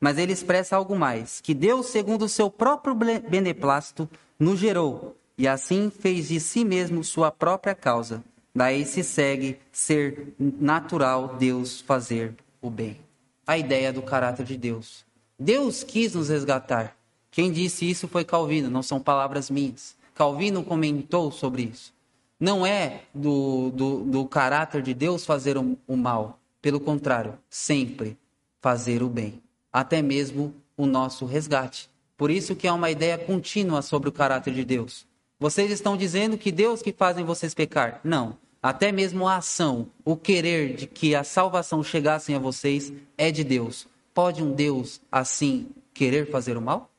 Mas 0.00 0.18
ele 0.18 0.32
expressa 0.32 0.76
algo 0.76 0.96
mais: 0.96 1.40
que 1.40 1.54
Deus, 1.54 1.86
segundo 1.86 2.26
o 2.26 2.28
seu 2.28 2.50
próprio 2.50 2.94
beneplácito, 2.94 4.08
nos 4.38 4.58
gerou 4.58 5.16
e 5.38 5.46
assim 5.46 5.90
fez 5.90 6.28
de 6.28 6.40
si 6.40 6.64
mesmo 6.64 7.04
sua 7.04 7.30
própria 7.30 7.74
causa. 7.74 8.24
Daí 8.54 8.86
se 8.86 9.04
segue 9.04 9.58
ser 9.70 10.34
natural 10.38 11.36
Deus 11.38 11.80
fazer 11.80 12.34
o 12.60 12.70
bem. 12.70 12.98
A 13.46 13.58
ideia 13.58 13.92
do 13.92 14.00
caráter 14.00 14.46
de 14.46 14.56
Deus. 14.56 15.04
Deus 15.38 15.84
quis 15.84 16.14
nos 16.14 16.30
resgatar. 16.30 16.96
Quem 17.30 17.52
disse 17.52 17.88
isso 17.88 18.08
foi 18.08 18.24
Calvino, 18.24 18.70
não 18.70 18.82
são 18.82 18.98
palavras 18.98 19.50
minhas. 19.50 19.94
Calvino 20.14 20.64
comentou 20.64 21.30
sobre 21.30 21.64
isso. 21.64 21.92
Não 22.40 22.66
é 22.66 23.02
do, 23.14 23.70
do, 23.70 24.04
do 24.04 24.26
caráter 24.26 24.80
de 24.80 24.94
Deus 24.94 25.26
fazer 25.26 25.58
o, 25.58 25.76
o 25.86 25.96
mal. 25.96 26.38
Pelo 26.62 26.80
contrário, 26.80 27.38
sempre 27.50 28.16
fazer 28.62 29.02
o 29.02 29.08
bem. 29.08 29.42
Até 29.76 30.00
mesmo 30.00 30.54
o 30.74 30.86
nosso 30.86 31.26
resgate. 31.26 31.90
Por 32.16 32.30
isso 32.30 32.56
que 32.56 32.66
é 32.66 32.72
uma 32.72 32.90
ideia 32.90 33.18
contínua 33.18 33.82
sobre 33.82 34.08
o 34.08 34.12
caráter 34.12 34.54
de 34.54 34.64
Deus. 34.64 35.06
Vocês 35.38 35.70
estão 35.70 35.98
dizendo 35.98 36.38
que 36.38 36.50
Deus 36.50 36.80
que 36.80 36.94
fazem 36.94 37.26
vocês 37.26 37.52
pecar? 37.52 38.00
Não. 38.02 38.38
Até 38.62 38.90
mesmo 38.90 39.28
a 39.28 39.36
ação, 39.36 39.86
o 40.02 40.16
querer 40.16 40.74
de 40.74 40.86
que 40.86 41.14
a 41.14 41.22
salvação 41.22 41.82
chegasse 41.82 42.32
a 42.32 42.38
vocês 42.38 42.90
é 43.18 43.30
de 43.30 43.44
Deus. 43.44 43.86
Pode 44.14 44.42
um 44.42 44.50
Deus 44.50 44.98
assim 45.12 45.68
querer 45.92 46.30
fazer 46.30 46.56
o 46.56 46.62
mal? 46.62 46.90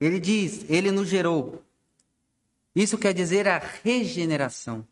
Ele 0.00 0.18
diz, 0.18 0.68
ele 0.68 0.90
nos 0.90 1.06
gerou. 1.06 1.62
Isso 2.74 2.98
quer 2.98 3.14
dizer 3.14 3.46
a 3.46 3.62
regeneração. 3.84 4.84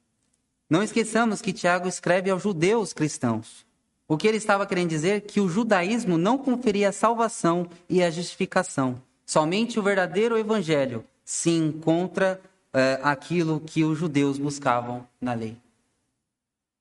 Não 0.71 0.85
esqueçamos 0.85 1.43
que 1.43 1.53
Tiago 1.53 1.89
escreve 1.89 2.31
aos 2.31 2.45
judeus 2.45 2.93
cristãos. 2.93 3.69
O 4.11 4.17
que 4.17 4.27
ele 4.27 4.39
estava 4.39 4.67
querendo 4.67 4.89
dizer 4.89 5.21
que 5.21 5.41
o 5.41 5.49
judaísmo 5.49 6.19
não 6.19 6.37
conferia 6.37 6.89
a 6.89 6.93
salvação 6.93 7.71
e 7.89 8.03
a 8.03 8.11
justificação. 8.11 9.01
Somente 9.25 9.79
o 9.79 9.85
verdadeiro 9.85 10.37
evangelho 10.37 11.05
se 11.25 11.51
encontra 11.51 12.41
é, 12.73 12.99
aquilo 13.05 13.61
que 13.61 13.85
os 13.85 13.97
judeus 13.97 14.37
buscavam 14.37 15.07
na 15.21 15.33
lei. 15.33 15.57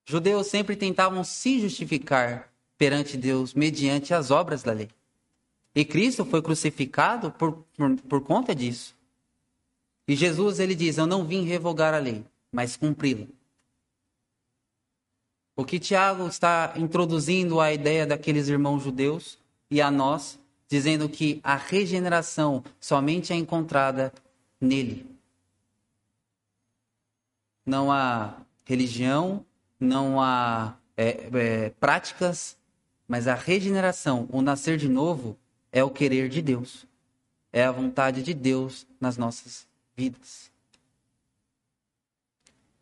Judeus 0.04 0.48
sempre 0.48 0.74
tentavam 0.74 1.22
se 1.22 1.60
justificar 1.60 2.50
perante 2.76 3.16
Deus 3.16 3.54
mediante 3.54 4.12
as 4.12 4.32
obras 4.32 4.64
da 4.64 4.72
lei. 4.72 4.88
E 5.72 5.84
Cristo 5.84 6.24
foi 6.24 6.42
crucificado 6.42 7.30
por, 7.30 7.64
por, 7.76 7.94
por 8.08 8.20
conta 8.22 8.52
disso. 8.56 8.92
E 10.08 10.16
Jesus 10.16 10.58
ele 10.58 10.74
diz: 10.74 10.98
Eu 10.98 11.06
não 11.06 11.24
vim 11.24 11.44
revogar 11.44 11.94
a 11.94 11.98
lei, 11.98 12.24
mas 12.50 12.74
cumpri-la. 12.74 13.28
O 15.56 15.64
que 15.64 15.78
Tiago 15.78 16.26
está 16.26 16.72
introduzindo 16.76 17.60
à 17.60 17.72
ideia 17.72 18.06
daqueles 18.06 18.48
irmãos 18.48 18.82
judeus 18.82 19.38
e 19.70 19.80
a 19.80 19.90
nós 19.90 20.40
dizendo 20.70 21.08
que 21.08 21.40
a 21.42 21.56
regeneração 21.56 22.62
somente 22.78 23.32
é 23.32 23.36
encontrada 23.36 24.12
nele. 24.60 25.04
Não 27.66 27.90
há 27.90 28.36
religião, 28.64 29.44
não 29.80 30.22
há 30.22 30.76
é, 30.96 31.28
é, 31.32 31.70
práticas, 31.70 32.56
mas 33.08 33.26
a 33.26 33.34
regeneração, 33.34 34.28
o 34.30 34.40
nascer 34.40 34.76
de 34.76 34.88
novo, 34.88 35.36
é 35.72 35.82
o 35.82 35.90
querer 35.90 36.28
de 36.28 36.40
Deus. 36.40 36.86
É 37.52 37.64
a 37.64 37.72
vontade 37.72 38.22
de 38.22 38.32
Deus 38.32 38.86
nas 39.00 39.16
nossas 39.16 39.66
vidas. 39.96 40.52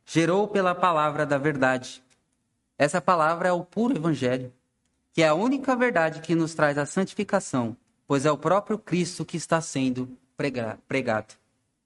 Gerou 0.05 0.47
pela 0.47 0.75
palavra 0.75 1.25
da 1.25 1.39
verdade. 1.39 2.03
Essa 2.79 3.01
palavra 3.01 3.49
é 3.49 3.53
o 3.53 3.65
puro 3.65 3.97
evangelho 3.97 4.53
que 5.19 5.23
é 5.25 5.27
a 5.27 5.35
única 5.35 5.75
verdade 5.75 6.21
que 6.21 6.37
nos 6.37 6.55
traz 6.55 6.79
a 6.79 6.87
santificação, 6.87 7.77
pois 8.07 8.25
é 8.25 8.31
o 8.31 8.39
próprio 8.39 8.79
Cristo 8.79 9.25
que 9.25 9.37
está 9.37 9.61
sendo 9.61 10.17
pregado. 10.87 11.35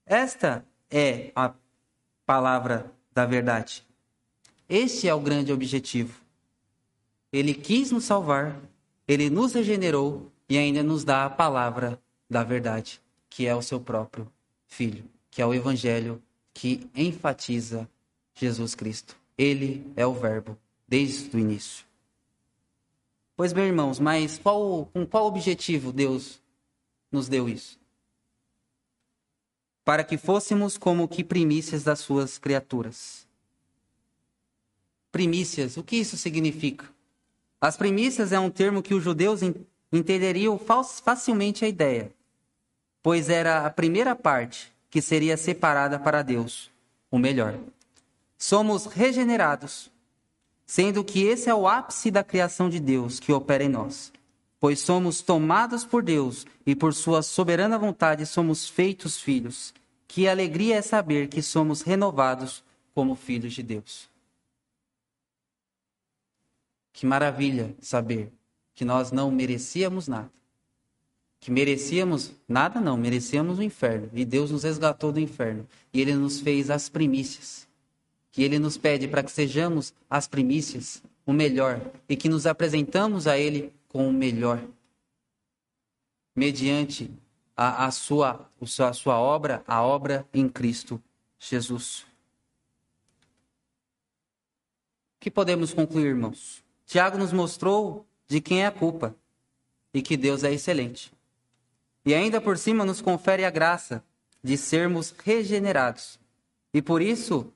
Esta 0.05 0.63
é 0.87 1.31
a 1.35 1.51
palavra 2.27 2.91
da 3.11 3.25
verdade. 3.25 3.83
Este 4.69 5.07
é 5.07 5.13
o 5.15 5.19
grande 5.19 5.51
objetivo. 5.51 6.21
Ele 7.31 7.55
quis 7.55 7.89
nos 7.89 8.03
salvar, 8.03 8.55
ele 9.07 9.31
nos 9.31 9.53
regenerou 9.53 10.31
e 10.47 10.55
ainda 10.55 10.83
nos 10.83 11.03
dá 11.03 11.25
a 11.25 11.29
palavra 11.31 11.99
da 12.29 12.43
verdade, 12.43 13.01
que 13.31 13.47
é 13.47 13.55
o 13.55 13.63
seu 13.63 13.79
próprio 13.79 14.31
Filho, 14.67 15.05
que 15.31 15.41
é 15.41 15.45
o 15.47 15.55
Evangelho 15.55 16.21
que 16.53 16.87
enfatiza 16.93 17.89
Jesus 18.35 18.75
Cristo. 18.75 19.17
Ele 19.35 19.91
é 19.95 20.05
o 20.05 20.13
Verbo 20.13 20.55
desde 20.87 21.35
o 21.35 21.39
início. 21.39 21.85
Pois 23.35 23.51
bem, 23.51 23.65
irmãos, 23.65 23.99
mas 23.99 24.37
qual, 24.37 24.85
com 24.93 25.05
qual 25.05 25.25
objetivo 25.25 25.91
Deus 25.91 26.39
nos 27.11 27.27
deu 27.27 27.49
isso? 27.49 27.79
Para 29.83 30.03
que 30.03 30.17
fôssemos 30.17 30.77
como 30.77 31.07
que 31.07 31.23
primícias 31.23 31.83
das 31.83 31.99
suas 31.99 32.37
criaturas. 32.37 33.27
Primícias, 35.11 35.77
o 35.77 35.83
que 35.83 35.95
isso 35.95 36.15
significa? 36.15 36.87
As 37.59 37.77
primícias 37.77 38.31
é 38.31 38.39
um 38.39 38.49
termo 38.49 38.83
que 38.83 38.93
os 38.93 39.03
judeus 39.03 39.41
entenderiam 39.91 40.57
facilmente 40.57 41.63
a 41.63 41.67
ideia, 41.67 42.11
pois 43.01 43.29
era 43.29 43.65
a 43.65 43.69
primeira 43.69 44.15
parte 44.15 44.71
que 44.89 45.01
seria 45.01 45.37
separada 45.37 45.97
para 45.97 46.21
Deus, 46.21 46.69
o 47.09 47.17
melhor. 47.17 47.57
Somos 48.37 48.85
regenerados 48.85 49.92
sendo 50.65 51.03
que 51.03 51.23
esse 51.23 51.49
é 51.49 51.55
o 51.55 51.67
ápice 51.67 52.09
da 52.09 52.23
criação 52.23 52.69
de 52.69 52.79
Deus 52.79 53.19
que 53.19 53.31
opera 53.31 53.63
em 53.63 53.69
nós. 53.69 54.11
Pois 54.59 54.79
somos 54.79 55.21
tomados 55.21 55.85
por 55.85 56.01
Deus 56.01 56.45
e 56.65 56.75
por 56.75 56.93
Sua 56.93 57.21
soberana 57.21 57.77
vontade 57.77 58.25
somos 58.25 58.67
feitos 58.67 59.19
filhos. 59.19 59.73
Que 60.07 60.27
alegria 60.27 60.77
é 60.77 60.81
saber 60.81 61.27
que 61.27 61.41
somos 61.41 61.81
renovados 61.81 62.63
como 62.93 63.15
filhos 63.15 63.53
de 63.53 63.63
Deus. 63.63 64.09
Que 66.93 67.05
maravilha 67.05 67.75
saber 67.81 68.31
que 68.73 68.85
nós 68.85 69.11
não 69.11 69.31
merecíamos 69.31 70.07
nada. 70.07 70.31
Que 71.39 71.51
merecíamos 71.51 72.31
nada, 72.47 72.79
não, 72.79 72.95
merecíamos 72.95 73.59
o 73.59 73.63
inferno. 73.63 74.09
E 74.13 74.23
Deus 74.23 74.51
nos 74.51 74.63
resgatou 74.63 75.11
do 75.11 75.19
inferno. 75.19 75.67
E 75.93 75.99
Ele 75.99 76.13
nos 76.13 76.39
fez 76.39 76.69
as 76.69 76.87
primícias 76.87 77.67
que 78.33 78.41
ele 78.41 78.57
nos 78.57 78.77
pede 78.79 79.07
para 79.07 79.21
que 79.21 79.31
sejamos 79.31 79.93
as 80.09 80.27
primícias, 80.27 81.03
o 81.23 81.31
melhor, 81.31 81.79
e 82.09 82.17
que 82.17 82.27
nos 82.27 82.47
apresentamos 82.47 83.27
a 83.27 83.37
ele 83.37 83.71
com 83.87 84.09
o 84.09 84.11
melhor. 84.11 84.59
Mediante 86.35 87.11
a, 87.55 87.85
a, 87.85 87.91
sua, 87.91 88.49
a 88.59 88.93
sua 88.93 89.19
obra, 89.19 89.63
a 89.67 89.83
obra 89.83 90.27
em 90.33 90.49
Cristo 90.49 90.99
Jesus. 91.37 92.07
O 95.15 95.19
que 95.19 95.29
podemos 95.29 95.71
concluir, 95.71 96.07
irmãos? 96.07 96.63
Tiago 96.87 97.19
nos 97.19 97.31
mostrou 97.31 98.03
de 98.27 98.41
quem 98.41 98.63
é 98.63 98.65
a 98.65 98.71
culpa 98.71 99.15
e 99.93 100.01
que 100.01 100.17
Deus 100.17 100.43
é 100.43 100.51
excelente. 100.51 101.13
E 102.03 102.15
ainda 102.15 102.41
por 102.41 102.57
cima 102.57 102.83
nos 102.83 102.99
confere 102.99 103.45
a 103.45 103.51
graça 103.51 104.03
de 104.43 104.57
sermos 104.57 105.13
regenerados. 105.23 106.19
E 106.73 106.81
por 106.81 106.99
isso 106.99 107.53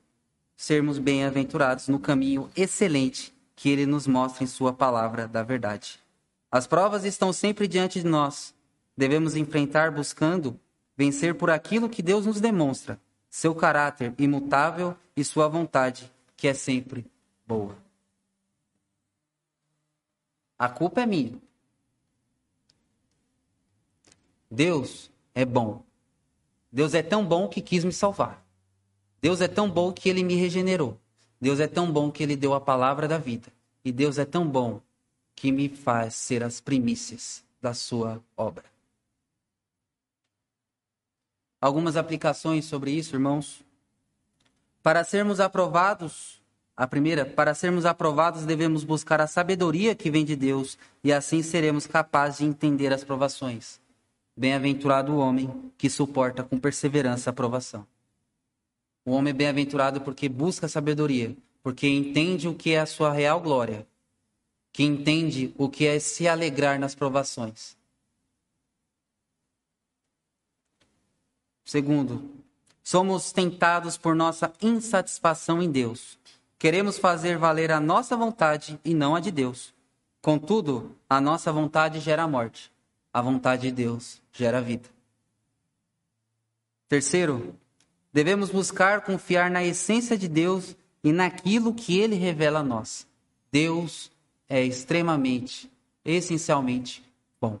sermos 0.58 0.98
bem-aventurados 0.98 1.86
no 1.86 2.00
caminho 2.00 2.50
excelente 2.56 3.32
que 3.54 3.68
ele 3.68 3.86
nos 3.86 4.08
mostra 4.08 4.42
em 4.42 4.46
sua 4.48 4.72
palavra 4.72 5.28
da 5.28 5.40
verdade. 5.40 6.00
As 6.50 6.66
provas 6.66 7.04
estão 7.04 7.32
sempre 7.32 7.68
diante 7.68 8.00
de 8.00 8.06
nós. 8.08 8.52
Devemos 8.96 9.36
enfrentar 9.36 9.92
buscando 9.92 10.58
vencer 10.96 11.36
por 11.36 11.48
aquilo 11.48 11.88
que 11.88 12.02
Deus 12.02 12.26
nos 12.26 12.40
demonstra, 12.40 13.00
seu 13.30 13.54
caráter 13.54 14.12
imutável 14.18 14.96
e 15.16 15.22
sua 15.22 15.46
vontade, 15.46 16.12
que 16.36 16.48
é 16.48 16.54
sempre 16.54 17.06
boa. 17.46 17.78
A 20.58 20.68
culpa 20.68 21.02
é 21.02 21.06
minha. 21.06 21.38
Deus 24.50 25.08
é 25.36 25.44
bom. 25.44 25.84
Deus 26.72 26.94
é 26.94 27.02
tão 27.02 27.24
bom 27.24 27.46
que 27.46 27.60
quis 27.60 27.84
me 27.84 27.92
salvar. 27.92 28.47
Deus 29.20 29.40
é 29.40 29.48
tão 29.48 29.70
bom 29.70 29.92
que 29.92 30.08
ele 30.08 30.22
me 30.22 30.34
regenerou. 30.34 30.98
Deus 31.40 31.60
é 31.60 31.66
tão 31.66 31.90
bom 31.90 32.10
que 32.10 32.22
ele 32.22 32.36
deu 32.36 32.54
a 32.54 32.60
palavra 32.60 33.06
da 33.08 33.18
vida. 33.18 33.48
E 33.84 33.92
Deus 33.92 34.18
é 34.18 34.24
tão 34.24 34.46
bom 34.46 34.80
que 35.34 35.52
me 35.52 35.68
faz 35.68 36.14
ser 36.14 36.42
as 36.42 36.60
primícias 36.60 37.44
da 37.60 37.74
sua 37.74 38.22
obra. 38.36 38.64
Algumas 41.60 41.96
aplicações 41.96 42.64
sobre 42.64 42.92
isso, 42.92 43.16
irmãos. 43.16 43.62
Para 44.82 45.02
sermos 45.02 45.40
aprovados, 45.40 46.40
a 46.76 46.86
primeira, 46.86 47.26
para 47.26 47.54
sermos 47.54 47.84
aprovados, 47.84 48.44
devemos 48.46 48.84
buscar 48.84 49.20
a 49.20 49.26
sabedoria 49.26 49.94
que 49.94 50.10
vem 50.10 50.24
de 50.24 50.36
Deus 50.36 50.78
e 51.02 51.12
assim 51.12 51.42
seremos 51.42 51.86
capazes 51.86 52.38
de 52.38 52.44
entender 52.44 52.92
as 52.92 53.02
provações. 53.02 53.80
Bem-aventurado 54.36 55.12
o 55.12 55.18
homem 55.18 55.72
que 55.76 55.90
suporta 55.90 56.44
com 56.44 56.58
perseverança 56.58 57.30
a 57.30 57.32
provação. 57.32 57.84
O 59.08 59.12
homem 59.12 59.30
é 59.30 59.34
bem-aventurado 59.34 60.02
porque 60.02 60.28
busca 60.28 60.68
sabedoria, 60.68 61.34
porque 61.62 61.88
entende 61.88 62.46
o 62.46 62.54
que 62.54 62.72
é 62.72 62.80
a 62.80 62.84
sua 62.84 63.10
real 63.10 63.40
glória, 63.40 63.86
que 64.70 64.82
entende 64.82 65.50
o 65.56 65.66
que 65.66 65.86
é 65.86 65.98
se 65.98 66.28
alegrar 66.28 66.78
nas 66.78 66.94
provações. 66.94 67.74
Segundo, 71.64 72.30
somos 72.84 73.32
tentados 73.32 73.96
por 73.96 74.14
nossa 74.14 74.52
insatisfação 74.60 75.62
em 75.62 75.70
Deus. 75.70 76.18
Queremos 76.58 76.98
fazer 76.98 77.38
valer 77.38 77.72
a 77.72 77.80
nossa 77.80 78.14
vontade 78.14 78.78
e 78.84 78.92
não 78.92 79.16
a 79.16 79.20
de 79.20 79.30
Deus. 79.30 79.72
Contudo, 80.20 80.94
a 81.08 81.18
nossa 81.18 81.50
vontade 81.50 81.98
gera 81.98 82.28
morte, 82.28 82.70
a 83.10 83.22
vontade 83.22 83.62
de 83.62 83.72
Deus 83.72 84.20
gera 84.34 84.60
vida. 84.60 84.90
Terceiro, 86.86 87.56
Devemos 88.18 88.50
buscar 88.50 89.02
confiar 89.02 89.48
na 89.48 89.64
essência 89.64 90.18
de 90.18 90.26
Deus 90.26 90.74
e 91.04 91.12
naquilo 91.12 91.72
que 91.72 92.00
ele 92.00 92.16
revela 92.16 92.58
a 92.58 92.64
nós. 92.64 93.06
Deus 93.52 94.10
é 94.48 94.60
extremamente, 94.60 95.70
essencialmente 96.04 97.00
bom. 97.40 97.60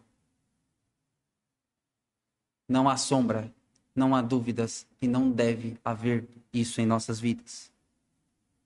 Não 2.68 2.88
há 2.88 2.96
sombra, 2.96 3.48
não 3.94 4.16
há 4.16 4.20
dúvidas 4.20 4.84
e 5.00 5.06
não 5.06 5.30
deve 5.30 5.78
haver 5.84 6.26
isso 6.52 6.80
em 6.80 6.86
nossas 6.86 7.20
vidas. 7.20 7.70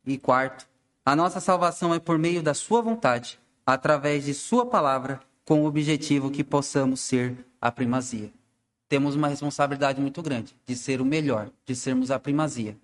E 0.07 0.17
quarto, 0.17 0.67
a 1.05 1.15
nossa 1.15 1.41
salvação 1.41 1.93
é 1.93 2.01
por 2.01 2.19
meio 2.19 2.43
da 2.43 2.55
Sua 2.55 2.81
vontade, 2.81 3.39
através 3.67 4.25
de 4.25 4.33
Sua 4.33 4.65
palavra, 4.65 5.21
com 5.45 5.61
o 5.61 5.67
objetivo 5.67 6.31
que 6.31 6.43
possamos 6.43 7.01
ser 7.01 7.37
a 7.61 7.71
primazia 7.71 8.33
temos 8.93 9.15
uma 9.15 9.27
responsabilidade 9.27 10.03
muito 10.03 10.21
grande 10.21 10.55
de 10.67 10.77
ser 10.77 11.01
o 11.01 11.05
melhor, 11.07 11.49
de 11.65 11.75
sermos 11.75 12.11
a 12.11 12.19
primazia, 12.19 12.77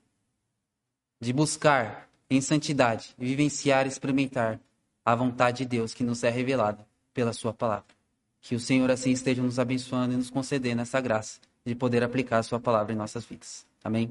de 1.21 1.35
buscar 1.35 2.09
em 2.31 2.41
santidade, 2.41 3.15
vivenciar 3.19 3.85
e 3.85 3.91
experimentar 3.91 4.59
a 5.05 5.15
vontade 5.15 5.59
de 5.59 5.65
Deus 5.67 5.93
que 5.93 6.03
nos 6.03 6.25
é 6.25 6.31
revelada 6.31 6.83
pela 7.13 7.35
Sua 7.35 7.53
palavra. 7.53 7.95
Que 8.41 8.55
o 8.55 8.61
Senhor 8.61 8.91
assim 8.91 9.11
esteja 9.11 9.43
nos 9.43 9.59
abençoando 9.59 10.15
e 10.15 10.17
nos 10.17 10.31
concedendo 10.31 10.81
essa 10.81 10.99
graça 10.99 11.41
de 11.63 11.75
poder 11.75 12.03
aplicar 12.03 12.39
a 12.39 12.43
Sua 12.43 12.59
palavra 12.59 12.95
em 12.95 12.97
nossas 12.97 13.27
vidas. 13.27 13.67
Amém? 13.85 14.11